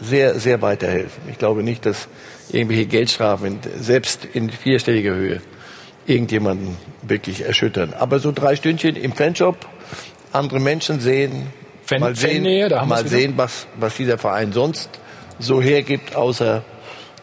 [0.00, 1.22] sehr, sehr weiterhelfen.
[1.30, 2.08] Ich glaube nicht, dass
[2.50, 5.40] irgendwelche Geldstrafen, selbst in vierstelliger Höhe,
[6.06, 7.94] irgendjemanden wirklich erschüttern.
[7.98, 9.66] Aber so drei Stündchen im Fanshop,
[10.32, 11.48] andere Menschen sehen,
[11.84, 12.42] Fan, mal sehen,
[12.88, 14.90] mal sehen was, was dieser Verein sonst
[15.38, 16.64] so hergibt, außer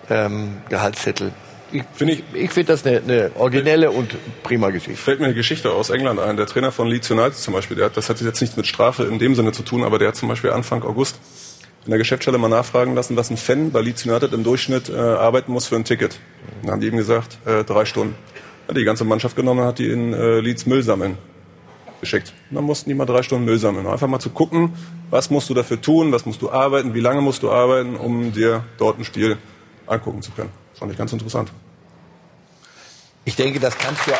[0.09, 1.31] ähm, Gehaltszettel.
[1.71, 5.01] Ich finde ich find das eine, eine originelle und prima Geschichte.
[5.01, 6.37] Fällt mir eine Geschichte aus England ein.
[6.37, 9.03] Der Trainer von Leeds United zum Beispiel, der hat, das hat jetzt nichts mit Strafe
[9.05, 11.17] in dem Sinne zu tun, aber der hat zum Beispiel Anfang August
[11.85, 14.97] in der Geschäftsstelle mal nachfragen lassen, was ein Fan bei Leeds United im Durchschnitt äh,
[14.97, 16.19] arbeiten muss für ein Ticket.
[16.61, 18.15] Dann haben die ihm gesagt, äh, drei Stunden.
[18.67, 21.17] Hat die ganze Mannschaft genommen und hat die in äh, Leeds Müll sammeln
[21.99, 22.33] geschickt.
[22.49, 23.87] Und dann mussten die mal drei Stunden Müll sammeln.
[23.87, 24.73] Einfach mal zu gucken,
[25.09, 28.31] was musst du dafür tun, was musst du arbeiten, wie lange musst du arbeiten, um
[28.31, 29.37] dir dort ein Spiel
[29.85, 30.49] angucken zu können.
[30.71, 31.51] Das fand ich ganz interessant.
[33.25, 34.11] Ich denke, das kannst du,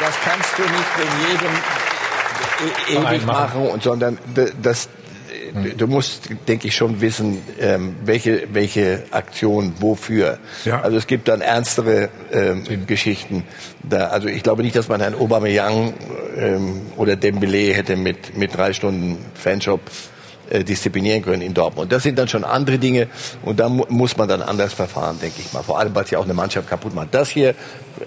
[0.00, 4.18] das kannst du nicht in jedem ewig machen, sondern
[4.62, 4.88] das,
[5.76, 10.38] du musst, denke ich, schon wissen, ähm, welche, welche Aktion wofür.
[10.64, 10.80] Ja.
[10.80, 13.44] Also es gibt dann ernstere ähm, Geschichten.
[13.82, 15.94] Da, also ich glaube nicht, dass man Herrn Aubameyang
[16.36, 19.80] ähm, oder Dembele hätte mit, mit drei Stunden Fanshop
[20.50, 21.92] äh, disziplinieren können in Dortmund.
[21.92, 23.08] Das sind dann schon andere Dinge
[23.42, 25.62] und da mu muss man dann anders verfahren, denke ich mal.
[25.62, 27.14] Vor allem, weil es ja auch eine Mannschaft kaputt macht.
[27.14, 27.54] Das hier,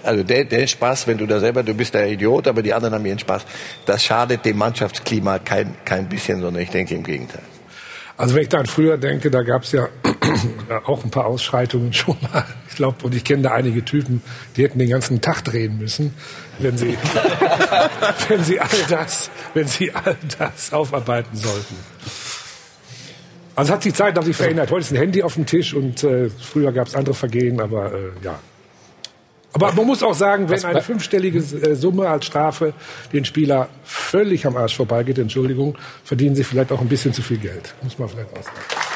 [0.02, 2.94] also der, der Spaß, wenn du da selber, du bist der Idiot, aber die anderen
[2.94, 3.44] haben ihren Spaß,
[3.86, 7.42] das schadet dem Mannschaftsklima kein, kein bisschen, sondern ich denke im Gegenteil.
[8.16, 9.88] Also wenn ich da an früher denke, da gab es ja
[10.84, 12.44] auch ein paar Ausschreitungen schon mal.
[12.68, 14.22] Ich glaube, und ich kenne da einige Typen,
[14.56, 16.14] die hätten den ganzen Tag drehen müssen,
[16.58, 16.96] wenn sie,
[18.28, 21.74] wenn sie all das, wenn sie all das aufarbeiten sollten.
[23.54, 24.70] Also hat die Zeit hat sich verändert.
[24.70, 27.92] Heute ist ein Handy auf dem Tisch und äh, früher gab es andere Vergehen, aber
[27.92, 28.38] äh, ja.
[29.54, 32.72] Aber man muss auch sagen, wenn eine fünfstellige äh, Summe als Strafe
[33.12, 37.36] den Spieler völlig am Arsch vorbeigeht, Entschuldigung, verdienen sie vielleicht auch ein bisschen zu viel
[37.36, 37.74] Geld.
[37.82, 38.91] Muss man vielleicht auch sagen.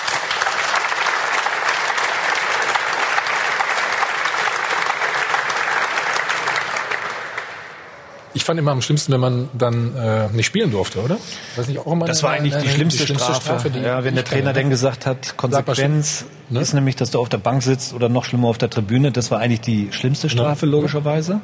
[8.36, 11.16] Ich fand immer am schlimmsten, wenn man dann äh, nicht spielen durfte, oder?
[11.56, 13.70] Weiß nicht, auch immer das war eigentlich die schlimmste, die schlimmste Strafe.
[13.70, 16.60] Strafe ja, wenn der Trainer dann gesagt hat, Konsequenz ne?
[16.60, 19.10] ist nämlich, dass du auf der Bank sitzt oder noch schlimmer auf der Tribüne.
[19.10, 20.72] Das war eigentlich die schlimmste Strafe, ne?
[20.72, 21.40] logischerweise.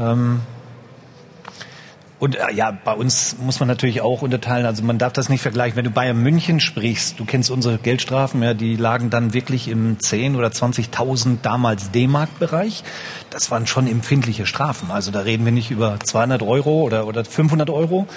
[0.00, 0.40] Ähm,
[2.18, 4.66] und äh, ja, bei uns muss man natürlich auch unterteilen.
[4.66, 5.76] Also man darf das nicht vergleichen.
[5.76, 10.00] Wenn du Bayern München sprichst, du kennst unsere Geldstrafen, ja, die lagen dann wirklich im
[10.00, 12.82] 10 oder 20.000 damals D-Mark-Bereich.
[13.30, 14.90] Das waren schon empfindliche Strafen.
[14.90, 18.08] Also da reden wir nicht über 200 Euro oder, oder 500 Euro,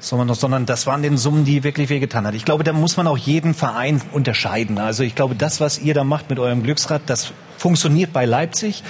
[0.00, 2.34] sondern, sondern das waren den Summen, die wirklich wehgetan hat.
[2.34, 4.78] Ich glaube, da muss man auch jeden Verein unterscheiden.
[4.78, 8.82] Also ich glaube, das, was ihr da macht mit eurem Glücksrad, das funktioniert bei Leipzig.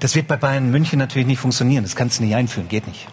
[0.00, 1.84] Das wird bei Bayern München natürlich nicht funktionieren.
[1.84, 3.08] Das kannst du nicht einführen, geht nicht.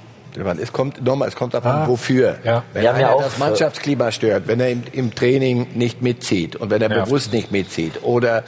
[0.62, 2.38] Es kommt nochmal, es kommt davon, ah, wofür.
[2.44, 2.64] Ja.
[2.74, 6.82] Wenn Wir einer das Mannschaftsklima stört, wenn er im, im, Training nicht mitzieht und wenn
[6.82, 7.04] er ja.
[7.04, 8.44] bewusst nicht mitzieht oder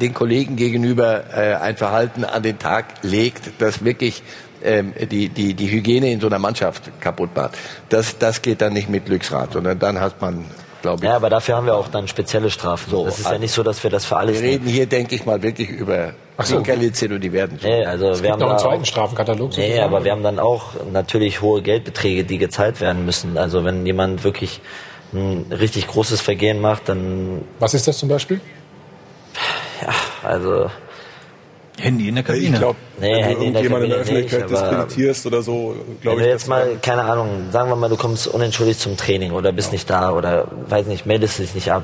[0.00, 4.22] den Kollegen gegenüber äh, ein Verhalten an den Tag legt, das wirklich
[4.62, 7.58] ähm, die, die, die Hygiene in so einer Mannschaft kaputt macht.
[7.88, 10.44] Das, das geht dann nicht mit Glücksrad, sondern dann hat man
[10.84, 11.10] glaube ich.
[11.10, 12.90] Ja, aber dafür haben wir auch dann spezielle Strafen.
[12.90, 14.40] So, das ist ja nicht so, dass wir das für alles.
[14.40, 16.58] Wir reden hier, denke ich mal, wirklich über Ach so.
[16.58, 17.58] und die werden.
[17.62, 19.56] Nee, also es wir haben noch einen zweiten Strafenkatalog.
[19.56, 23.38] Nee, aber wir haben dann auch natürlich hohe Geldbeträge, die gezahlt werden müssen.
[23.38, 24.60] Also wenn jemand wirklich
[25.14, 27.42] ein richtig großes Vergehen macht, dann.
[27.60, 28.40] Was ist das zum Beispiel?
[29.80, 30.70] Ja, also
[31.78, 32.46] Handy in der Kabine.
[32.46, 36.20] Ich glaube, nee, wenn Handy du irgendjemand in der, Öffentlichkeit nicht, diskreditierst oder so, glaube
[36.20, 36.26] ich.
[36.26, 39.72] jetzt mal, keine Ahnung, sagen wir mal, du kommst unentschuldigt zum Training oder bist ja.
[39.72, 41.82] nicht da oder, weiß nicht, meldest dich nicht ab.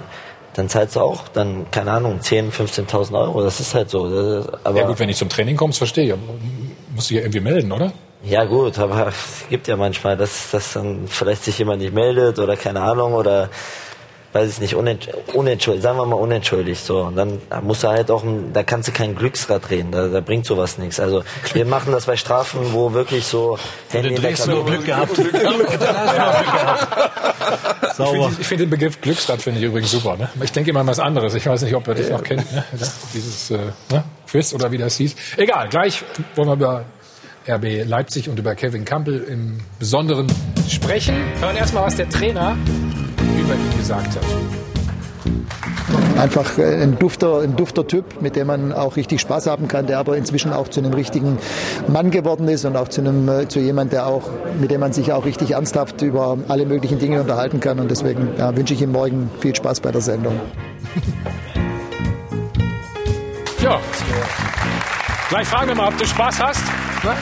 [0.55, 3.43] dann zahlst du auch dann, keine Ahnung, 10.000, 15.000 Euro.
[3.43, 4.47] Das ist halt so.
[4.63, 6.21] Aber ja gut, wenn ich zum Training kommst, verstehe ich.
[6.95, 7.93] Musst du ja irgendwie melden, oder?
[8.23, 12.39] Ja gut, aber es gibt ja manchmal, dass, dass dann vielleicht sich jemand nicht meldet
[12.39, 13.49] oder keine Ahnung oder
[14.33, 17.01] weiß ich nicht, unentschuldigt, sagen wir mal unentschuldigt, so.
[17.03, 20.47] Und dann musst du halt auch, da kannst du kein Glücksrad drehen, da, da bringt
[20.47, 21.01] sowas nichts.
[21.01, 23.59] Also, wir machen das bei Strafen, wo wirklich so
[23.91, 24.63] Handy in der Kabine...
[24.65, 25.15] Glück gehabt.
[25.15, 27.11] Glück gehabt.
[27.97, 28.31] Sauber.
[28.39, 30.17] Ich finde den Begriff Glücksrad finde ich übrigens super.
[30.17, 30.29] Ne?
[30.43, 31.35] Ich denke immer an was anderes.
[31.35, 32.53] Ich weiß nicht, ob ihr das noch kennt.
[32.53, 32.65] Ne?
[33.15, 33.59] Dieses äh,
[33.91, 34.05] ne?
[34.29, 35.17] Quiz oder wie das hieß.
[35.37, 36.05] Egal, gleich
[36.37, 36.85] wollen wir über
[37.49, 40.27] RB Leipzig und über Kevin Campbell im Besonderen
[40.69, 41.17] sprechen.
[41.41, 42.57] Hören erstmal, was der Trainer
[43.51, 44.25] über ihn gesagt hat.
[46.19, 49.87] Einfach äh, ein dufter, ein dufter Typ, mit dem man auch richtig Spaß haben kann,
[49.87, 51.39] der aber inzwischen auch zu einem richtigen
[51.89, 54.23] Mann geworden ist und auch zu einem äh, zu jemand, der auch,
[54.61, 57.81] mit dem man sich auch richtig ernsthaft über alle möglichen Dinge unterhalten kann.
[57.81, 60.35] Und deswegen ja, wünsche ich ihm morgen viel Spaß bei der Sendung.
[63.63, 63.81] ja,
[65.29, 66.63] gleich fragen wir mal, ob du Spaß hast.
[67.03, 67.13] Ne?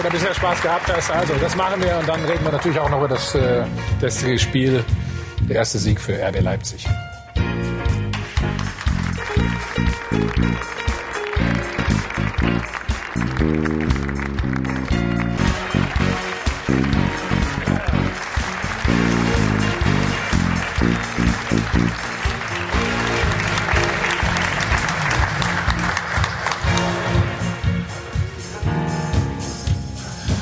[0.00, 1.10] Oder bisher Spaß gehabt hast.
[1.10, 3.64] Also, das machen wir und dann reden wir natürlich auch noch über das, äh,
[4.00, 4.84] das Spiel
[5.48, 6.86] der erste Sieg für RB Leipzig.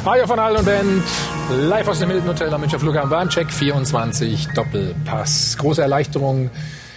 [0.05, 1.03] Mario von All und Band,
[1.51, 5.57] live aus dem Hilton Hotel am Münchner Flughafen Warncheck 24 Doppelpass.
[5.59, 6.51] Große Erleichterung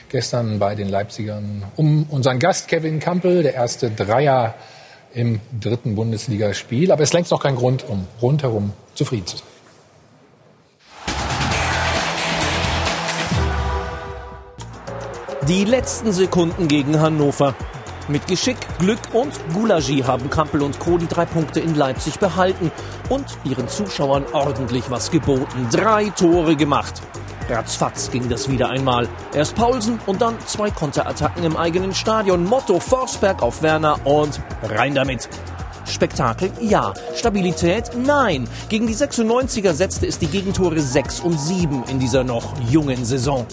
[0.10, 4.56] gestern bei den Leipzigern um unseren Gast Kevin Kampel, der erste Dreier
[5.14, 6.92] im dritten Bundesligaspiel.
[6.92, 9.48] Aber es längst noch kein Grund, um rundherum zufrieden zu sein.
[15.48, 17.56] Die letzten Sekunden gegen Hannover.
[18.10, 20.98] Mit Geschick, Glück und Gulagi haben Kampel und Co.
[20.98, 22.72] die drei Punkte in Leipzig behalten
[23.10, 25.68] und ihren Zuschauern ordentlich was geboten.
[25.72, 27.02] Drei Tore gemacht.
[27.50, 29.10] Ratzfatz ging das wieder einmal.
[29.34, 32.46] Erst Paulsen und dann zwei Konterattacken im eigenen Stadion.
[32.46, 35.28] Motto Forsberg auf Werner und rein damit.
[35.86, 36.50] Spektakel?
[36.62, 36.94] Ja.
[37.14, 37.92] Stabilität?
[38.06, 38.48] Nein.
[38.70, 43.46] Gegen die 96er setzte es die Gegentore 6 und 7 in dieser noch jungen Saison.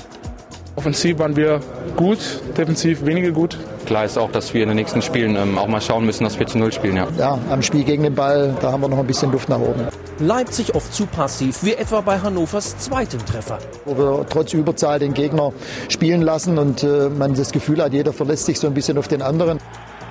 [0.77, 1.61] Offensiv waren wir
[1.97, 2.19] gut,
[2.57, 3.59] defensiv weniger gut.
[3.87, 6.39] Klar ist auch, dass wir in den nächsten Spielen ähm, auch mal schauen müssen, dass
[6.39, 6.97] wir zu Null spielen.
[6.97, 7.07] Ja.
[7.19, 9.89] ja, am Spiel gegen den Ball, da haben wir noch ein bisschen Luft nach oben.
[10.19, 13.59] Leipzig oft zu passiv, wie etwa bei Hannovers zweiten Treffer.
[13.85, 15.53] Wo wir trotz Überzahl den Gegner
[15.89, 19.09] spielen lassen und äh, man das Gefühl hat, jeder verlässt sich so ein bisschen auf
[19.09, 19.59] den anderen.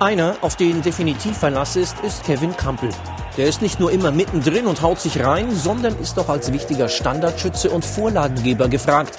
[0.00, 2.90] Einer, auf den definitiv Verlass ist, ist Kevin Kampel.
[3.36, 6.88] Der ist nicht nur immer mittendrin und haut sich rein, sondern ist auch als wichtiger
[6.88, 9.16] Standardschütze und Vorlagengeber gefragt.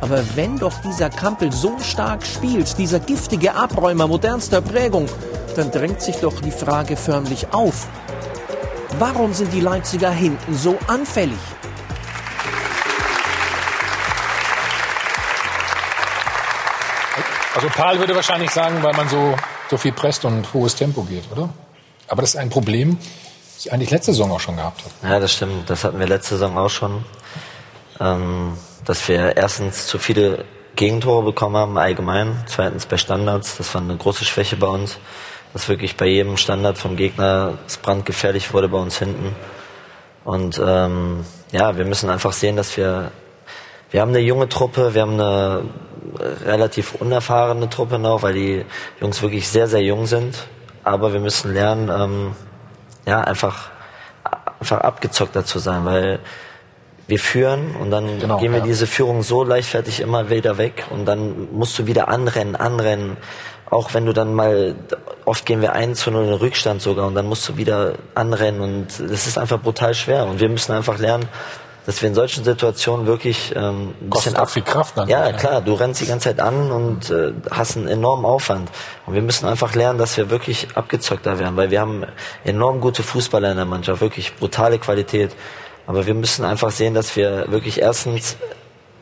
[0.00, 5.06] Aber wenn doch dieser Kampel so stark spielt, dieser giftige Abräumer modernster Prägung,
[5.56, 7.88] dann drängt sich doch die Frage förmlich auf.
[8.98, 11.38] Warum sind die Leipziger hinten so anfällig?
[17.54, 19.36] Also Paul würde wahrscheinlich sagen, weil man so,
[19.68, 21.50] so viel presst und hohes Tempo geht, oder?
[22.08, 22.96] Aber das ist ein Problem,
[23.54, 25.12] das ich eigentlich letzte Saison auch schon gehabt habe.
[25.12, 25.68] Ja, das stimmt.
[25.68, 27.04] Das hatten wir letzte Saison auch schon.
[28.00, 28.56] Ähm,
[28.90, 30.44] dass wir erstens zu viele
[30.74, 32.42] Gegentore bekommen haben, allgemein.
[32.46, 33.56] Zweitens bei Standards.
[33.56, 34.98] Das war eine große Schwäche bei uns.
[35.52, 39.36] Dass wirklich bei jedem Standard vom Gegner es brandgefährlich wurde bei uns hinten.
[40.24, 43.12] Und ähm, ja, wir müssen einfach sehen, dass wir
[43.92, 45.62] wir haben eine junge Truppe, wir haben eine
[46.44, 48.64] relativ unerfahrene Truppe noch, weil die
[49.00, 50.48] Jungs wirklich sehr, sehr jung sind.
[50.82, 52.34] Aber wir müssen lernen, ähm,
[53.06, 53.70] ja, einfach,
[54.58, 56.18] einfach abgezockter zu sein, weil
[57.10, 58.64] wir führen und dann genau, gehen wir ja.
[58.64, 63.16] diese Führung so leichtfertig immer wieder weg und dann musst du wieder anrennen, anrennen.
[63.68, 64.74] Auch wenn du dann mal,
[65.24, 68.60] oft gehen wir ein zu null in Rückstand sogar und dann musst du wieder anrennen
[68.60, 71.28] und das ist einfach brutal schwer und wir müssen einfach lernen,
[71.86, 75.08] dass wir in solchen Situationen wirklich ähm, ein bisschen ab viel Kraft dann.
[75.08, 78.70] Ja, klar, du rennst die ganze Zeit an und äh, hast einen enormen Aufwand.
[79.06, 82.04] Und wir müssen einfach lernen, dass wir wirklich abgezockter werden, weil wir haben
[82.44, 85.34] enorm gute Fußballer in der Mannschaft, wirklich brutale Qualität.
[85.90, 88.36] Aber wir müssen einfach sehen, dass wir wirklich erstens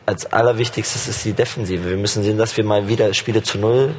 [0.06, 1.84] als allerwichtigstes ist die Defensive.
[1.84, 3.94] Wir müssen sehen, dass wir mal wieder Spiele zu Null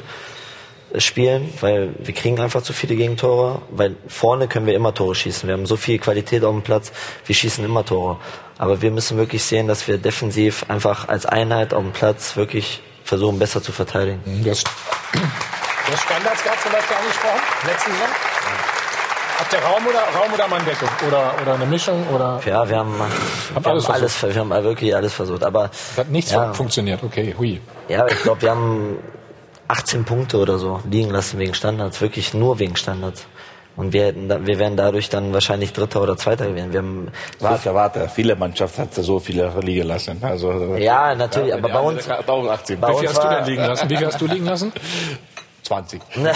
[0.98, 5.48] spielen, weil wir kriegen einfach zu viele Gegentore, weil vorne können wir immer Tore schießen.
[5.48, 6.92] Wir haben so viel Qualität auf dem Platz,
[7.28, 8.18] wir schießen immer Tore.
[8.58, 12.82] Aber wir müssen wirklich sehen, dass wir defensiv einfach als Einheit auf dem Platz wirklich
[13.04, 14.20] versuchen, besser zu verteidigen.
[14.44, 18.39] Das, das Standards gab zum Beispiel angesprochen, letzte Saison.
[19.40, 20.90] Habt ihr Raum oder, Raum oder Manndeckung?
[21.08, 22.06] Oder, oder eine Mischung?
[22.14, 22.42] Oder?
[22.46, 25.44] Ja, wir haben, wir, alles haben alles, wir haben wirklich alles versucht.
[25.44, 27.62] Aber Hat nichts ja, funktioniert, okay, hui.
[27.88, 28.98] ja, ich glaube, wir haben
[29.70, 33.28] 18 Punkte oder so liegen lassen wegen Standards, wirklich nur wegen Standards.
[33.78, 36.74] Und wir, hätten wir wären dadurch dann wahrscheinlich Dritter oder Zweiter gewesen.
[36.74, 37.08] Wir haben
[37.40, 38.10] Warte, warte.
[38.14, 40.22] Viele Mannschaften hat so viele liegen lassen.
[40.22, 42.78] Also, Ja, natürlich, aber die bei uns- auch 18.
[42.82, 43.90] bei Wie viel uns hast du denn liegen lassen?
[43.90, 44.74] Wie viel hast du liegen lassen?
[45.70, 46.02] 20.
[46.16, 46.34] ja,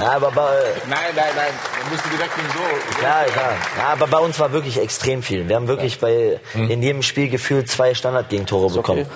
[0.00, 0.48] aber bei,
[0.88, 1.52] Nein, nein, nein.
[1.84, 3.02] Du musst direkt nicht so.
[3.02, 3.52] Ja, klar.
[3.76, 5.48] Ja, aber bei uns war wirklich extrem viel.
[5.48, 9.02] Wir haben wirklich bei, in jedem Spiel gefühlt zwei Standardgegentore bekommen.
[9.02, 9.08] Und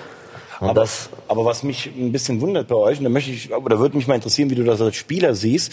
[0.62, 3.78] aber, das, aber was mich ein bisschen wundert bei euch, und da möchte ich, oder
[3.78, 5.72] würde mich mal interessieren, wie du das als Spieler siehst.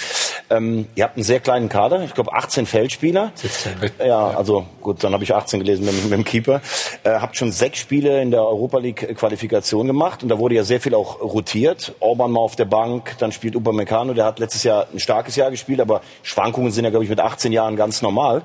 [0.50, 3.32] Ähm, ihr habt einen sehr kleinen Kader, ich glaube 18 Feldspieler.
[3.36, 3.92] 17.
[4.06, 6.62] Ja, also gut, dann habe ich 18 gelesen mit, mit dem Keeper.
[7.04, 10.64] Äh, habt schon sechs Spiele in der Europa League Qualifikation gemacht und da wurde ja
[10.64, 11.94] sehr viel auch rotiert.
[12.00, 15.52] Orban mal auf der Bank, dann spielt Upamecano, der hat letztes Jahr ein starkes Jahr
[15.52, 18.42] gespielt, aber Schwankungen sind ja glaube ich mit 18 Jahren ganz normal.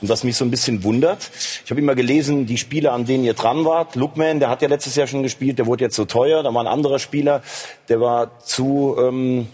[0.00, 1.30] Und was mich so ein bisschen wundert,
[1.64, 4.68] ich habe immer gelesen, die Spiele, an denen ihr dran wart, Lookman, der hat ja
[4.68, 7.42] letztes Jahr schon gespielt, der wurde jetzt so teuer, da war ein anderer Spieler,
[7.88, 9.46] der war zu ähm,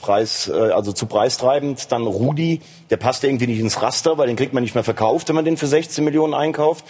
[0.00, 1.92] Preis, äh, also zu preistreibend.
[1.92, 5.28] Dann Rudi, der passt irgendwie nicht ins Raster, weil den kriegt man nicht mehr verkauft,
[5.28, 6.84] wenn man den für 16 Millionen einkauft.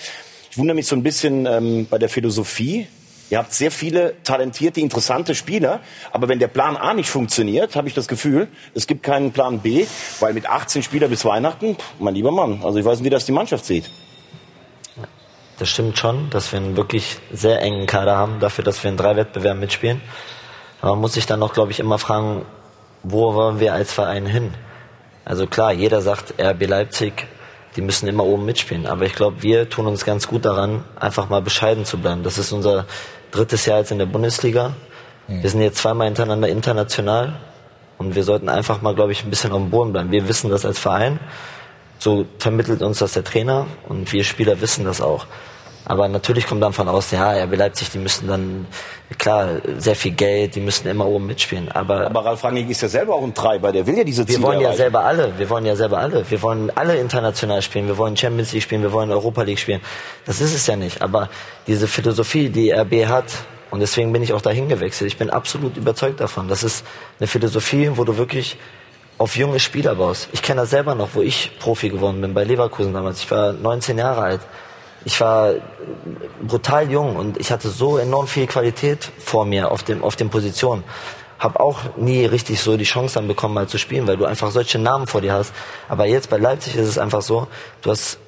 [0.50, 2.86] Ich wundere mich so ein bisschen ähm, bei der Philosophie.
[3.30, 5.78] Ihr habt sehr viele talentierte, interessante Spieler,
[6.10, 9.60] aber wenn der Plan A nicht funktioniert, habe ich das Gefühl, es gibt keinen Plan
[9.60, 9.86] B,
[10.18, 13.26] weil mit 18 Spielern bis Weihnachten, mein lieber Mann, also ich weiß nicht, wie das
[13.26, 13.88] die Mannschaft sieht.
[15.60, 18.96] Das stimmt schon, dass wir einen wirklich sehr engen Kader haben, dafür, dass wir in
[18.96, 20.00] drei Wettbewerben mitspielen.
[20.80, 22.46] Aber man muss sich dann noch, glaube ich, immer fragen,
[23.02, 24.54] wo wollen wir als Verein hin?
[25.24, 27.26] Also klar, jeder sagt RB Leipzig,
[27.76, 28.86] die müssen immer oben mitspielen.
[28.86, 32.22] Aber ich glaube, wir tun uns ganz gut daran, einfach mal bescheiden zu bleiben.
[32.22, 32.86] Das ist unser
[33.30, 34.72] drittes Jahr jetzt in der Bundesliga.
[35.28, 37.34] Wir sind jetzt zweimal hintereinander international.
[37.98, 40.10] Und wir sollten einfach mal, glaube ich, ein bisschen auf dem Boden bleiben.
[40.10, 41.20] Wir wissen das als Verein.
[41.98, 43.66] So vermittelt uns das der Trainer.
[43.88, 45.26] Und wir Spieler wissen das auch.
[45.90, 48.68] Aber natürlich kommt dann von außen, ja, RB Leipzig, die müssen dann,
[49.18, 51.68] klar, sehr viel Geld, die müssen immer oben mitspielen.
[51.72, 54.36] Aber, Aber Ralf Rangnick ist ja selber auch ein Treiber, der will ja diese wir
[54.36, 54.78] Ziele wollen ja erreichen.
[54.82, 56.30] selber alle, wir wollen ja selber alle.
[56.30, 59.80] Wir wollen alle international spielen, wir wollen Champions League spielen, wir wollen Europa League spielen.
[60.26, 61.02] Das ist es ja nicht.
[61.02, 61.28] Aber
[61.66, 63.24] diese Philosophie, die RB hat,
[63.72, 66.46] und deswegen bin ich auch dahin gewechselt, ich bin absolut überzeugt davon.
[66.46, 66.84] Das ist
[67.18, 68.58] eine Philosophie, wo du wirklich
[69.18, 70.28] auf junge Spieler baust.
[70.30, 73.18] Ich kenne das selber noch, wo ich Profi geworden bin, bei Leverkusen damals.
[73.24, 74.40] Ich war 19 Jahre alt.
[75.04, 75.54] Ich war
[76.42, 80.30] brutal jung und ich hatte so enorm viel Qualität vor mir auf dem auf den
[80.30, 80.84] Positionen.
[81.38, 84.50] Hab auch nie richtig so die Chance dann bekommen, mal zu spielen, weil du einfach
[84.50, 85.54] solche Namen vor dir hast.
[85.88, 87.46] Aber jetzt bei Leipzig ist es einfach so,
[87.80, 88.18] du hast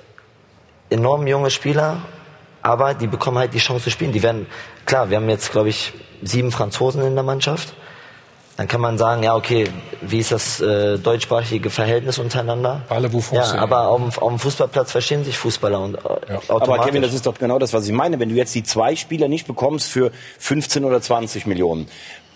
[0.88, 1.98] enorm junge Spieler,
[2.62, 4.12] aber die bekommen halt die Chance zu spielen.
[4.12, 4.46] Die werden,
[4.86, 5.92] klar, wir haben jetzt, glaube ich,
[6.22, 7.74] sieben Franzosen in der Mannschaft.
[8.56, 9.68] Dann kann man sagen, ja, okay,
[10.02, 12.82] wie ist das äh, deutschsprachige Verhältnis untereinander?
[12.90, 16.58] Alle, wo Ja, aber auf, dem- auf dem Fußballplatz verstehen sich Fußballer und äh, automatisch.
[16.60, 18.20] Aber Kevin, das ist doch genau das, was ich meine.
[18.20, 21.88] Wenn du jetzt die zwei Spieler nicht bekommst für 15 oder 20 Millionen,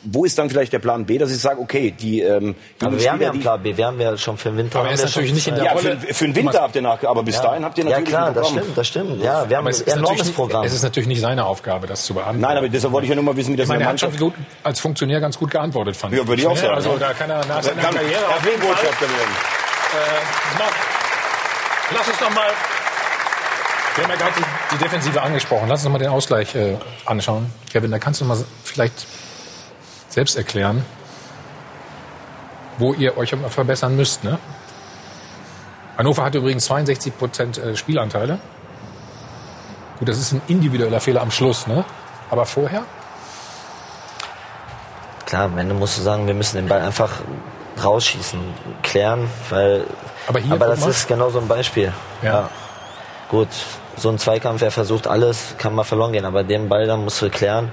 [0.06, 3.00] wo ist dann vielleicht der Plan B, dass ich sage, okay, die ähm, aber jungen
[3.00, 4.78] wir haben ja einen die- Plan B, wir haben ja schon für den Winter.
[4.78, 6.36] Aber er haben ist wir natürlich schon nicht in der ja, Rolle- für, für den
[6.36, 7.42] Winter habt ihr nach, aber bis Ja.
[7.42, 8.62] dahin habt ihr natürlich Ja klar, ein das Programm.
[8.62, 9.22] stimmt, das stimmt.
[9.22, 10.64] Ja, wir haben Aber es ein ist, enormes natürlich, Programm.
[10.64, 12.40] es ist natürlich nicht seine Aufgabe, das zu beantworten.
[12.40, 14.00] Nein, aber deshalb wollte ich ja nur mal wissen, wie das ich meine, er hat
[14.00, 14.34] schon Mannschaft...
[14.36, 17.28] gut, als Funktionär ganz gut geantwortet, fand Ja, würde ich auch sagen, Also da kann
[17.30, 18.68] er nach seiner Kann- Karriere er auf jeden Fall...
[18.70, 19.34] Botschafter werden.
[19.92, 20.72] Äh, Marc,
[21.96, 22.46] lass uns doch mal...
[23.96, 25.68] Wir haben ja gerade die, die Defensive angesprochen.
[25.70, 26.76] Lass uns mal den Ausgleich äh,
[27.06, 27.50] anschauen.
[27.72, 29.06] Kevin, da kannst du mal vielleicht
[30.16, 30.82] selbst erklären,
[32.78, 34.24] wo ihr euch verbessern müsst.
[34.24, 34.38] Ne?
[35.98, 38.38] Hannover hat übrigens 62 Prozent äh, Spielanteile.
[39.98, 41.84] Gut, das ist ein individueller Fehler am Schluss, ne?
[42.30, 42.84] Aber vorher?
[45.26, 47.10] Klar, am Ende musst du sagen, wir müssen den Ball einfach
[47.82, 48.40] rausschießen,
[48.82, 49.84] klären, weil.
[50.28, 50.90] Aber hier, aber das mal.
[50.90, 51.92] ist genau so ein Beispiel.
[52.22, 52.48] Ja.
[53.28, 53.48] Gut,
[53.96, 57.20] so ein Zweikampf, wer versucht alles, kann mal verloren gehen, aber den Ball dann musst
[57.20, 57.70] du klären.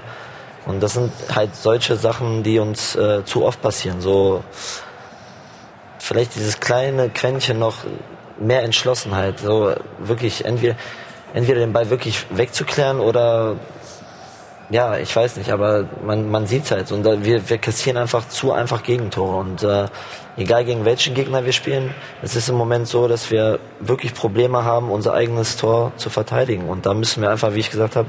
[0.66, 4.00] Und das sind halt solche Sachen, die uns äh, zu oft passieren.
[4.00, 4.42] So
[5.98, 7.76] vielleicht dieses kleine Quäntchen noch
[8.38, 9.40] mehr Entschlossenheit.
[9.40, 10.76] So wirklich entweder
[11.34, 13.56] entweder den Ball wirklich wegzuklären oder
[14.70, 16.90] ja, ich weiß nicht, aber man, man sieht halt.
[16.90, 19.36] Und da, wir, wir kassieren einfach zu einfach Gegentore.
[19.36, 19.86] Und äh,
[20.38, 24.64] egal gegen welchen Gegner wir spielen, es ist im Moment so, dass wir wirklich Probleme
[24.64, 26.66] haben, unser eigenes Tor zu verteidigen.
[26.66, 28.08] Und da müssen wir einfach, wie ich gesagt habe,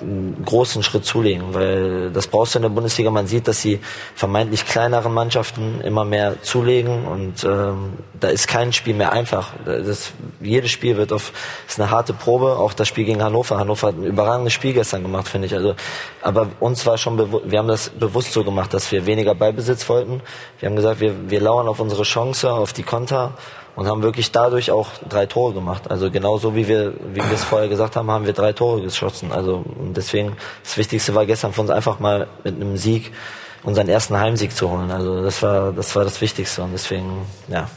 [0.00, 3.10] einen großen Schritt zulegen, weil das brauchst du in der Bundesliga.
[3.10, 3.80] Man sieht, dass die
[4.14, 9.52] vermeintlich kleineren Mannschaften immer mehr zulegen und ähm, da ist kein Spiel mehr einfach.
[9.64, 11.32] Das, jedes Spiel wird auf
[11.66, 12.56] ist eine harte Probe.
[12.56, 13.58] Auch das Spiel gegen Hannover.
[13.58, 15.54] Hannover hat ein überragendes Spiel gestern gemacht, finde ich.
[15.54, 15.74] Also,
[16.22, 20.22] aber uns war schon wir haben das bewusst so gemacht, dass wir weniger Ballbesitz wollten.
[20.58, 23.32] Wir haben gesagt, wir, wir lauern auf unsere Chance, auf die Konter
[23.76, 25.90] und haben wirklich dadurch auch drei Tore gemacht.
[25.90, 29.30] Also genauso wie wir, wie wir es vorher gesagt haben, haben wir drei Tore geschossen.
[29.30, 33.12] Also deswegen das Wichtigste war gestern für uns einfach mal mit einem Sieg
[33.62, 34.90] unseren ersten Heimsieg zu holen.
[34.90, 37.68] Also das war das war das Wichtigste und deswegen ja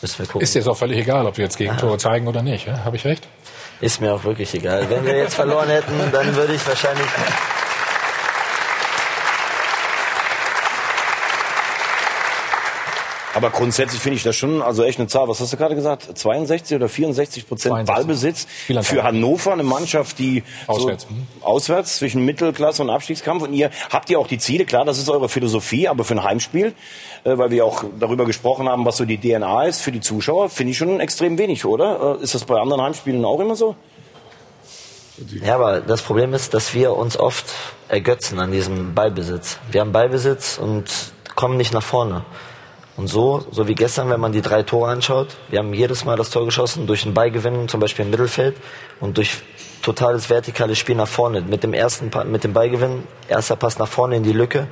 [0.00, 0.42] müssen wir gucken.
[0.42, 2.66] Ist jetzt auch völlig egal, ob wir jetzt Gegentore zeigen oder nicht.
[2.66, 2.84] Ja?
[2.84, 3.26] Habe ich recht?
[3.80, 4.88] Ist mir auch wirklich egal.
[4.88, 7.06] Wenn wir jetzt verloren hätten, dann würde ich wahrscheinlich
[13.34, 15.28] Aber grundsätzlich finde ich das schon, also echt eine Zahl.
[15.28, 16.06] Was hast du gerade gesagt?
[16.16, 18.46] 62 oder 64 Prozent Ballbesitz
[18.82, 23.42] für Hannover, eine Mannschaft, die auswärts, so, auswärts zwischen Mittelklasse und Abstiegskampf.
[23.42, 26.22] Und ihr habt ja auch die Ziele, klar, das ist eure Philosophie, aber für ein
[26.22, 26.74] Heimspiel,
[27.24, 30.50] äh, weil wir auch darüber gesprochen haben, was so die DNA ist für die Zuschauer,
[30.50, 32.18] finde ich schon extrem wenig, oder?
[32.20, 33.76] Äh, ist das bei anderen Heimspielen auch immer so?
[35.42, 37.46] Ja, aber das Problem ist, dass wir uns oft
[37.88, 39.58] ergötzen an diesem Ballbesitz.
[39.70, 40.84] Wir haben Ballbesitz und
[41.34, 42.24] kommen nicht nach vorne.
[43.02, 46.16] Und so, so wie gestern, wenn man die drei Tore anschaut, wir haben jedes Mal
[46.16, 48.56] das Tor geschossen durch ein Beigewinn, zum Beispiel im Mittelfeld
[49.00, 49.42] und durch
[49.82, 51.40] totales vertikales Spiel nach vorne.
[51.40, 54.68] Mit dem ersten, mit dem Beigewinn, erster Pass nach vorne in die Lücke.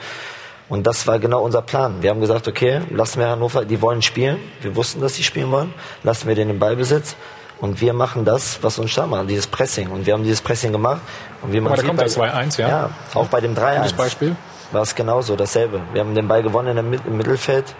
[0.68, 2.02] Und das war genau unser Plan.
[2.02, 4.38] Wir haben gesagt, okay, lassen wir Hannover, die wollen spielen.
[4.60, 5.74] Wir wussten, dass sie spielen wollen.
[6.04, 7.16] Lassen wir den im Ballbesitz.
[7.60, 9.90] Und wir machen das, was uns stark macht, dieses Pressing.
[9.90, 11.00] Und wir haben dieses Pressing gemacht.
[11.42, 12.68] Und wie man Aber da kommt das 2-1, ja?
[12.68, 13.96] Ja, auch bei dem 3-1.
[13.96, 14.36] Beispiel?
[14.70, 15.80] War es genauso, dasselbe.
[15.92, 17.74] Wir haben den Ball gewonnen im Mittelfeld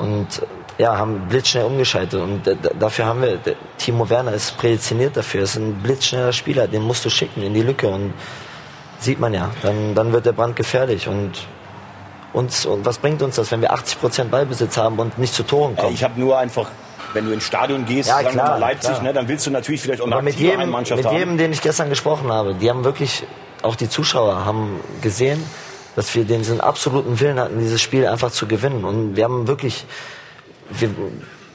[0.00, 0.26] und
[0.78, 2.20] ja, haben blitzschnell umgeschaltet.
[2.20, 2.42] Und
[2.78, 3.38] dafür haben wir,
[3.78, 7.62] Timo Werner ist prädestiniert dafür, ist ein blitzschneller Spieler, den musst du schicken in die
[7.62, 8.14] Lücke und
[8.98, 11.32] sieht man ja, dann, dann wird der Brand gefährlich und
[12.32, 15.42] uns, und was bringt uns das, wenn wir 80 Prozent Ballbesitz haben und nicht zu
[15.42, 15.94] Toren kommen?
[15.94, 16.66] Ich habe nur einfach
[17.12, 19.02] wenn du ins Stadion gehst, ja, sagen klar, wir Leipzig, klar.
[19.02, 21.16] ne, dann willst du natürlich vielleicht auch eine mit jedem, Mannschaft mit haben.
[21.16, 23.24] jedem, den ich gestern gesprochen habe, die haben wirklich,
[23.62, 25.42] auch die Zuschauer haben gesehen,
[25.96, 28.84] dass wir den absoluten Willen hatten, dieses Spiel einfach zu gewinnen.
[28.84, 29.84] Und wir haben wirklich,
[30.70, 30.90] wir,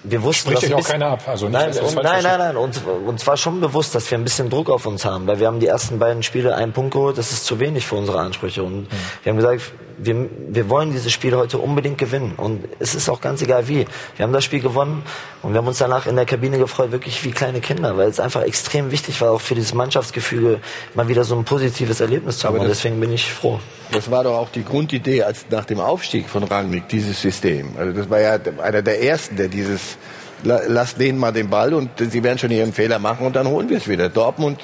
[0.03, 1.23] wir wussten, Spricht dass ein auch keiner ab.
[1.27, 2.57] Also nicht, nein, das und, nein, nein, nein.
[2.57, 5.47] Uns, uns war schon bewusst, dass wir ein bisschen Druck auf uns haben, weil wir
[5.47, 7.17] haben die ersten beiden Spiele einen Punkt geholt.
[7.17, 8.63] Das ist zu wenig für unsere Ansprüche.
[8.63, 8.87] Und
[9.23, 9.61] wir haben gesagt,
[9.97, 12.33] wir, wir wollen dieses Spiel heute unbedingt gewinnen.
[12.37, 13.85] Und es ist auch ganz egal wie.
[14.15, 15.03] Wir haben das Spiel gewonnen
[15.41, 18.19] und wir haben uns danach in der Kabine gefreut, wirklich wie kleine Kinder, weil es
[18.19, 20.59] einfach extrem wichtig war, auch für dieses Mannschaftsgefüge
[20.93, 22.59] mal wieder so ein positives Erlebnis zu haben.
[22.59, 23.59] Und deswegen bin ich froh.
[23.91, 27.75] Das war doch auch die Grundidee als nach dem Aufstieg von Rangnick, dieses System.
[27.77, 29.97] Also das war ja einer der ersten, der dieses
[30.43, 33.47] la- lasst denen mal den Ball und sie werden schon ihren Fehler machen und dann
[33.47, 34.09] holen wir es wieder.
[34.09, 34.59] Dortmund,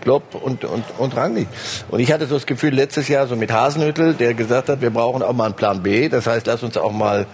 [0.00, 1.48] Klopp und, und, und Rangnick.
[1.90, 4.90] Und ich hatte so das Gefühl letztes Jahr so mit Hasenhüttel, der gesagt hat, wir
[4.90, 6.08] brauchen auch mal einen Plan B.
[6.08, 7.26] Das heißt, lass uns auch mal,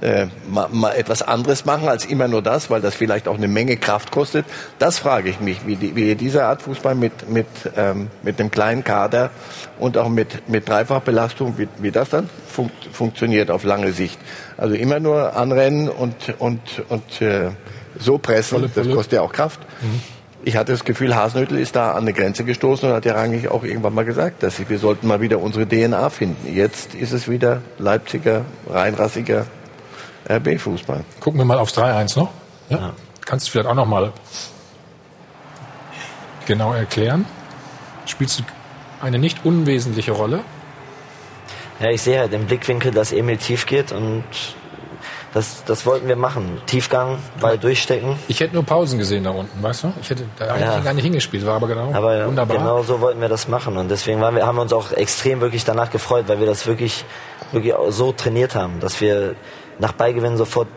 [0.00, 3.48] äh, mal, mal etwas anderes machen als immer nur das, weil das vielleicht auch eine
[3.48, 4.46] Menge Kraft kostet.
[4.78, 7.46] Das frage ich mich, wie, die, wie diese Art Fußball mit, mit,
[7.76, 9.30] ähm, mit einem kleinen Kader
[9.78, 14.18] und auch mit, mit Dreifachbelastung, wie, wie das dann fun funktioniert auf lange Sicht.
[14.56, 17.50] Also immer nur anrennen und, und, und äh,
[17.98, 19.60] so pressen, das kostet ja auch Kraft.
[20.44, 23.48] Ich hatte das Gefühl, Hasenhüttl ist da an eine Grenze gestoßen und hat ja eigentlich
[23.48, 26.52] auch irgendwann mal gesagt, dass wir sollten mal wieder unsere DNA finden.
[26.52, 29.46] Jetzt ist es wieder Leipziger, reinrassiger
[30.28, 31.04] RB-Fußball.
[31.20, 32.30] Gucken wir mal aufs 3-1 noch.
[32.68, 32.92] Ja?
[33.24, 34.12] Kannst du vielleicht auch noch mal
[36.46, 37.24] genau erklären?
[38.06, 38.44] Spielst du
[39.00, 40.40] eine nicht unwesentliche Rolle?
[41.80, 44.24] Ja, ich sehe halt im Blickwinkel, dass Emil tief geht und
[45.34, 46.60] das, das wollten wir machen.
[46.66, 48.16] Tiefgang, Ball durchstecken.
[48.28, 49.92] Ich hätte nur Pausen gesehen da unten, weißt du?
[50.00, 50.80] Ich hätte da eigentlich Ja.
[50.80, 52.58] gar nicht hingespielt, war aber genau Aber wunderbar.
[52.58, 55.40] genau so wollten wir das machen und deswegen waren wir, haben wir uns auch extrem
[55.40, 57.04] wirklich danach gefreut, weil wir das wirklich,
[57.50, 59.34] wirklich so trainiert haben, dass wir
[59.82, 60.68] nach Beigewinn sofort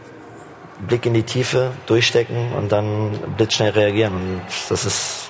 [0.87, 5.29] Blick in die Tiefe, durchstecken und dann blitzschnell reagieren und das ist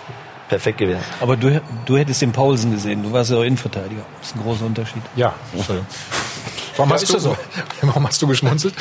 [0.49, 1.03] perfekt gewesen.
[1.19, 3.03] Aber du, du hättest den Paulsen gesehen.
[3.03, 4.02] Du warst ja auch Innenverteidiger.
[4.19, 5.02] Das ist ein großer Unterschied.
[5.15, 5.88] Ja, Entschuldigung.
[6.77, 7.38] Warum Ja, hast ist du so.
[7.81, 8.73] Warum hast du geschmunzelt?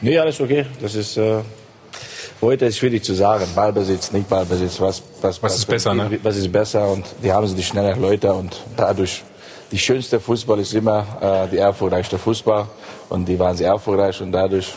[0.00, 0.66] Nee, alles okay.
[0.80, 1.38] Das ist äh,
[2.40, 3.46] heute ist schwierig zu sagen.
[3.54, 4.80] Ballbesitz, nicht Ballbesitz.
[4.80, 6.18] Was, was, Was ist besser, ne?
[6.22, 6.88] Was ist besser?
[6.88, 9.22] Und die haben so die schnellen Leute und dadurch
[9.70, 12.66] die schönste Fußball ist immer äh, die erfolgreichste Fußball
[13.12, 14.72] und die waren sehr erfolgreich und dadurch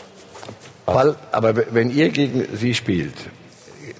[0.85, 3.15] Ball, aber wenn ihr gegen sie spielt,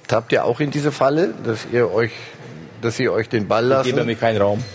[0.06, 2.12] tappt ihr auch in diese Falle, dass ihr euch,
[2.80, 3.90] dass ihr euch den Ball ich lassen?
[3.90, 4.62] gebe mir keinen Raum.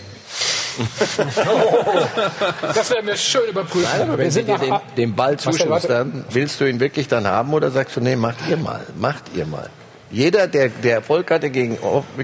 [2.74, 3.88] Das werden wir schön überprüfen.
[3.92, 7.08] Nein, aber wir wenn sie dir den, den Ball zuschiebst, dann willst du ihn wirklich
[7.08, 9.68] dann haben oder sagst du, nee, macht ihr mal, macht ihr mal.
[10.12, 11.78] Jeder, der, der Erfolg hatte gegen,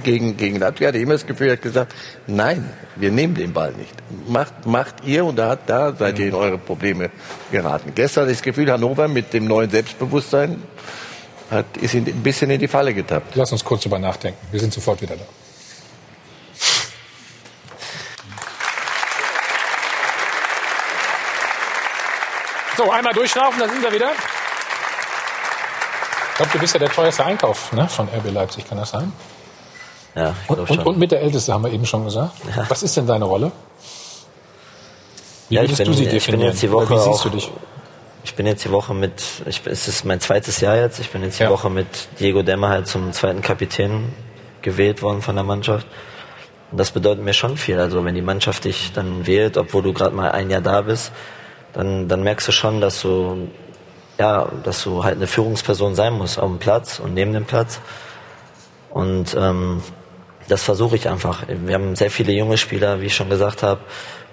[0.04, 1.94] gegen, gegen Latvia, hatte immer das Gefühl, hat gesagt,
[2.26, 3.94] nein, wir nehmen den Ball nicht.
[4.28, 7.10] Macht, macht ihr und da, da seid ihr in eure Probleme
[7.50, 7.92] geraten.
[7.94, 10.62] Gestern hatte ich das Gefühl, Hannover mit dem neuen Selbstbewusstsein
[11.50, 13.34] hat, ist ein bisschen in die Falle getappt.
[13.36, 14.38] Lass uns kurz drüber nachdenken.
[14.50, 15.24] Wir sind sofort wieder da.
[22.76, 24.12] So, einmal durchlaufen, da sind wir wieder.
[26.38, 29.12] Ich glaube, du bist ja der teuerste Einkauf ne, von RB Leipzig, kann das sein?
[30.14, 32.32] Ja, ich und, und, und mit der Älteste haben wir eben schon gesagt.
[32.56, 32.64] Ja.
[32.68, 33.50] Was ist denn deine Rolle?
[35.48, 36.18] Wie ja, würdest bin, du sie definieren?
[36.18, 37.50] Ich bin jetzt die Woche wie siehst auch, du dich?
[38.22, 41.24] Ich bin jetzt die Woche mit, ich, es ist mein zweites Jahr jetzt, ich bin
[41.24, 41.50] jetzt die ja.
[41.50, 41.86] Woche mit
[42.20, 44.14] Diego Demmer halt zum zweiten Kapitän
[44.62, 45.88] gewählt worden von der Mannschaft.
[46.70, 47.80] Und das bedeutet mir schon viel.
[47.80, 51.10] Also wenn die Mannschaft dich dann wählt, obwohl du gerade mal ein Jahr da bist,
[51.72, 53.48] dann, dann merkst du schon, dass du,
[54.18, 57.80] ja, dass du halt eine Führungsperson sein musst auf dem Platz und neben dem Platz.
[58.90, 59.82] Und ähm,
[60.48, 61.44] das versuche ich einfach.
[61.46, 63.80] Wir haben sehr viele junge Spieler, wie ich schon gesagt habe,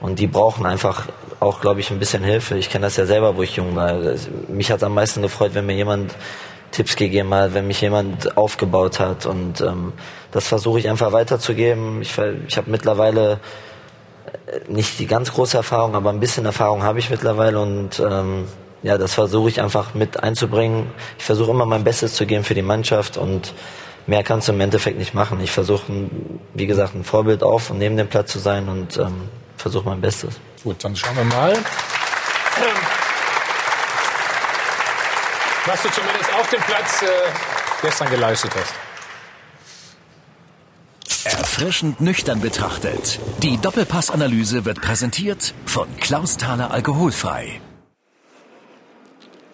[0.02, 1.08] und die brauchen einfach
[1.40, 2.58] auch, glaube ich, ein bisschen Hilfe.
[2.58, 3.96] Ich kenne das ja selber, wo ich jung war.
[4.48, 6.14] Mich hat am meisten gefreut, wenn mir jemand
[6.72, 9.26] Tipps gegeben hat, wenn mich jemand aufgebaut hat.
[9.26, 9.94] Und ähm,
[10.32, 12.02] das versuche ich einfach weiterzugeben.
[12.02, 12.18] Ich,
[12.48, 13.40] ich habe mittlerweile
[14.48, 18.46] äh, nicht die ganz große Erfahrung, aber ein bisschen Erfahrung habe ich mittlerweile und ähm,
[18.86, 20.86] ja, das versuche ich einfach mit einzubringen.
[21.18, 23.56] Ich versuche immer mein Bestes zu geben für die Mannschaft und
[24.06, 25.40] mehr kannst du im Endeffekt nicht machen.
[25.42, 25.92] Ich versuche,
[26.54, 30.02] wie gesagt, ein Vorbild auf und neben dem Platz zu sein und ähm, versuche mein
[30.02, 30.40] Bestes.
[30.64, 31.58] Gut, dann schauen wir mal.
[35.66, 37.08] Was du zumindest auf dem Platz äh,
[37.82, 38.76] gestern geleistet hast.
[41.26, 43.20] Erfrischend nüchtern betrachtet.
[43.42, 47.62] Die Doppelpassanalyse wird präsentiert von Klaus Thaler Alkoholfrei.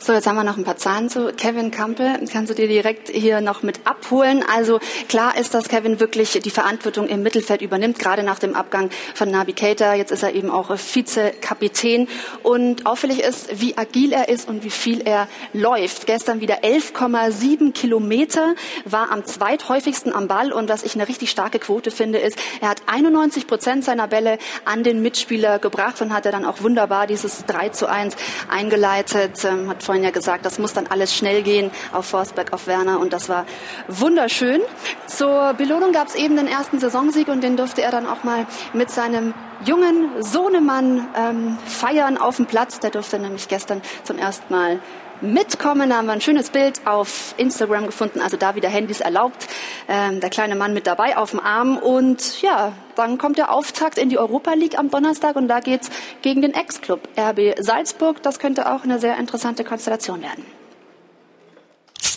[0.03, 2.26] So, jetzt haben wir noch ein paar Zahlen zu Kevin Campbell.
[2.34, 4.44] Kannst du dir direkt hier noch mit abholen?
[4.52, 8.90] Also klar ist, dass Kevin wirklich die Verantwortung im Mittelfeld übernimmt, gerade nach dem Abgang
[9.14, 9.94] von Nabi Keita.
[9.94, 12.07] Jetzt ist er eben auch Vizekapitän.
[12.41, 16.07] Und auffällig ist, wie agil er ist und wie viel er läuft.
[16.07, 18.56] Gestern wieder 11,7 Kilometer,
[18.86, 20.52] war am zweithäufigsten am Ball.
[20.52, 24.40] Und was ich eine richtig starke Quote finde, ist, er hat 91 Prozent seiner Bälle
[24.65, 28.15] an den Mitspieler gebracht und hat er dann auch wunderbar dieses 3 zu 1
[28.49, 29.45] eingeleitet.
[29.45, 33.01] Ähm, hat vorhin ja gesagt, das muss dann alles schnell gehen auf Forsberg, auf Werner
[33.01, 33.45] und das war
[33.89, 34.61] wunderschön.
[35.05, 38.47] Zur Belohnung gab es eben den ersten Saisonsieg und den durfte er dann auch mal
[38.72, 39.34] mit seinem
[39.65, 42.80] jungen Sohnemann ähm, feiern auf dem Platz.
[42.80, 44.80] Der durfte nämlich gestern zum ersten Mal
[45.22, 45.89] mitkommen.
[45.89, 49.48] Da haben wir ein schönes Bild auf Instagram gefunden, also da wieder Handys erlaubt.
[49.88, 53.98] Ähm, der kleine Mann mit dabei auf dem Arm und ja, dann kommt der Auftakt
[53.98, 55.89] in die Europa League am Donnerstag und da geht's
[56.22, 58.22] gegen den Ex-Club RB Salzburg.
[58.23, 60.45] Das könnte auch eine sehr interessante Konstellation werden.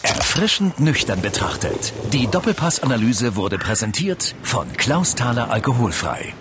[0.03, 1.93] Erfrischend nüchtern betrachtet.
[2.13, 6.35] Die Doppelpassanalyse wurde präsentiert von Klaus Thaler Alkoholfrei.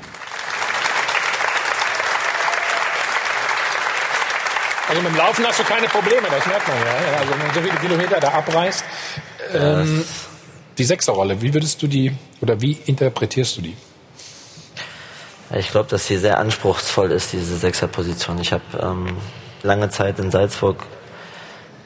[4.90, 7.18] Also mit dem Laufen hast du keine Probleme, das merkt man ja.
[7.20, 8.84] Also wenn man so viele Kilometer da abreißt.
[9.54, 10.04] Ähm,
[10.78, 12.12] die Sechserrolle, wie würdest du die
[12.42, 13.78] oder wie interpretierst du die?
[15.56, 18.40] Ich glaube, dass sie sehr anspruchsvoll ist, diese Sechserposition.
[18.40, 19.18] Ich habe ähm,
[19.62, 20.84] lange Zeit in Salzburg,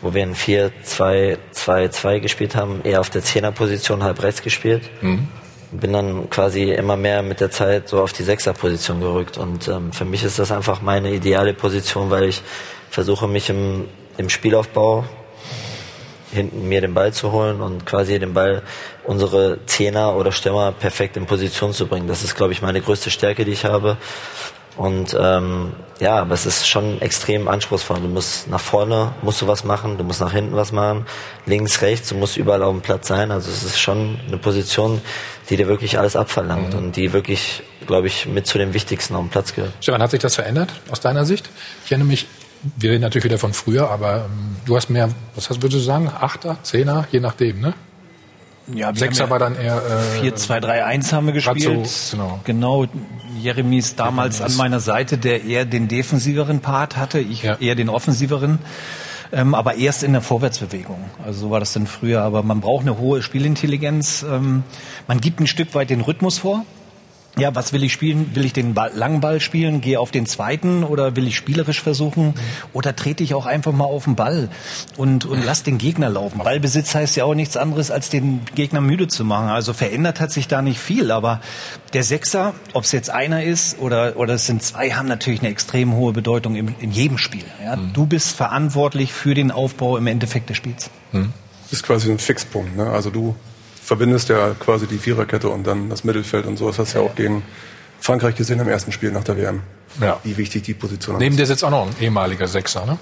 [0.01, 4.89] wo wir in 4-2-2-2 gespielt haben, eher auf der Zehnerposition halb rechts gespielt.
[5.01, 5.27] Mhm.
[5.71, 9.37] Bin dann quasi immer mehr mit der Zeit so auf die Sechserposition gerückt.
[9.37, 12.41] Und ähm, für mich ist das einfach meine ideale Position, weil ich
[12.89, 13.85] versuche mich im,
[14.17, 15.05] im Spielaufbau
[16.31, 18.61] hinten mir den Ball zu holen und quasi den Ball
[19.03, 22.07] unsere Zehner oder Stürmer perfekt in Position zu bringen.
[22.07, 23.97] Das ist, glaube ich, meine größte Stärke, die ich habe.
[24.75, 27.99] Und ähm, ja, aber es ist schon extrem anspruchsvoll.
[27.99, 31.07] Du musst nach vorne musst du was machen, du musst nach hinten was machen,
[31.47, 33.31] links, rechts, du musst überall auf dem Platz sein.
[33.31, 35.01] Also es ist schon eine Position,
[35.49, 36.79] die dir wirklich alles abverlangt mhm.
[36.79, 39.73] und die wirklich, glaube ich, mit zu den wichtigsten auf dem Platz gehört.
[39.81, 41.49] Stefan, hat sich das verändert aus deiner Sicht?
[41.83, 42.27] Ich erinnere mich
[42.77, 45.85] wir reden natürlich wieder von früher, aber ähm, du hast mehr, was hast, würdest du
[45.85, 47.73] sagen, Achter, Zehner, je nachdem, ne?
[48.73, 51.87] Ja, Sechser ja war dann eher äh, 4 2 3 1 haben wir gespielt.
[51.87, 52.39] So, genau.
[52.43, 52.85] genau.
[53.39, 57.55] Jeremy ist damals an meiner Seite, der eher den defensiveren Part hatte, ich ja.
[57.55, 58.59] eher den offensiveren.
[59.31, 60.99] Ähm, aber erst in der Vorwärtsbewegung.
[61.25, 62.21] Also so war das dann früher.
[62.21, 64.25] Aber man braucht eine hohe Spielintelligenz.
[64.29, 64.63] Ähm,
[65.07, 66.65] man gibt ein Stück weit den Rhythmus vor
[67.37, 68.35] ja, was will ich spielen?
[68.35, 69.81] Will ich den Ball, langen Ball spielen?
[69.81, 72.33] Gehe auf den zweiten oder will ich spielerisch versuchen?
[72.73, 74.49] Oder trete ich auch einfach mal auf den Ball
[74.97, 76.39] und, und lass den Gegner laufen?
[76.39, 79.49] Ballbesitz heißt ja auch nichts anderes, als den Gegner müde zu machen.
[79.49, 81.11] Also verändert hat sich da nicht viel.
[81.11, 81.41] Aber
[81.93, 85.49] der Sechser, ob es jetzt einer ist oder, oder es sind zwei, haben natürlich eine
[85.49, 87.45] extrem hohe Bedeutung in, in jedem Spiel.
[87.63, 87.75] Ja?
[87.75, 87.93] Mhm.
[87.93, 90.89] Du bist verantwortlich für den Aufbau im Endeffekt des Spiels.
[91.11, 91.33] Mhm.
[91.71, 92.75] ist quasi ein Fixpunkt.
[92.75, 92.89] Ne?
[92.89, 93.35] Also du
[93.87, 96.67] verbindest ja quasi die Viererkette und dann das Mittelfeld und so.
[96.67, 97.41] Das hast du ja auch gegen
[98.01, 99.61] Frankreich gesehen im ersten Spiel nach der WM.
[100.01, 100.19] Ja.
[100.23, 101.39] Wie wichtig die Position Neben ist.
[101.39, 102.97] dir sitzt auch noch ein ehemaliger Sechser, ne?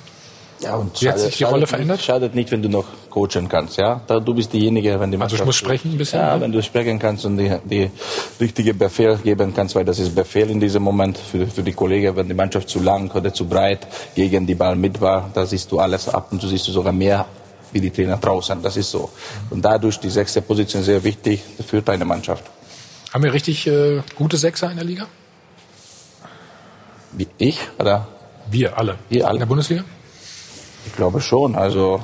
[0.61, 1.97] Ja, und Wie hat sich die Rolle schadet verändert?
[1.97, 3.99] Nicht, schadet nicht, wenn du noch coachen kannst, ja.
[4.07, 6.19] Da, du bist diejenige, wenn die Also ich Mannschaft- muss sprechen ein bisschen?
[6.21, 7.91] Ja, wenn du sprechen kannst und die, die
[8.39, 12.15] richtige Befehl geben kannst, weil das ist Befehl in diesem Moment für, für die Kollegen,
[12.15, 13.85] wenn die Mannschaft zu lang oder zu breit
[14.15, 17.25] gegen die Ball mit war, da siehst du alles ab und du siehst sogar mehr
[17.75, 18.61] wie die Trainer draußen.
[18.63, 19.09] Das ist so.
[19.49, 22.45] Und dadurch die sechste Position sehr wichtig für deine Mannschaft.
[23.13, 25.05] Haben wir richtig äh, gute Sechser in der Liga?
[27.11, 28.07] Wie ich oder?
[28.49, 28.97] Wir alle.
[29.09, 29.35] Wir alle.
[29.35, 29.83] In der Bundesliga?
[30.85, 31.55] Ich glaube schon.
[31.55, 31.99] Also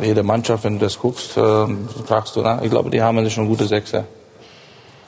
[0.00, 1.66] äh, jede Mannschaft, wenn du das guckst, äh,
[2.06, 4.04] fragst du, na, ich glaube, die haben schon gute Sechser.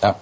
[0.01, 0.15] Ja.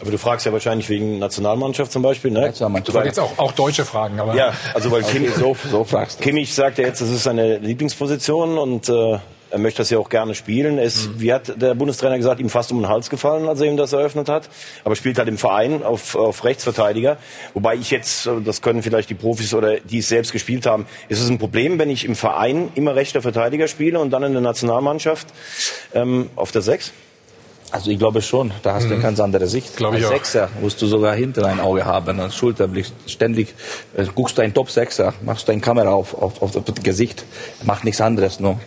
[0.00, 2.48] Aber du fragst ja wahrscheinlich wegen Nationalmannschaft zum Beispiel, ne?
[2.50, 4.34] Ich wollte jetzt auch, auch deutsche Fragen, aber.
[4.34, 6.24] Ja, also weil Okay, Kimmich, so- so fragst du.
[6.24, 9.18] Kimmich sagt ja jetzt, das ist seine Lieblingsposition und äh,
[9.52, 10.78] er möchte das ja auch gerne spielen.
[10.78, 11.20] Es, Mhm.
[11.20, 13.92] Wie hat der Bundestrainer gesagt, ihm fast um den Hals gefallen, als er ihm das
[13.92, 14.48] eröffnet hat.
[14.84, 17.16] Aber spielt halt im Verein auf, auf Rechtsverteidiger.
[17.52, 20.86] Wobei ich jetzt, äh, das können vielleicht die Profis oder die es selbst gespielt haben,
[21.08, 24.32] ist es ein Problem, wenn ich im Verein immer rechter Verteidiger spiele und dann in
[24.32, 25.26] der Nationalmannschaft
[25.94, 26.92] ähm, auf der Sechs?
[27.72, 28.94] Also ich glaube schon, da hast du Mhm.
[28.94, 29.76] eine ganz andere Sicht.
[29.76, 30.12] Glaube ich Als.
[30.14, 32.86] Sechser musst du sogar hinter ein Auge haben, als Schulterblick.
[33.06, 33.54] Ständig
[33.96, 37.24] äh, guckst du einen Top-Sechser, machst deine Kamera auf, auf, auf das Gesicht,
[37.62, 38.58] macht nichts anderes, nur,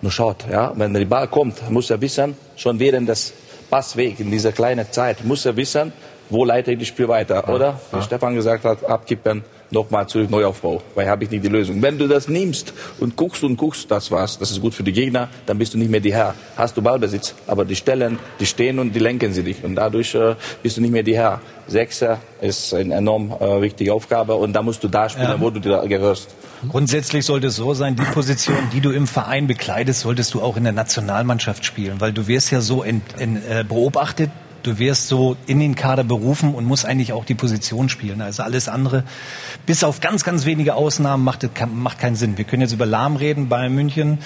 [0.00, 0.44] nur schaut.
[0.50, 0.72] Ja?
[0.76, 3.32] Wenn der Ball kommt, muss er wissen, schon während des
[3.68, 5.92] Passweg in dieser kleinen Zeit, muss er wissen,
[6.28, 7.80] wo leite ich das Spiel weiter, oder?
[7.92, 11.80] Wie Stefan gesagt hat, abkippen, nochmal zurück, Neuaufbau, weil habe ich nicht die Lösung.
[11.82, 14.92] Wenn du das nimmst und guckst und guckst, das war's, das ist gut für die
[14.92, 16.34] Gegner, dann bist du nicht mehr die Herr.
[16.56, 20.14] Hast du Ballbesitz, aber die Stellen, die stehen und die lenken sie dich und dadurch
[20.14, 21.40] äh, bist du nicht mehr die Herr.
[21.68, 25.40] Sechser ist eine enorm äh, wichtige Aufgabe und da musst du da spielen, Ja.
[25.40, 26.34] wo du da gehörst.
[26.68, 30.56] Grundsätzlich sollte es so sein, die Position, die du im Verein bekleidest, solltest du auch
[30.56, 34.30] in der Nationalmannschaft spielen, weil du wirst ja so ent, en- äh, beobachtet,
[34.62, 38.20] du wirst so in den Kader berufen und musst eigentlich auch die Position spielen.
[38.20, 39.04] Also alles andere,
[39.66, 42.38] bis auf ganz, ganz wenige Ausnahmen, macht, macht keinen Sinn.
[42.38, 44.18] Wir können jetzt über Lahm reden, Bayern München,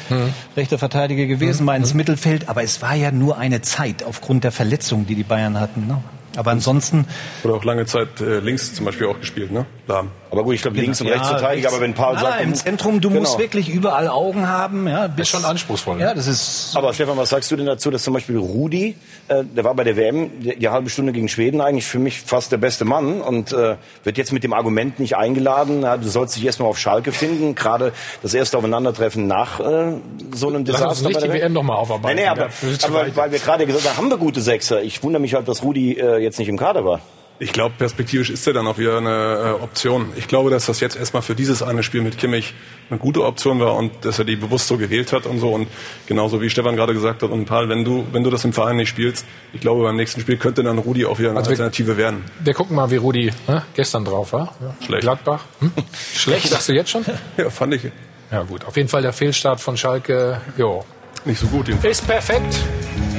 [0.56, 4.52] rechter Verteidiger gewesen, mal ins Mittelfeld, aber es war ja nur eine Zeit aufgrund der
[4.52, 5.86] Verletzungen, die die Bayern hatten.
[5.86, 6.02] Ne?
[6.36, 7.06] Aber ansonsten
[7.43, 9.66] Oder auch lange Zeit äh, links zum Beispiel auch gespielt, ne?
[9.86, 10.11] Lahm.
[10.35, 12.55] Aber gut, ich glaube links und rechts Verteidiger, aber wenn Paul Nein, sagt, nein, im
[12.55, 13.39] Zentrum, du musst Genau.
[13.44, 14.89] wirklich überall Augen haben.
[14.89, 16.01] Ja, bis, schon anspruchsvoll.
[16.01, 18.97] Ja, das ist Aber Stefan, was sagst du denn dazu, dass zum Beispiel Rudi,
[19.28, 22.20] äh, der war bei der WM die, die halbe Stunde gegen Schweden eigentlich für mich
[22.20, 26.09] fast der beste Mann und äh, wird jetzt mit dem Argument nicht eingeladen, na, du
[26.09, 27.93] sollst dich erstmal auf Schalke finden, gerade
[28.23, 29.93] das erste Aufeinandertreffen nach äh,
[30.35, 30.89] so einem Lass Desaster.
[30.89, 32.16] uns nicht bei die der WM noch mal aufarbeiten.
[32.16, 34.82] Nee, nee, aber, Ja, aber weil wir gerade gesagt haben, haben wir gute Sechser.
[34.82, 37.01] Ich wundere mich halt, dass Rudi äh, jetzt nicht im Kader war.
[37.40, 40.12] Ich glaube, perspektivisch ist er dann auch wieder eine äh, Option.
[40.15, 42.55] Ich glaube, dass das jetzt erstmal für dieses eine Spiel mit Kimmich
[42.90, 45.51] eine gute Option war und dass er die bewusst so gewählt hat und so.
[45.52, 45.66] Und
[46.06, 48.77] genauso wie Stefan gerade gesagt hat und Paul, wenn du, wenn du das im Verein
[48.77, 51.55] nicht spielst, ich glaube, beim nächsten Spiel könnte dann Rudi auch wieder eine Also wir-
[51.55, 52.24] Alternative werden.
[52.39, 54.55] Wir gucken mal, wie Rudi ne, gestern drauf war.
[54.86, 55.02] Schlecht.
[55.02, 55.44] Gladbach.
[55.59, 55.73] Hm?
[56.15, 57.05] Schlecht, sagst du jetzt schon?
[57.36, 57.82] Ja, fand ich.
[58.31, 60.40] Ja gut, auf jeden Fall der Fehlstart von Schalke.
[60.56, 60.85] Jo.
[61.24, 61.66] Nicht so gut.
[61.66, 61.98] jedenfalls.
[61.98, 62.56] Ist perfekt.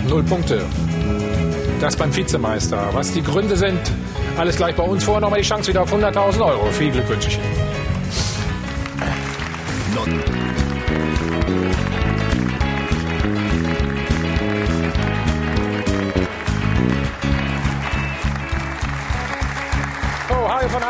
[0.08, 0.66] Null Punkte.
[1.86, 2.90] Das beim Vizemeister.
[2.94, 3.80] Was die Gründe sind,
[4.40, 5.04] alles gleich bei uns.
[5.04, 6.66] Vorher nochmal die Chance wieder auf 100.000 Euro.
[6.72, 7.66] Viel Glück wünsche ich Ihnen.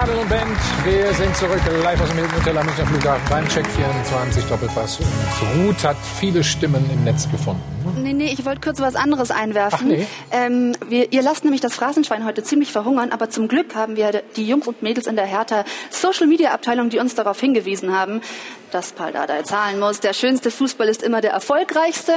[0.05, 0.57] Adel und Band.
[0.83, 4.99] Wir sind zurück live aus dem Hilton Hotel am Münchner Flughafen beim Check 24 Doppelpass.
[4.99, 7.63] Und Ruth hat viele Stimmen im Netz gefunden.
[8.03, 9.79] Nee, nee, ich wollte kurz was anderes einwerfen.
[9.81, 10.07] Ach, nee.
[10.29, 14.21] ähm, wir, ihr lasst nämlich das Phrasenschwein heute ziemlich verhungern, aber zum Glück haben wir
[14.35, 18.21] die Jungs und Mädels in der Hertha Social Media Abteilung, die uns darauf hingewiesen haben,
[18.69, 20.01] dass Paul Dardai zahlen muss.
[20.01, 22.13] Der schönste Fußball ist immer der erfolgreichste.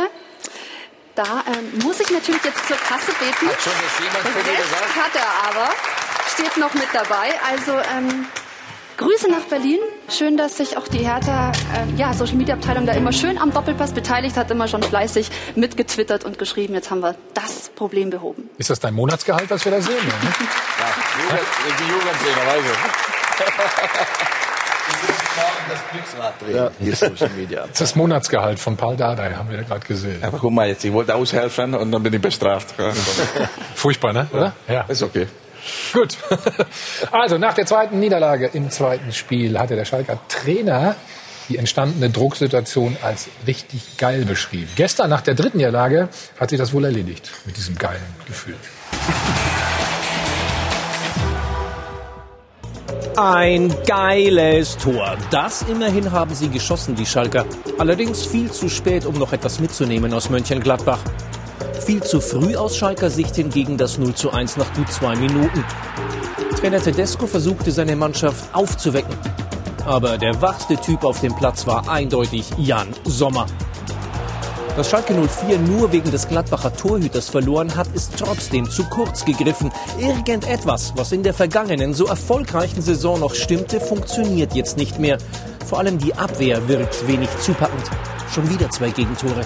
[1.15, 3.49] Da ähm, muss ich natürlich jetzt zur Kasse beten.
[3.49, 4.95] Hat schon das jemand von dir Recht gesagt?
[4.95, 5.71] hat er aber.
[6.39, 7.33] Steht noch mit dabei.
[7.51, 8.27] Also ähm,
[8.97, 9.81] Grüße nach Berlin.
[10.09, 13.53] Schön, dass sich auch die Hertha ähm, ja, Social Media Abteilung da immer schön am
[13.53, 16.75] Doppelpass beteiligt hat, immer schon fleißig mitgetwittert und geschrieben.
[16.75, 18.51] Jetzt haben wir das Problem behoben.
[18.57, 19.97] Ist das dein Monatsgehalt, was wir da sehen?
[19.97, 20.35] Ja, ne?
[20.79, 21.39] Ja,
[21.77, 22.69] die Jugendszenerweise.
[26.55, 27.63] Ja, hier Social Media.
[27.63, 30.23] Das ist das Monatsgehalt von Paul Dardai, haben wir da gerade gesehen.
[30.23, 32.75] Aber guck mal jetzt, ich wollte aushelfen und dann bin ich bestraft.
[32.79, 32.93] Ja.
[33.75, 34.29] Furchtbar, ne?
[34.33, 34.53] Oder?
[34.69, 34.83] Ja.
[34.83, 35.27] Ist okay.
[35.93, 36.17] Gut.
[37.11, 40.97] Also, nach der zweiten Niederlage im zweiten Spiel hatte der Schalker Trainer
[41.49, 44.69] die entstandene Drucksituation als richtig geil beschrieben.
[44.77, 46.09] Gestern nach der dritten Niederlage
[46.39, 48.57] hat sich das wohl erledigt mit diesem geilen Gefühl.
[53.17, 55.17] Ein geiles Tor.
[55.31, 57.47] Das immerhin haben sie geschossen, die Schalker.
[57.79, 61.01] Allerdings viel zu spät, um noch etwas mitzunehmen aus Mönchengladbach.
[61.85, 65.65] Viel zu früh aus Schalker Sicht hingegen das 0 zu 1 nach gut zwei Minuten.
[66.61, 69.15] Trainer Tedesco versuchte seine Mannschaft aufzuwecken.
[69.87, 73.47] Aber der wachste Typ auf dem Platz war eindeutig Jan Sommer.
[74.77, 79.73] Dass Schalke 04 nur wegen des Gladbacher Torhüters verloren hat, ist trotzdem zu kurz gegriffen.
[79.99, 85.19] Irgendetwas, was in der vergangenen, so erfolgreichen Saison noch stimmte, funktioniert jetzt nicht mehr.
[85.67, 87.91] Vor allem die Abwehr wirkt wenig zupackend.
[88.33, 89.41] Schon wieder zwei Gegentore.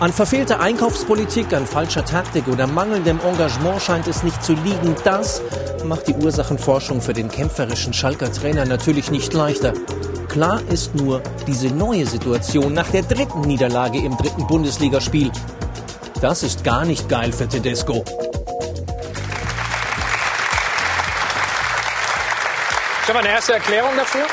[0.00, 4.94] An verfehlter Einkaufspolitik, an falscher Taktik oder mangelndem Engagement scheint es nicht zu liegen.
[5.02, 5.42] Das
[5.84, 9.72] macht die Ursachenforschung für den kämpferischen Schalker Trainer natürlich nicht leichter.
[10.28, 15.32] Klar ist nur, diese neue Situation nach der dritten Niederlage im dritten Bundesligaspiel.
[16.20, 18.04] Das ist gar nicht geil für Tedesco.
[23.02, 24.26] Ich habe eine erste Erklärung dafür.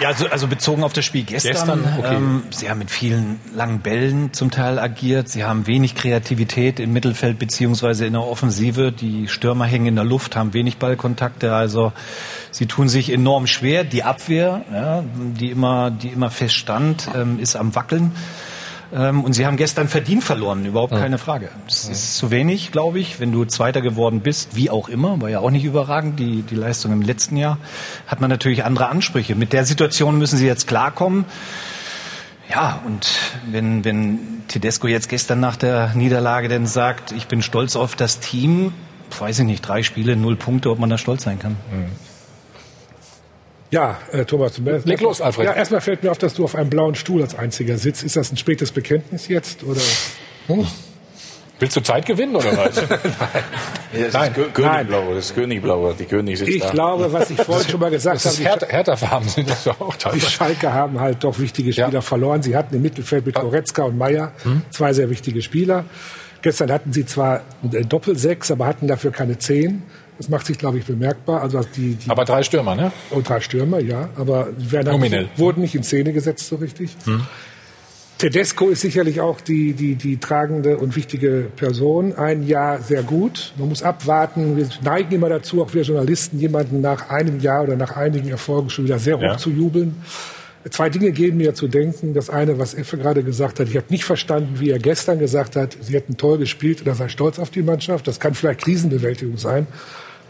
[0.00, 1.52] Ja, also, also bezogen auf das Spiel gestern.
[1.52, 2.14] Gestern, okay.
[2.16, 5.28] ähm, sie haben mit vielen langen Bällen zum Teil agiert.
[5.28, 8.92] Sie haben wenig Kreativität im Mittelfeld beziehungsweise in der Offensive.
[8.92, 11.54] Die Stürmer hängen in der Luft, haben wenig Ballkontakte.
[11.54, 11.92] Also
[12.50, 13.84] sie tun sich enorm schwer.
[13.84, 18.12] Die Abwehr, ja, die immer, die immer feststand, ähm, ist am wackeln.
[18.94, 21.00] Ähm, und sie haben gestern verdient verloren, überhaupt Ja.
[21.00, 21.48] keine Frage.
[21.66, 25.28] Es ist zu wenig, glaube ich, wenn du Zweiter geworden bist, wie auch immer, war
[25.28, 27.58] ja auch nicht überragend, die, die Leistung im letzten Jahr,
[28.06, 29.34] hat man natürlich andere Ansprüche.
[29.34, 31.24] Mit der Situation müssen sie jetzt klarkommen.
[32.48, 33.08] Ja, und
[33.50, 38.20] wenn, wenn Tedesco jetzt gestern nach der Niederlage denn sagt, ich bin stolz auf das
[38.20, 38.72] Team,
[39.18, 41.56] weiß ich nicht, drei Spiele, null Punkte, ob man da stolz sein kann.
[43.70, 44.58] Ja, äh, Thomas.
[44.84, 45.46] Leg los, Alfred.
[45.46, 48.02] Ja, erstmal fällt mir auf, dass du auf einem blauen Stuhl als einziger sitzt.
[48.04, 49.64] Ist das ein spätes Bekenntnis jetzt?
[49.64, 49.80] Oder?
[50.46, 50.66] Hm?
[51.58, 52.76] Willst du Zeit gewinnen oder was?
[53.96, 56.70] Ja, das ist Kö Königblau, das ist Königblau, die König sitzt Ich da.
[56.70, 58.50] glaube, was ich vorhin schon mal gesagt Das ist habe.
[58.50, 60.26] Hertha, Hertha-Farben sind das doch auch Die teilweise.
[60.30, 62.42] Schalke haben halt doch wichtige Spieler verloren.
[62.42, 64.62] Sie hatten im Mittelfeld mit Goretzka und Meier Hm?
[64.70, 65.84] zwei sehr wichtige Spieler.
[66.42, 69.82] Gestern hatten sie zwar Doppelsechs, aber hatten dafür keine Zehn.
[70.18, 71.42] Das macht sich, glaube ich, bemerkbar.
[71.42, 72.92] Also die, die Aber drei Stürmer, ne?
[73.10, 74.08] und drei Stürmer, ja.
[74.16, 76.96] Aber werden nicht, wurden nicht in Szene gesetzt so richtig.
[77.04, 77.22] Hm.
[78.18, 82.14] Tedesco ist sicherlich auch die, die, die tragende und wichtige Person.
[82.14, 83.52] Ein Jahr sehr gut.
[83.58, 84.56] Man muss abwarten.
[84.56, 88.70] Wir neigen immer dazu, auch wir Journalisten, jemanden nach einem Jahr oder nach einigen Erfolgen
[88.70, 89.36] schon wieder sehr hoch Ja.
[89.36, 89.96] zu jubeln.
[90.70, 92.14] Zwei Dinge geben mir zu denken.
[92.14, 95.54] Das eine, was Effe gerade gesagt hat, ich habe nicht verstanden, wie er gestern gesagt
[95.54, 98.08] hat, sie hätten toll gespielt und er sei stolz auf die Mannschaft.
[98.08, 99.66] Das kann vielleicht Krisenbewältigung sein.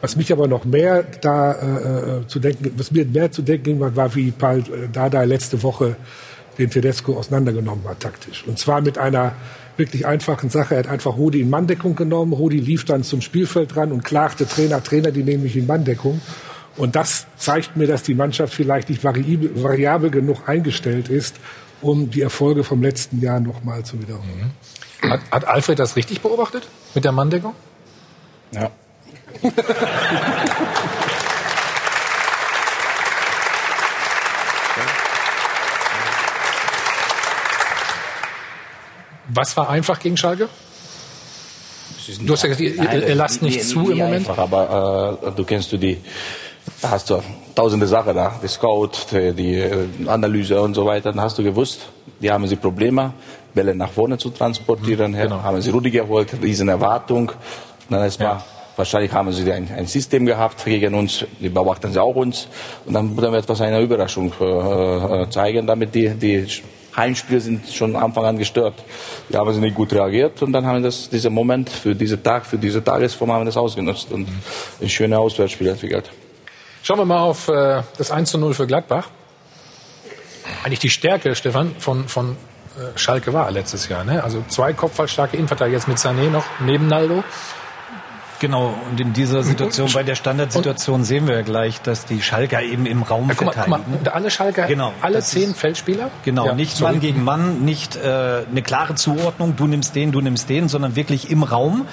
[0.07, 3.65] Was mich aber noch mehr da äh, äh, zu denken, was mir mehr zu denken
[3.65, 5.97] ging, war, wie Paul äh, Dada letzte Woche
[6.59, 8.45] den Tedesco auseinandergenommen hat taktisch.
[8.47, 9.33] Und zwar mit einer
[9.77, 10.77] wirklich einfachen Sache.
[10.77, 12.35] Er hat einfach Rudi in Manndeckung genommen.
[12.35, 16.21] Rudi lief dann zum Spielfeld ran und klagte Trainer, Trainer, die nehmen mich in Manndeckung.
[16.77, 21.35] Und das zeigt mir, dass die Mannschaft vielleicht nicht variabel, variabel genug eingestellt ist,
[21.81, 24.53] um die Erfolge vom letzten Jahr noch mal zu wiederholen.
[25.03, 27.55] Hat, hat Alfred das richtig beobachtet mit der Manndeckung?
[28.53, 28.71] Ja.
[39.29, 40.49] Was war einfach gegen Schalke?
[42.21, 44.29] Du hast ja gesagt, ihr, ihr, lasst nicht zu im Moment.
[44.29, 45.99] Einfach, aber äh, du kennst du die,
[46.81, 47.21] da hast du
[47.55, 51.11] tausende Sachen da, die Scout, die, die äh, Analyse und so weiter.
[51.11, 51.81] Dann hast du gewusst,
[52.21, 53.13] die haben sie Probleme,
[53.55, 55.15] Bälle nach vorne zu transportieren.
[55.15, 57.33] her, Haben sie Rudi geholt, riesen Erwartung.
[57.91, 58.43] Dann erstmal,
[58.77, 62.49] wahrscheinlich haben sie ein, ein System gehabt gegen uns, die beobachten sie auch uns.
[62.85, 66.47] Und dann dann wird was eine Überraschung äh, äh, zeigen, damit die, die
[66.97, 68.75] Heimspiele sind schon am Anfang an gestört.
[69.29, 72.47] Da haben sie nicht gut reagiert und dann haben wir diesen Moment für diesen Tag,
[72.47, 74.29] für diese Tagesform haben wir das ausgenutzt und
[74.81, 76.11] ein schönes Auswärtsspiel entwickelt.
[76.83, 79.09] Schauen wir mal auf äh, das 1 zu 0 für Gladbach.
[80.65, 82.37] Eigentlich die Stärke, Stefan, von, von
[82.77, 84.05] äh, Schalke war letztes Jahr.
[84.05, 84.23] Ne?
[84.23, 87.25] Also zwei kopfballstarke Innenverteidiger jetzt mit Sané noch neben Naldo.
[88.39, 92.63] Genau, und in dieser Situation, bei der Standardsituation sehen wir ja gleich, dass die Schalker
[92.63, 93.99] eben im Raum Ja, guck mal, guck mal, verteidigen.
[93.99, 96.11] und alle Schalker, Genau, alle zehn ist- Feldspieler?
[96.25, 96.93] Genau, Ja, nicht sorry.
[96.93, 100.97] Mann gegen Mann, nicht äh, eine klare Zuordnung, du nimmst den, du nimmst den, sondern
[100.97, 101.87] wirklich im Raum.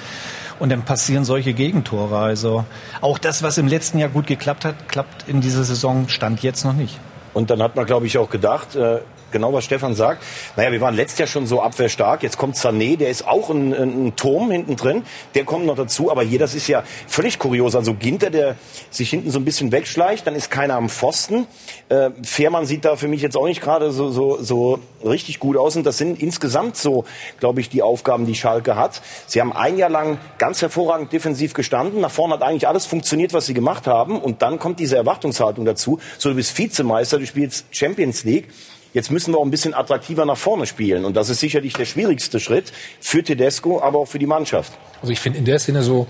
[0.60, 2.16] Und dann passieren solche Gegentore.
[2.18, 2.64] Also
[3.00, 6.64] auch das, was im letzten Jahr gut geklappt hat, klappt in dieser Saison Stand jetzt
[6.64, 7.00] noch nicht.
[7.32, 8.98] Und dann hat man, glaube ich, auch gedacht, äh,
[9.34, 10.22] genau was Stefan sagt.
[10.56, 12.22] Naja, wir waren letztes Jahr schon so abwehrstark.
[12.22, 15.02] Jetzt kommt Sané, der ist auch ein, ein Turm hinten drin.
[15.34, 16.10] Der kommt noch dazu.
[16.10, 17.74] Aber hier, das ist ja völlig kurios.
[17.74, 18.56] Also Ginter, der
[18.90, 21.46] sich hinten so ein bisschen wegschleicht, dann ist keiner am Pfosten.
[21.88, 25.56] Äh, Fährmann sieht da für mich jetzt auch nicht gerade so, so, so richtig gut
[25.56, 25.76] aus.
[25.76, 27.04] Und das sind insgesamt so,
[27.40, 29.02] glaube ich, die Aufgaben, die Schalke hat.
[29.26, 32.00] Sie haben ein Jahr lang ganz hervorragend defensiv gestanden.
[32.00, 34.20] Nach vorne hat eigentlich alles funktioniert, was sie gemacht haben.
[34.20, 35.98] Und dann kommt diese Erwartungshaltung dazu.
[36.18, 38.48] So, du bist Vizemeister, du spielst Champions League.
[38.94, 41.04] Jetzt müssen wir auch ein bisschen attraktiver nach vorne spielen.
[41.04, 44.72] Und das ist sicherlich der schwierigste Schritt für Tedesco, aber auch für die Mannschaft.
[45.02, 46.06] Also ich finde in der Szene so,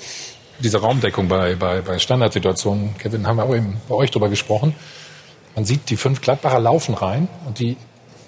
[0.59, 4.75] diese Raumdeckung bei, bei, bei Standardsituationen, Kevin, haben wir auch eben bei euch drüber gesprochen.
[5.57, 7.79] Man sieht, die fünf Gladbacher laufen rein und die,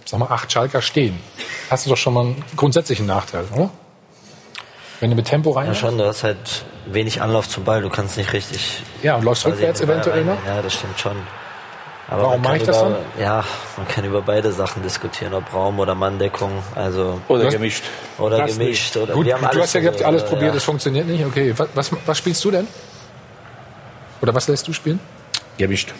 [0.06, 1.20] sag mal, acht Schalker stehen.
[1.68, 3.70] Hast du doch schon mal einen grundsätzlichen Nachteil, oder?
[5.00, 7.90] Wenn du mit Tempo rein Ja, schon, du hast halt wenig Anlauf zum Ball, du
[7.90, 8.82] kannst nicht richtig.
[9.02, 10.38] Ja, und läufst rückwärts eventuell noch?
[10.46, 11.16] Ja, das stimmt schon.
[12.08, 13.44] Warum man mache kann ich das über, Ja,
[13.76, 16.52] man kann über beide Sachen diskutieren, ob Raum oder Manndeckung.
[16.74, 17.82] Also Oder gemischt.
[18.18, 18.94] Oder Das gemischt.
[18.94, 19.02] nicht.
[19.02, 20.56] Oder, Gut, wir haben du alles hast ja gesagt, alles probiert, ja.
[20.56, 21.24] es funktioniert nicht.
[21.26, 22.68] Okay, was, was, was spielst du denn?
[24.22, 25.00] Oder was lässt du spielen?
[25.58, 25.92] Gemischt.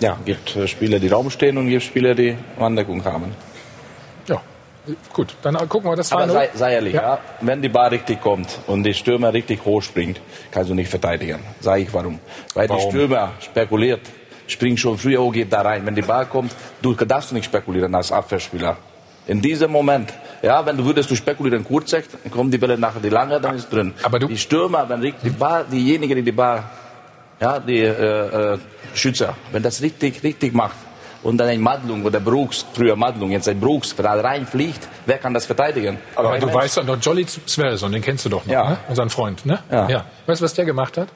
[0.00, 3.34] Ja, gibt äh, Spieler, die Raum stehen und gibt Spieler, die Wanddeckung haben.
[4.88, 6.32] Ja, gut, dann gucken wir das Aber 2-0.
[6.32, 7.18] sei, sei ehrlich, ja.
[7.40, 10.20] wenn die Bar richtig kommt und die Stürmer richtig hoch springt,
[10.50, 11.40] kannst du nicht verteidigen.
[11.60, 12.18] Sag ich warum.
[12.54, 12.82] Weil Warum?
[12.82, 14.00] die Stürmer spekuliert,
[14.46, 15.84] springt schon früher, oh, geht da rein.
[15.84, 18.76] Wenn die Bar kommt, du darfst du nicht spekulieren als Abwehrspieler.
[19.26, 20.12] In diesem Moment,
[20.42, 23.56] ja, wenn du würdest du spekulieren kurz, dann kommen die Bälle nachher die lange, dann
[23.56, 23.92] ist drin.
[24.02, 26.64] Aber die Stürmer, wenn richtig die Bar, diejenigen, die die Bar,
[27.38, 28.58] ja, die äh, äh,
[28.94, 30.87] Schützer, wenn das richtig, richtig macht
[31.28, 35.18] und dann ein Madlung oder Brooks, früher Madlung, jetzt ein Brooks, wenn er reinfliegt, wer
[35.18, 35.98] kann das verteidigen?
[36.16, 36.58] Aber Kein du Mensch.
[36.58, 38.70] weißt doch noch, Jolly Svelson, den kennst du doch noch, Ja.
[38.70, 38.78] ne?
[38.88, 39.58] unseren Freund, ne?
[39.70, 40.04] Ja.
[40.26, 41.08] Weißt du, was der gemacht hat?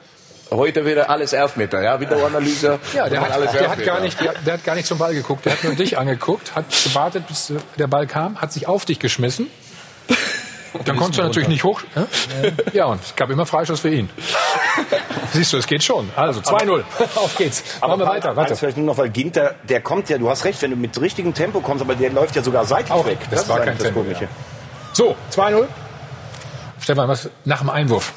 [0.51, 2.77] Heute wäre alles Elfmeter, ja, Videoanalyse.
[2.93, 5.15] Ja, der hat, alles der, hat gar nicht, der, der hat gar nicht zum Ball
[5.15, 5.45] geguckt.
[5.45, 8.85] Der hat nur dich angeguckt, hat gewartet, bis äh, der Ball kam, hat sich auf
[8.85, 9.47] dich geschmissen.
[10.85, 11.81] Dann konntest du natürlich nicht hoch.
[11.95, 12.07] Ja,
[12.73, 14.09] ja und es gab immer Freischuss für ihn.
[15.31, 16.09] Siehst du, es geht schon.
[16.15, 16.83] Also 2-0.
[17.15, 17.63] Auf geht's.
[17.81, 18.35] Machen wir weiter.
[18.35, 18.55] Warte.
[18.55, 21.33] vielleicht nur noch, weil Ginter, der kommt ja, du hast recht, wenn du mit richtigem
[21.33, 23.19] Tempo kommst, aber der läuft ja sogar seitlich Auch weg.
[23.29, 24.01] Das, war ist kein das Tempo.
[24.01, 24.23] Komische.
[24.23, 24.29] Ja.
[24.93, 25.65] So, 2-0.
[26.79, 28.13] Stefan, was nach dem Einwurf?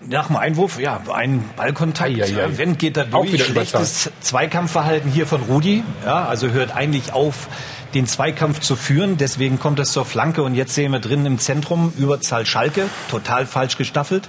[0.00, 2.10] Nach dem Einwurf, ja, ein Ballkontakt.
[2.10, 2.58] Ei, ei, ei.
[2.58, 3.32] Wenn geht Auch durch.
[3.32, 5.82] wieder Schlechtes Zweikampfverhalten hier von Rudi.
[6.04, 7.48] Ja, also hört eigentlich auf,
[7.94, 9.16] den Zweikampf zu führen.
[9.16, 12.88] Deswegen kommt es zur Flanke und jetzt sehen wir drin im Zentrum Überzahl Schalke.
[13.10, 14.28] Total falsch gestaffelt.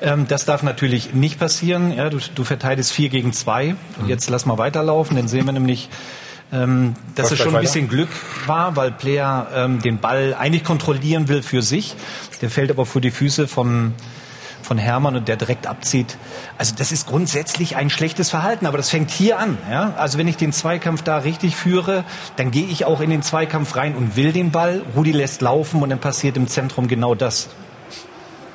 [0.00, 1.92] Ähm, das darf natürlich nicht passieren.
[1.92, 3.74] Ja, du, du verteidigst vier gegen zwei.
[4.00, 5.16] Und jetzt lass mal weiterlaufen.
[5.16, 5.88] Dann sehen wir nämlich,
[6.52, 8.08] ähm, dass es schon ein bisschen Glück
[8.46, 11.94] war, weil Player ähm, den Ball eigentlich kontrollieren will für sich.
[12.40, 13.94] Der fällt aber vor die Füße von
[14.68, 16.16] von Hermann und der direkt abzieht.
[16.58, 19.58] Also das ist grundsätzlich ein schlechtes Verhalten, aber das fängt hier an.
[19.70, 19.94] Ja?
[19.96, 22.04] Also wenn ich den Zweikampf da richtig führe,
[22.36, 24.82] dann gehe ich auch in den Zweikampf rein und will den Ball.
[24.94, 27.48] Rudi lässt laufen und dann passiert im Zentrum genau das.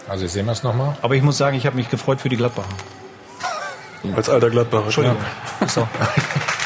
[0.07, 0.95] Also sehen wir es nochmal.
[1.01, 2.69] Aber ich muss sagen, ich habe mich gefreut für die Gladbacher.
[4.15, 4.85] Als alter Gladbacher.
[4.85, 5.17] Entschuldigung.
[5.67, 5.87] So.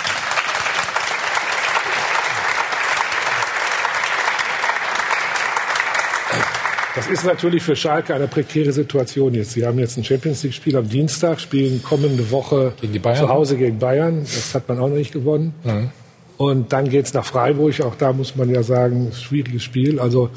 [6.98, 9.52] Das ist natürlich für Schalke eine prekäre Situation jetzt.
[9.52, 13.18] Sie haben jetzt ein Champions League-Spiel am Dienstag, spielen kommende Woche Gegen die Bayern?
[13.20, 14.22] zu Hause gegen Bayern.
[14.22, 15.54] Das hat man auch noch nicht gewonnen.
[15.64, 15.90] Mhm.
[16.38, 17.82] Und dann geht's nach Freiburg.
[17.82, 20.00] Auch da muss man ja sagen, schwieriges Spiel.
[20.00, 20.32] Also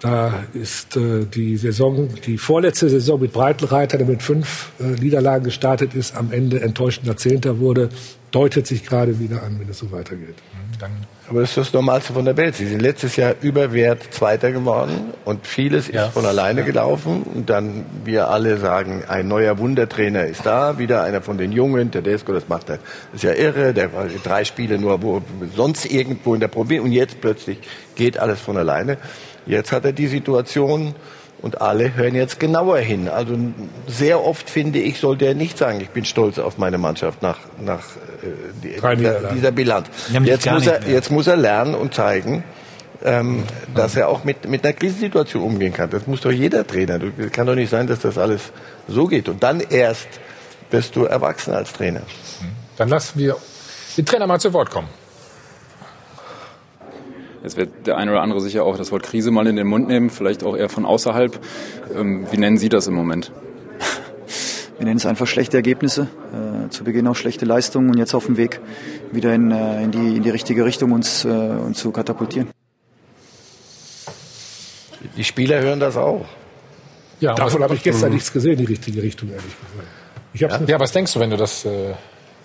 [0.00, 5.44] da ist äh, die Saison, die vorletzte Saison mit Breitenreiter, der mit fünf äh, Niederlagen
[5.44, 7.90] gestartet ist, am Ende enttäuschender Zehnter wurde,
[8.32, 10.34] deutet sich gerade wieder an, wenn es so weitergeht.
[10.80, 10.90] Dann
[11.28, 12.54] Aber das ist das Normalste von der Welt.
[12.54, 17.22] Sie sind letztes Jahr über Wert Zweiter geworden und vieles ist von alleine gelaufen.
[17.22, 21.90] Und dann wir alle sagen, ein neuer Wundertrainer ist da, wieder einer von den Jungen,
[21.90, 22.78] der Desko, das macht er.
[23.12, 25.20] Das ist ja irre, der war drei Spiele nur wo,
[25.56, 27.58] sonst irgendwo in der Provinz und jetzt plötzlich
[27.96, 28.96] geht alles von alleine.
[29.46, 30.94] Jetzt hat er die Situation
[31.46, 33.08] und alle hören jetzt genauer hin.
[33.08, 33.38] Also
[33.86, 37.38] sehr oft finde ich, sollte er nicht sagen, ich bin stolz auf meine Mannschaft nach,
[37.64, 37.84] nach
[38.64, 39.86] äh, dieser, dieser Bilanz.
[40.24, 42.42] Jetzt muss, er, jetzt muss er lernen und zeigen,
[43.04, 43.44] ähm,
[43.76, 45.88] dass er auch mit, mit einer Krisensituation umgehen kann.
[45.88, 46.98] Das muss doch jeder Trainer.
[46.98, 48.40] Du, kann doch nicht sein, dass das alles
[48.88, 49.28] so geht.
[49.28, 50.08] Und dann erst
[50.72, 52.02] wirst du erwachsen als Trainer.
[52.76, 53.36] Dann lassen wir
[53.96, 54.88] den Trainer mal zu Wort kommen.
[57.46, 59.86] Jetzt wird der eine oder andere sicher auch das Wort Krise mal in den Mund
[59.86, 61.38] nehmen, vielleicht auch eher von außerhalb.
[61.94, 63.30] Ähm, wie nennen Sie das im Moment?
[64.78, 66.08] Wir nennen es einfach schlechte Ergebnisse.
[66.34, 68.60] Äh, zu Beginn auch schlechte Leistungen und jetzt auf dem Weg
[69.12, 72.50] wieder in, äh, in, die, in die richtige Richtung uns, äh, uns zu katapultieren.
[75.16, 76.26] Die Spieler hören das auch.
[77.20, 78.16] Ja, Davon habe ich gestern Mhm.
[78.16, 79.44] nichts gesehen, die richtige Richtung, ehrlich
[80.34, 80.66] gesagt.
[80.66, 81.94] Ja, ja, was denkst du, wenn du das äh,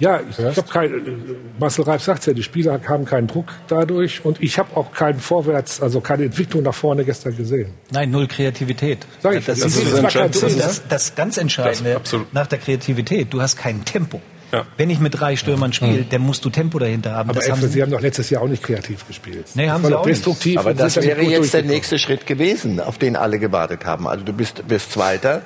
[0.01, 4.41] Ja, ich, habe kein, Marcel Reif sagt ja, die Spieler haben keinen Druck dadurch und
[4.41, 7.75] ich habe auch keinen Vorwärts, also keine Entwicklung nach vorne gestern gesehen.
[7.91, 9.05] Nein, null Kreativität.
[9.21, 12.01] Sag ich, das, das, ist, ist, das, das, das, das, das ganz Entscheidende
[12.31, 13.31] nach der Kreativität.
[13.31, 14.19] Du hast kein Tempo.
[14.51, 14.65] Ja.
[14.75, 17.29] Wenn ich mit drei Stürmern spiele, dann musst du Tempo dahinter haben.
[17.29, 19.45] Aber Das haben Sie haben doch letztes Jahr auch nicht kreativ gespielt.
[19.53, 20.17] Nee, haben das Sie auch doch nicht.
[20.17, 20.57] destruktiv.
[20.57, 24.07] Aber das wäre jetzt der nächste Schritt gewesen, auf den alle gewartet haben.
[24.07, 25.43] Also du bist, bist Zweiter,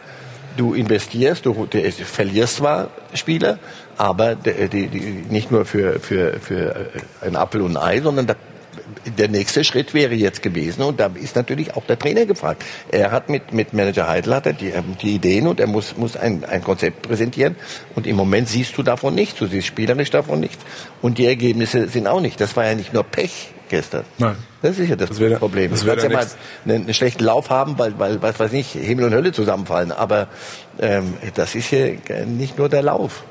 [0.57, 3.59] du investierst, du, du verlierst zwar Spieler,
[3.97, 4.99] aber die, die,
[5.29, 6.75] nicht nur für, für, für
[7.21, 8.35] äh, ein Apfel und ein Ei, sondern da,
[9.17, 12.63] der nächste Schritt wäre jetzt gewesen und da ist natürlich auch der Trainer gefragt.
[12.91, 15.97] Er hat mit, mit Manager Heidel hat er die, ähm, die Ideen und er muss,
[15.97, 17.55] muss ein, ein Konzept präsentieren
[17.95, 20.63] und im Moment siehst du davon nichts, du siehst spielerisch davon nichts
[21.01, 22.39] und die Ergebnisse sind auch nicht.
[22.41, 24.03] Das war ja nicht nur Pech gestern.
[24.17, 24.35] Nein.
[24.61, 25.09] Das ist ja das,
[25.39, 25.71] Problem.
[25.71, 26.27] das du wär kannst ja der mal
[26.65, 29.91] einen, einen schlechten Lauf haben, weil, weil, was weiß ich, Himmel und Hölle zusammenfallen.
[29.91, 30.27] Aber
[30.79, 33.23] ähm, das ist hier nicht nur der Lauf.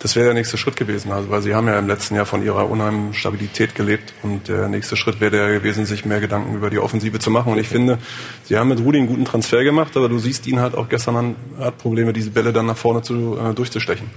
[0.00, 2.44] Das wäre der nächste Schritt gewesen, also, weil Sie haben ja im letzten Jahr von
[2.44, 6.70] Ihrer unheimlichen Stabilität gelebt und der nächste Schritt wäre der gewesen, sich mehr Gedanken über
[6.70, 7.52] die Offensive zu machen.
[7.52, 7.98] Und ich finde,
[8.44, 11.16] Sie haben mit Rudi einen guten Transfer gemacht, aber du siehst ihn halt auch gestern
[11.16, 14.08] an, hat Probleme, diese Bälle dann nach vorne zu, äh, durchzustechen.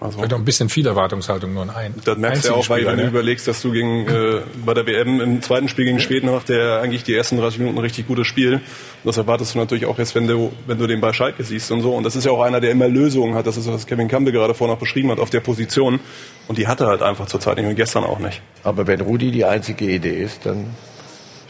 [0.00, 1.94] Also, ein bisschen viel Erwartungshaltung nur in ein.
[2.04, 3.08] das merkst du ja auch, weil Einzelspieler, wenn du ne?
[3.08, 6.80] überlegst, dass du gegen, äh, bei der WM im zweiten Spiel gegen Schweden macht der
[6.80, 8.54] eigentlich die ersten 30 Minuten ein richtig gutes Spiel.
[8.54, 8.62] Und
[9.02, 11.82] das erwartest du natürlich auch jetzt, wenn du, wenn du den bei Schalke siehst und
[11.82, 11.94] so.
[11.94, 13.48] Und das ist ja auch einer, der immer Lösungen hat.
[13.48, 15.98] Das ist, was Kevin Campbell gerade vorhin auch beschrieben hat, auf der Position.
[16.46, 18.40] Und die hat er halt einfach zurzeit nicht und gestern auch nicht.
[18.62, 20.66] Aber wenn Rudi die einzige Idee ist, dann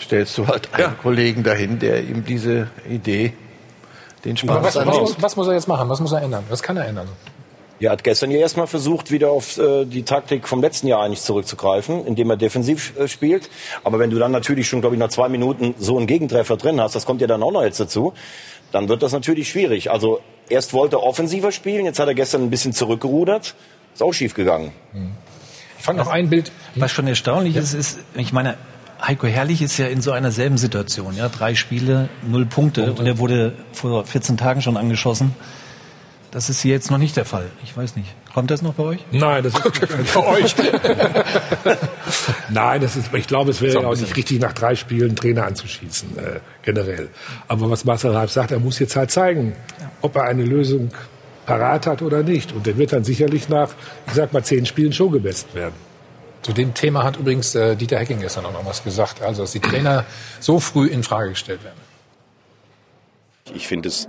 [0.00, 3.34] stellst du halt einen Kollegen dahin, der ihm diese Idee,
[4.24, 5.88] den Spaß was, an was, muss, was muss er jetzt machen?
[5.90, 6.44] Was muss er ändern?
[6.48, 7.08] Was kann er ändern?
[7.80, 11.22] Ja, hat gestern ja erstmal versucht, wieder auf äh, die Taktik vom letzten Jahr eigentlich
[11.22, 13.48] zurückzugreifen, indem er defensiv äh, spielt.
[13.84, 16.80] Aber wenn du dann natürlich schon, glaube ich, nach zwei Minuten so einen Gegentreffer drin
[16.80, 18.14] hast, das kommt ja dann auch noch jetzt dazu,
[18.72, 19.90] dann wird das natürlich schwierig.
[19.90, 23.55] Also erst wollte er offensiver spielen, jetzt hat er gestern ein bisschen zurückgerudert.
[23.94, 24.72] Ist auch schief gegangen.
[25.78, 26.50] Ich fand noch ein Bild.
[26.74, 28.56] Was schon erstaunlich ist, ist, ich meine,
[29.00, 31.16] Heiko Herrlich ist ja in so einer selben Situation.
[31.16, 35.34] Ja, drei Spiele, null Punkte, und er wurde vor 14 Tagen schon angeschossen.
[36.30, 37.46] Das ist hier jetzt noch nicht der Fall.
[37.64, 38.14] Ich weiß nicht.
[38.34, 39.00] Kommt das noch bei euch?
[39.10, 40.55] Nein, das ist nicht bei euch.
[42.50, 45.09] Nein, das ist, ich glaube, es wäre So, ja auch nicht richtig, nach drei Spielen
[45.09, 47.09] einen Trainer anzuschießen, äh, generell.
[47.48, 49.55] Aber was Marcel Reif sagt, er muss jetzt halt zeigen,
[50.02, 50.90] ob er eine Lösung
[51.46, 52.52] parat hat oder nicht.
[52.52, 53.70] Und der wird dann sicherlich nach,
[54.06, 55.74] ich sag mal, zehn Spielen schon gebessert werden.
[56.42, 59.22] Zu dem Thema hat übrigens äh, Dieter Hecking gestern auch noch was gesagt.
[59.22, 60.05] Also, dass die Trainer
[60.40, 61.80] so früh in Frage gestellt werden.
[63.55, 64.09] Ich finde es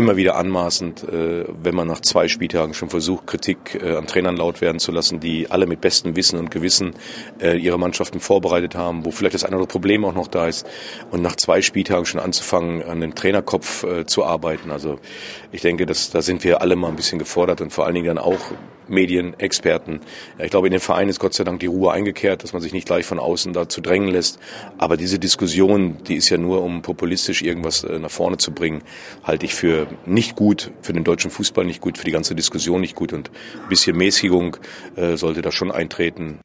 [0.00, 4.36] immer wieder anmaßend, äh, wenn man nach zwei Spieltagen schon versucht, Kritik äh, an Trainern
[4.36, 6.94] laut werden zu lassen, die alle mit bestem Wissen und Gewissen
[7.38, 10.48] äh, ihre Mannschaften vorbereitet haben, wo vielleicht das eine oder andere Problem auch noch da
[10.48, 10.66] ist.
[11.10, 14.70] Und nach zwei Spieltagen schon anzufangen, an dem Trainerkopf zu arbeiten.
[14.70, 14.98] Also
[15.52, 18.06] ich denke, dass, da sind wir alle mal ein bisschen gefordert und vor allen Dingen
[18.06, 18.40] dann auch
[18.90, 20.00] Medien, Experten.
[20.38, 22.72] Ich glaube, in den Vereinen ist Gott sei Dank die Ruhe eingekehrt, dass man sich
[22.72, 24.38] nicht gleich von außen dazu drängen lässt.
[24.78, 28.82] Aber diese Diskussion, die ist ja nur, um populistisch irgendwas äh, nach vorne zu bringen,
[29.24, 32.80] halte ich für nicht gut, für den deutschen Fußball nicht gut, für die ganze Diskussion
[32.80, 33.12] nicht gut.
[33.12, 34.56] Und ein bisschen Mäßigung
[34.96, 36.40] äh, sollte da schon eintreten.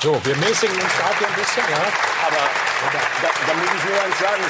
[0.00, 1.82] So, wir mäßigen uns gerade hier ein bisschen, ja.
[2.26, 2.50] Aber
[2.92, 4.42] da, da, da muss ich nur eins sagen.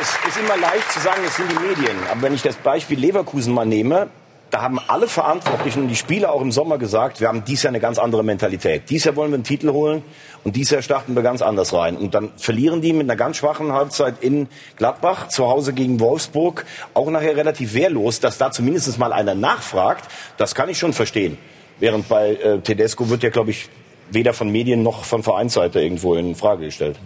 [0.00, 1.96] Es ist immer leicht zu sagen, es sind die Medien.
[2.10, 4.08] Aber wenn ich das Beispiel Leverkusen mal nehme,
[4.50, 7.70] da haben alle Verantwortlichen und die Spieler auch im Sommer gesagt, wir haben dies Jahr
[7.70, 8.90] eine ganz andere Mentalität.
[8.90, 10.02] Dies Jahr wollen wir einen Titel holen
[10.42, 11.96] und dies Jahr starten wir ganz anders rein.
[11.96, 16.64] Und dann verlieren die mit einer ganz schwachen Halbzeit in Gladbach, zu Hause gegen Wolfsburg,
[16.94, 21.38] auch nachher relativ wehrlos, dass da zumindest mal einer nachfragt, das kann ich schon verstehen.
[21.78, 23.68] Während bei äh, Tedesco wird ja, glaube ich,
[24.10, 26.98] weder von Medien noch von Vereinsseite irgendwo in Frage gestellt.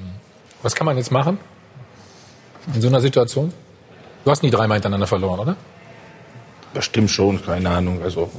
[0.62, 1.38] Was kann man jetzt machen?
[2.74, 3.52] In so einer Situation?
[4.24, 5.56] Du hast nie dreimal hintereinander verloren, oder?
[6.74, 8.02] Das stimmt schon, keine Ahnung.
[8.02, 8.30] Also,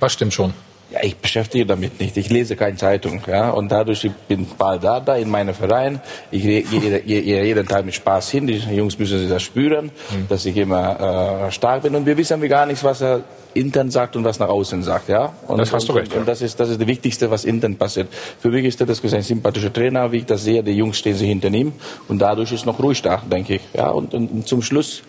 [0.00, 0.52] Was stimmt schon?
[0.90, 2.16] ja, ich beschäftige damit nicht.
[2.16, 6.00] Ich lese keine Zeitung, ja, und dadurch ich bin bald da, da in meinem Verein.
[6.30, 8.46] Ich gehe jeden, Tag mit Spaß hin.
[8.46, 9.90] Die Jungs müssen sich das spüren,
[10.28, 11.94] dass ich immer äh, stark bin.
[11.94, 13.20] Und wir wissen wir gar nicht, was er
[13.52, 15.34] intern sagt und was nach außen sagt, ja.
[15.46, 16.20] Und, Das hast du und, recht, ja.
[16.20, 18.08] Und das ist das ist das Wichtigste, was intern passiert.
[18.40, 20.62] Für mich ist das ein sympathischer Trainer, wie ich das sehe.
[20.62, 21.72] Die Jungs stehen sich hinter ihm
[22.08, 23.90] und dadurch ist noch ruhig da, denke ich, ja.
[23.90, 25.02] Und, und, und zum Schluss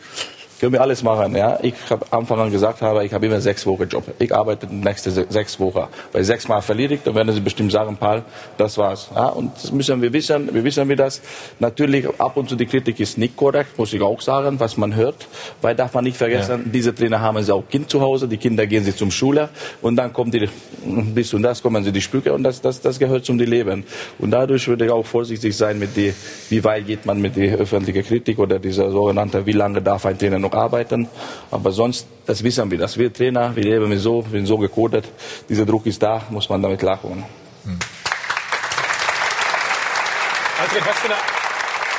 [0.60, 1.36] können wir alles machen.
[1.36, 1.58] Ja?
[1.62, 4.04] Ich habe am Anfang an gesagt, habe, ich habe immer sechs Wochen Job.
[4.20, 5.88] Ich arbeite die nächste se- sechs Wochen.
[6.12, 8.24] Bei sechs Mal verliere ich, dann werden sie bestimmt sagen, Paul,
[8.58, 9.10] das war's.
[9.16, 9.28] Ja?
[9.28, 10.54] Und das müssen wir wissen.
[10.54, 11.22] Wir wissen wir das.
[11.60, 14.96] Natürlich ab und zu die Kritik ist nicht korrekt, muss ich auch sagen, was man
[14.96, 15.28] hört.
[15.62, 18.28] Weil darf man nicht vergessen, diese Trainer haben sie auch Kind zu Hause.
[18.28, 19.50] Die Kinder gehen sie zum Schule
[19.82, 20.48] und dann kommt die
[20.86, 23.84] bis und das kommen sie die Sprüche und das, das, das gehört zum Leben.
[24.20, 26.14] Und dadurch würde ich auch vorsichtig sein mit die,
[26.50, 30.18] wie weit geht man mit der öffentlichen Kritik oder dieser sogenannte, wie lange darf ein
[30.18, 31.08] Trainer noch noch arbeiten.
[31.52, 35.06] Aber sonst, das wissen wir, dass wir Trainer, wir leben so, wir sind so gecodet.
[35.48, 37.24] Dieser Druck ist da, muss man damit klarkommen.
[40.62, 41.16] Alfred, was für, eine,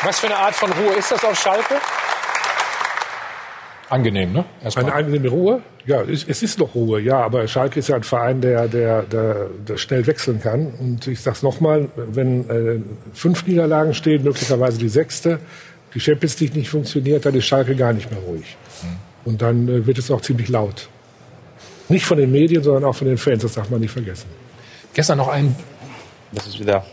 [0.05, 1.77] was für eine Art von Ruhe ist das auf Schalke?
[3.89, 4.45] Angenehm, ne?
[4.63, 4.85] Erstmal.
[4.85, 5.63] Eine angenehme Ruhe?
[5.85, 9.03] Ja, es, es ist noch Ruhe, ja, aber Schalke ist ja ein Verein, der, der,
[9.03, 10.73] der, der schnell wechseln kann.
[10.79, 12.81] Und ich sag's nochmal, wenn äh,
[13.15, 15.41] fünf Niederlagen stehen, möglicherweise die sechste,
[15.95, 18.57] die Champions League nicht funktioniert, dann ist Schalke gar nicht mehr ruhig.
[19.25, 20.89] Und dann äh, wird es auch ziemlich laut.
[21.89, 24.27] Nicht von den Medien, sondern auch von den Fans, das darf man nicht vergessen.
[24.95, 25.55] Gestern noch ein.
[26.33, 26.85] Das ist wieder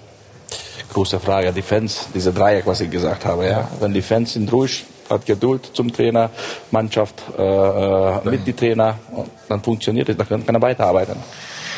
[0.91, 1.51] große Frage.
[1.53, 3.45] Die Fans, diese Dreieck, was ich gesagt habe.
[3.47, 3.69] Ja.
[3.79, 6.29] Wenn die Fans sind ruhig, hat Geduld zum Trainer,
[6.71, 8.97] Mannschaft äh, äh, mit die Trainer,
[9.47, 11.15] dann funktioniert es, dann kann, kann er weiterarbeiten.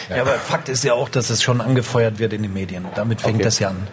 [0.10, 2.86] Ja, aber Fakt ist ja auch, dass es schon angefeuert wird in den Medien.
[2.96, 3.44] Damit fängt Okay.
[3.44, 3.88] das ja an.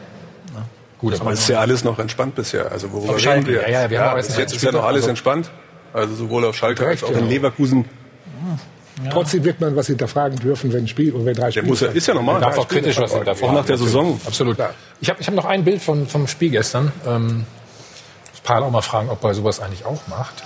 [0.98, 2.72] Gut, aber es ist ja alles noch entspannt bisher.
[2.72, 3.62] Also worüber reden wir?
[3.62, 5.50] ja, ja, wir haben aber jetzt bis ist ja noch alles also- entspannt.
[5.92, 7.28] Also sowohl auf Schalke als auch in genau.
[7.28, 7.86] Leverkusen.
[9.10, 11.66] Trotzdem wird man was hinterfragen dürfen, wenn ein Spiel und wenn drei Spiele.
[11.66, 12.34] muss ja- ist ja normal.
[12.34, 13.50] Man darf auch kritisch was hinterfragen.
[13.50, 14.18] Auch nach der Saison.
[14.26, 14.56] Absolut.
[15.00, 16.92] Ich habe ich hab noch ein Bild von, vom Spiel gestern.
[17.06, 17.44] Ähm,
[18.34, 20.42] ich Paul auch mal fragen, ob er sowas eigentlich auch macht.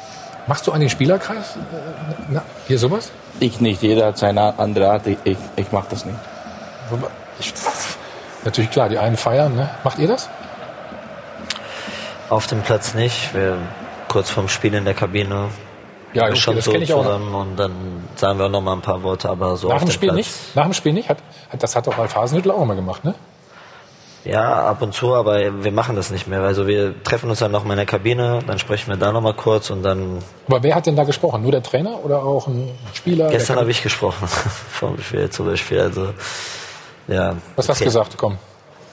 [0.46, 1.56] Machst du eigentlich Spielerkreis?
[1.56, 3.12] Äh, na, hier sowas?
[3.38, 6.18] Ich nicht, jeder hat seine andere Art, ich, ich, ich mache das nicht.
[7.38, 7.52] Ich,
[8.44, 9.54] natürlich klar, die einen feiern.
[9.54, 9.70] Ne?
[9.84, 10.28] Macht ihr das?
[12.30, 13.34] Auf dem Platz nicht.
[13.34, 13.58] Wir
[14.08, 15.48] kurz vorm Spiel in der Kabine.
[16.14, 17.02] Ja, okay, schon das so kenn ich auch.
[17.04, 17.72] zusammen und dann
[18.16, 20.16] sagen wir auch noch mal ein paar Worte, aber so Nach auf dem Spiel Platz.
[20.16, 20.56] nicht?
[20.56, 21.08] Nach dem Spiel nicht?
[21.08, 21.18] Hat,
[21.50, 23.14] hat, das hat doch Ralf Hasenhüttl auch immer gemacht, ne?
[24.24, 26.42] Ja, ab und zu, aber wir machen das nicht mehr.
[26.42, 29.22] Also wir treffen uns dann noch mal in der Kabine, dann sprechen wir da noch
[29.22, 30.18] mal kurz und dann.
[30.46, 31.42] Aber wer hat denn da gesprochen?
[31.42, 33.28] Nur der Trainer oder auch ein Spieler?
[33.30, 34.28] Gestern habe ich gesprochen
[34.70, 35.80] vor dem Spiel zum Beispiel.
[35.80, 36.12] Also
[37.08, 37.36] ja.
[37.56, 38.16] Was hast du gesagt?
[38.16, 38.38] Komm.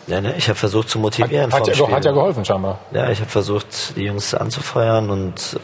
[0.08, 1.52] Ja, ne, ich habe versucht zu motivieren.
[1.52, 2.80] Hat, vor ja, hat ja geholfen scheinbar.
[2.92, 5.60] Ja, ich habe versucht, die Jungs anzufeuern und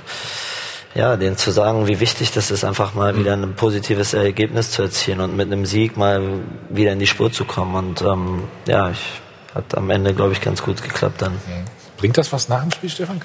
[0.95, 4.83] ja, denen zu sagen, wie wichtig das ist, einfach mal wieder ein positives Ergebnis zu
[4.83, 6.21] erzielen und mit einem Sieg mal
[6.69, 7.75] wieder in die Spur zu kommen.
[7.75, 9.21] Und ähm, ja, ich,
[9.55, 11.39] hat am Ende, glaube ich, ganz gut geklappt dann.
[11.97, 13.21] Bringt das was nach dem Spiel, Stefan?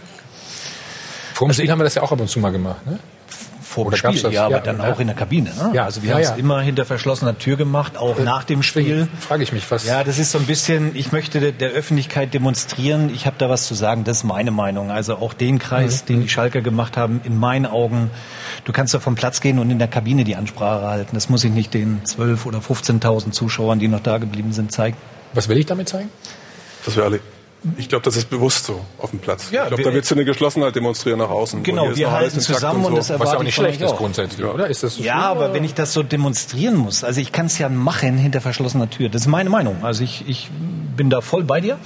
[1.35, 2.99] Vor dem Spiel haben wir das ja auch ab und zu mal gemacht, ne?
[3.83, 4.33] Vor dem Oder gab's Spiel, das?
[4.35, 4.93] ja, aber Ja, dann ja.
[4.93, 5.51] auch in der Kabine.
[5.51, 5.71] Ne?
[5.75, 6.33] Ja, also wir ja, haben ja.
[6.33, 9.09] es immer hinter verschlossener Tür gemacht, auch nach dem Spiel.
[9.21, 9.87] Frage ich mich, was.
[9.87, 13.49] Ja, das ist so ein bisschen, ich möchte der- der Öffentlichkeit demonstrieren, ich habe da
[13.49, 14.91] was zu sagen, das ist meine Meinung.
[14.91, 18.11] Also auch den Kreis, den die Schalker gemacht haben, in meinen Augen,
[18.65, 21.11] du kannst doch vom Platz gehen und in der Kabine die Ansprache halten.
[21.15, 24.97] Das muss ich nicht den 12.000 oder 15.000 Zuschauern, die noch da geblieben sind, zeigen.
[25.35, 26.09] Was will ich damit zeigen?
[26.85, 27.21] Das wir alle.
[27.77, 29.51] Ich glaube, das ist bewusst so auf dem Platz.
[29.51, 31.63] Ja, ich glaube, wir- da willst du eine Geschlossenheit demonstrieren nach außen.
[31.65, 33.15] Genau, Und wir halten zusammen und das so.
[33.15, 34.69] Was ja erwarte auch ich nicht schlecht ist grundsätzlich, oder?
[34.69, 35.55] Ist das so Ja, schlimm, aber oder?
[35.55, 39.09] wenn ich das so demonstrieren muss, also ich kann es ja machen hinter verschlossener Tür.
[39.09, 39.85] Das ist meine Meinung.
[39.85, 40.51] Also ich, ich
[40.97, 41.79] bin da voll bei dir.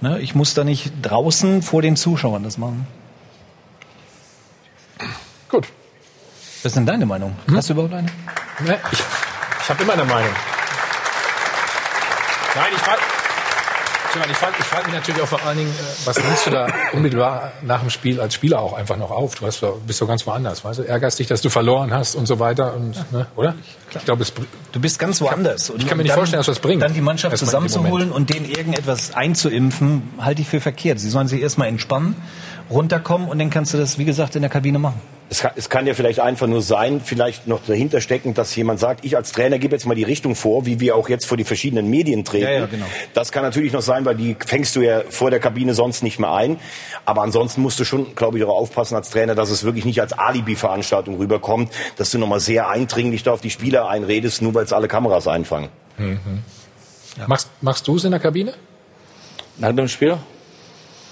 [0.00, 2.86] Ne, ich muss da nicht draußen vor den Zuschauern das machen.
[5.48, 5.66] Gut.
[6.62, 7.36] Was ist denn deine Meinung?
[7.54, 8.08] Hast du überhaupt eine?
[8.64, 8.98] Ne, ich
[9.62, 10.30] ich habe immer eine Meinung.
[12.54, 13.00] Nein, ich frage
[14.30, 16.66] ich frag, ich frag mich natürlich auch vor allen Dingen, äh, was nimmst du da
[16.92, 19.34] unmittelbar nach dem Spiel als Spieler auch einfach noch auf?
[19.36, 20.82] Du hast, bist doch ganz woanders, weißt du?
[20.82, 23.54] Ärgerst dich, dass du verloren hast und so weiter, und, ne, oder?
[23.90, 24.24] Ich glaube,
[24.72, 25.70] Du bist ganz woanders.
[25.76, 26.82] ich kann mir nicht dann- vorstellen, dass das bringt.
[26.82, 31.00] Dann die Mannschaft zusammenzuholen und denen irgendetwas einzuimpfen, halte ich für verkehrt.
[31.00, 32.14] Sie sollen sich erstmal entspannen,
[32.70, 35.00] runterkommen und dann kannst du das, wie gesagt, in der Kabine machen.
[35.30, 38.80] Es kann, es kann ja vielleicht einfach nur sein, vielleicht noch dahinter stecken, dass jemand
[38.80, 41.36] sagt, ich als Trainer gebe jetzt mal die Richtung vor, wie wir auch jetzt vor
[41.36, 42.44] die verschiedenen Medien treten.
[42.44, 42.86] Ja, ja, genau.
[43.12, 46.18] Das kann natürlich noch sein, weil die fängst du ja vor der Kabine sonst nicht
[46.18, 46.58] mehr ein.
[47.04, 50.00] Aber ansonsten musst du schon, glaube ich, auch aufpassen als Trainer, dass es wirklich nicht
[50.00, 54.64] als Alibi-Veranstaltung rüberkommt, dass du nochmal sehr eindringlich da auf die Spieler einredest, nur weil
[54.64, 55.68] es alle Kameras einfangen.
[55.98, 56.42] Mhm.
[57.26, 58.54] Machst, machst du es in der Kabine?
[59.58, 60.16] Nach dem Spiel?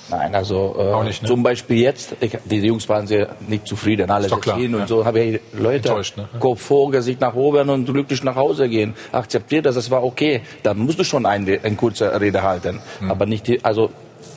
[0.09, 1.29] Nein, also äh, nicht, ne?
[1.29, 4.59] zum Beispiel jetzt, ich, die Jungs waren sehr nicht zufrieden, alle Ist doch sind klar,
[4.59, 4.87] hin und ja.
[4.87, 6.29] so, habe ich Leute, ne?
[6.39, 8.95] Kopf vor, Gesicht nach oben und glücklich nach Hause gehen.
[9.13, 10.43] Akzeptiert das, das war okay.
[10.63, 13.11] Dann musst du schon eine, eine kurze Rede halten, Hm.
[13.11, 13.91] aber nicht, die, also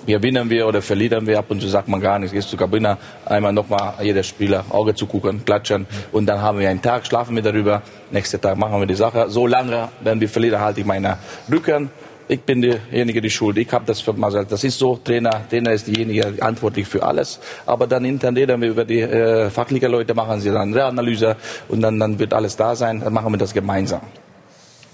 [0.05, 2.97] gewinnen wir oder verlieren wir, ab und zu sagt man gar nichts, gehst zur Kabine,
[3.25, 7.35] einmal nochmal jeder Spieler Auge zu gucken, klatschen und dann haben wir einen Tag, schlafen
[7.35, 7.81] wir darüber,
[8.11, 9.29] nächsten Tag machen wir die Sache.
[9.29, 11.17] So lange, wenn wir verlieren, halte ich meine
[11.51, 11.91] Rücken.
[12.31, 13.57] Ich bin derjenige, die schuld.
[13.57, 14.51] Ich habe das vermasselt.
[14.51, 14.97] Das ist so.
[14.97, 17.39] Trainer, Trainer ist diejenige verantwortlich für alles.
[17.65, 21.35] Aber dann intern reden wir über die äh, fachlichen Leute, machen sie dann eine Analyse
[21.69, 22.99] und dann, dann wird alles da sein.
[22.99, 24.01] Dann machen wir das gemeinsam.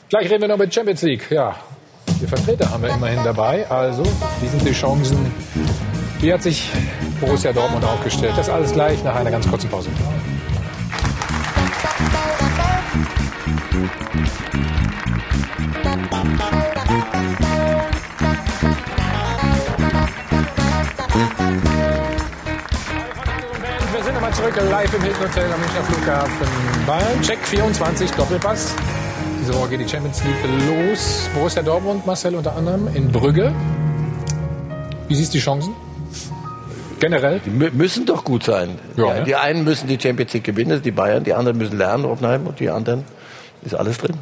[0.08, 1.30] Gleich reden wir noch mit Champions League.
[1.30, 1.58] Ja,
[2.22, 3.70] die Vertreter haben wir immerhin dabei.
[3.70, 4.04] Also,
[4.40, 5.18] wie sind die Chancen?
[6.22, 6.70] Wie hat sich
[7.20, 8.36] Borussia Dortmund aufgestellt?
[8.38, 9.90] Das alles gleich nach einer ganz kurzen Pause.
[23.92, 26.48] Wir sind nochmal zurück live im Hilton Hotel am Münchner Flughafen.
[26.86, 28.76] Bayern, Check 24, Doppelpass.
[29.42, 30.36] Diese Woche geht die Champions League
[30.68, 31.30] los.
[31.34, 33.54] Borussia Dortmund, Marcel unter anderem in Brügge.
[35.08, 35.74] Wie siehst du die Chancen?
[37.00, 37.42] Generell?
[37.46, 38.80] Die müssen doch gut sein.
[38.96, 39.26] Ja, die, ne?
[39.26, 42.06] die einen müssen die Champions League gewinnen, das sind die Bayern, die anderen müssen lernen,
[42.06, 43.04] Hoffenheim, und die anderen
[43.64, 44.18] ist alles drin.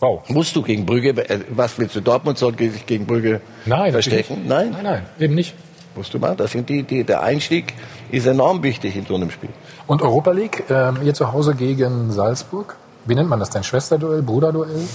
[0.00, 0.28] Wow.
[0.28, 4.44] Musst du gegen Brügge, äh, was willst du, Dortmund soll sich gegen Brügge Nein, verstecken?
[4.46, 4.70] Nein?
[4.72, 5.54] Nein, nein, eben nicht.
[5.96, 6.34] Musst du mal.
[6.34, 7.72] Das sind die, die, der Einstieg
[8.10, 9.50] ist enorm wichtig in so einem Spiel.
[9.86, 12.76] Und Europa League, ähm, ihr zu Hause gegen Salzburg.
[13.04, 13.62] Wie nennt man das denn?
[13.62, 14.88] Schwesterduell, Bruderduell?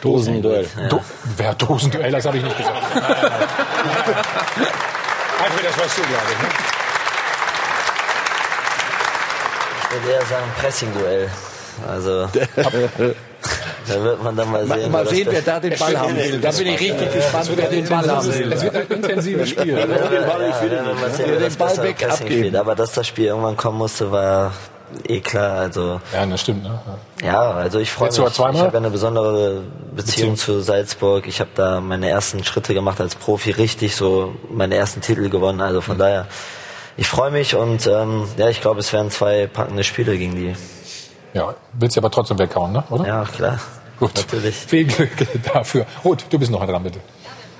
[0.00, 0.66] Dosenduell.
[0.88, 1.00] Do
[1.36, 2.76] Wer Dosenduell, das habe ich nicht gesagt.
[5.40, 6.38] Einfach das weißt du, glaube ich.
[6.42, 6.48] Ne?
[9.82, 11.28] Ich würde eher sagen Pressing-Duell.
[11.86, 12.28] Also,
[13.88, 14.92] da wird man dann mal Mal, sehen.
[14.92, 16.38] mal wer sehen, das wer da den Ball haben will.
[16.40, 18.52] Da bin ich richtig gespannt, wer den Ball haben will.
[18.52, 19.78] Es wird ein intensives Spiel.
[19.78, 22.30] Ja, wenn man mal sehen, wer den das Ball weg abgeben.
[22.40, 22.56] spielt.
[22.56, 24.52] Aber dass das Spiel irgendwann kommen musste, war
[25.06, 25.58] eh klar.
[25.60, 26.62] Also, Ja, das stimmt.
[26.64, 26.78] Ne?
[27.22, 28.18] ja, also ich freue mich.
[28.18, 29.62] Ich habe eine besondere
[29.94, 30.36] Beziehung, Beziehung.
[30.36, 31.26] zu Salzburg.
[31.26, 35.60] Ich habe da meine ersten Schritte gemacht als Profi, richtig so meine ersten Titel gewonnen.
[35.60, 36.26] Also von daher,
[36.96, 40.54] ich freue mich und ähm, ja, ich glaube, es werden zwei packende Spiele gegen die.
[41.34, 42.82] Ja, willst du aber trotzdem weghauen, ne?
[42.90, 43.06] oder?
[43.06, 43.58] Ja, klar.
[43.98, 44.14] Gut.
[44.16, 44.56] Natürlich.
[44.56, 45.10] Viel Glück
[45.52, 45.86] dafür.
[46.04, 47.00] Ruth, du bist noch dran, bitte.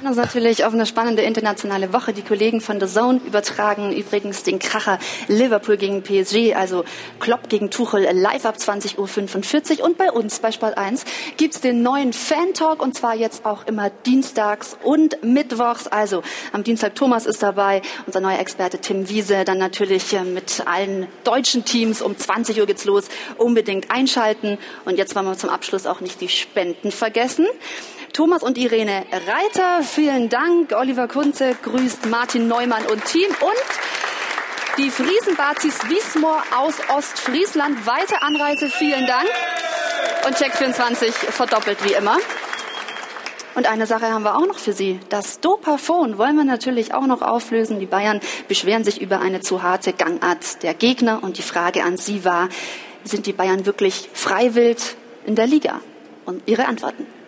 [0.08, 2.12] Uns natürlich auf eine spannende internationale Woche.
[2.12, 4.98] Die Kollegen von The Zone übertragen übrigens den Kracher
[5.28, 6.84] Liverpool gegen PSG, also
[7.18, 9.84] Klopp gegen Tuchel live ab 20.45 Uhr.
[9.84, 11.04] Und bei uns bei Sport 1
[11.36, 15.86] gibt's den neuen Fan-Talk und zwar jetzt auch immer dienstags und mittwochs.
[15.86, 16.22] Also
[16.52, 21.08] am Dienstag Thomas ist dabei, unser neuer Experte Tim Wiese, dann natürlich äh, mit allen
[21.24, 22.00] deutschen Teams.
[22.00, 23.04] Um 20 Uhr geht's los.
[23.36, 24.58] Unbedingt einschalten.
[24.84, 27.46] Und jetzt wollen wir zum Abschluss auch nicht die Spenden vergessen.
[28.12, 30.72] Thomas und Irene Reiter, vielen Dank.
[30.72, 37.86] Oliver Kunze grüßt Martin Neumann und Team und die Friesenbazis Wiesmoor aus Ostfriesland.
[37.86, 39.28] Weite Anreise, vielen Dank.
[40.26, 42.16] Und Check24 verdoppelt wie immer.
[43.54, 45.00] Und eine Sache haben wir auch noch für Sie.
[45.08, 47.78] Das Dopafon wollen wir natürlich auch noch auflösen.
[47.78, 51.22] Die Bayern beschweren sich über eine zu harte Gangart der Gegner.
[51.22, 52.48] Und die Frage an Sie war,
[53.04, 54.96] sind die Bayern wirklich freiwillig
[55.26, 55.80] in der Liga?
[56.26, 57.19] Und Ihre Antworten.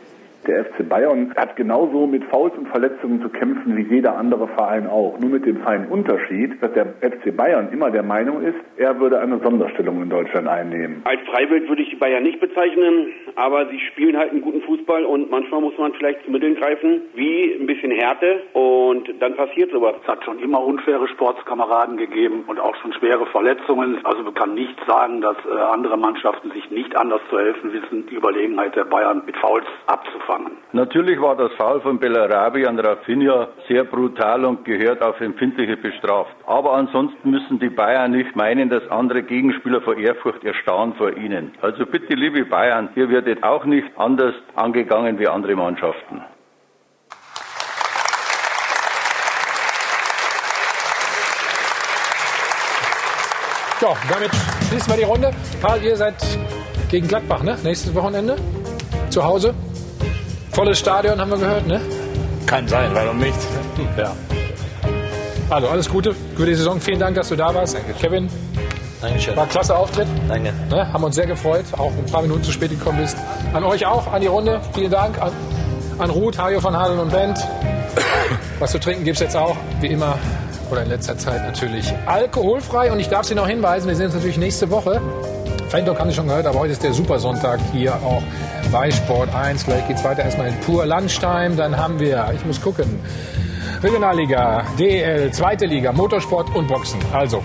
[0.46, 4.88] Der FC Bayern hat genauso mit Fouls und Verletzungen zu kämpfen wie jeder andere Verein
[4.88, 5.16] auch.
[5.20, 9.20] Nur mit dem feinen Unterschied, dass der FC Bayern immer der Meinung ist, er würde
[9.20, 11.02] eine Sonderstellung in Deutschland einnehmen.
[11.04, 15.04] Als Freiwild würde ich die Bayern nicht bezeichnen, aber sie spielen halt einen guten Fußball
[15.04, 19.70] und manchmal muss man vielleicht zu Mitteln greifen, wie ein bisschen Härte und dann passiert
[19.70, 19.94] sowas.
[20.02, 24.00] Es hat schon immer unfaire Sportskameraden gegeben und auch schon schwere Verletzungen.
[24.02, 28.06] Also man kann nicht sagen, dass äh, andere Mannschaften sich nicht anders zu helfen wissen,
[28.06, 30.31] die Überlegenheit der Bayern mit Fouls abzufangen.
[30.74, 36.34] Natürlich war das Foul von Bellarabi an Rafinha sehr brutal und gehört auf empfindliche bestraft.
[36.46, 41.52] Aber ansonsten müssen die Bayern nicht meinen, dass andere Gegenspieler vor Ehrfurcht erstarren vor ihnen.
[41.60, 46.22] Also bitte, liebe Bayern, ihr werdet auch nicht anders angegangen wie andere Mannschaften.
[53.82, 54.30] Ja, damit
[54.68, 55.30] schließen wir die Runde.
[55.60, 56.14] Karl, ihr seid
[56.88, 57.58] gegen Gladbach, ne?
[57.64, 58.36] Nächstes Wochenende.
[59.10, 59.54] Zu Hause.
[60.52, 61.80] Volles Stadion, haben wir gehört, ne?
[62.44, 63.38] Kann sein, warum nicht?
[63.96, 64.14] Ja.
[65.48, 66.78] Also alles Gute für die Saison.
[66.78, 67.74] Vielen Dank, dass du da warst.
[67.74, 67.94] Danke.
[67.94, 68.28] Kevin,
[69.00, 69.34] Dankeschön.
[69.34, 70.06] war ein klasse Auftritt.
[70.28, 70.52] Danke.
[70.68, 70.92] Ne?
[70.92, 73.16] Haben uns sehr gefreut, auch ein paar Minuten zu spät gekommen bist.
[73.54, 74.60] An euch auch, an die Runde.
[74.74, 75.20] Vielen Dank.
[75.22, 75.32] An,
[75.98, 77.38] an Ruth, Hajo von Hadeln und Bent.
[78.58, 80.18] Was zu trinken gibt's jetzt auch, wie immer,
[80.70, 82.92] oder in letzter Zeit natürlich alkoholfrei.
[82.92, 85.00] Und ich darf Sie noch hinweisen, wir sehen uns natürlich nächste Woche.
[85.72, 88.22] Fan-Talk haben Sie schon gehört, aber heute ist der Supersonntag hier auch
[88.70, 89.64] bei Sport 1.
[89.64, 91.56] Gleich geht's weiter erstmal in Pur Landstein.
[91.56, 93.00] Dann haben wir, ich muss gucken,
[93.82, 97.00] Regionalliga, DL, zweite Liga, Motorsport und Boxen.
[97.10, 97.42] Also,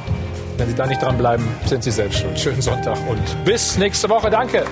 [0.58, 2.38] wenn Sie da nicht dranbleiben, sind Sie selbst schuld.
[2.38, 4.30] Schönen Sonntag und bis nächste Woche.
[4.30, 4.66] Danke.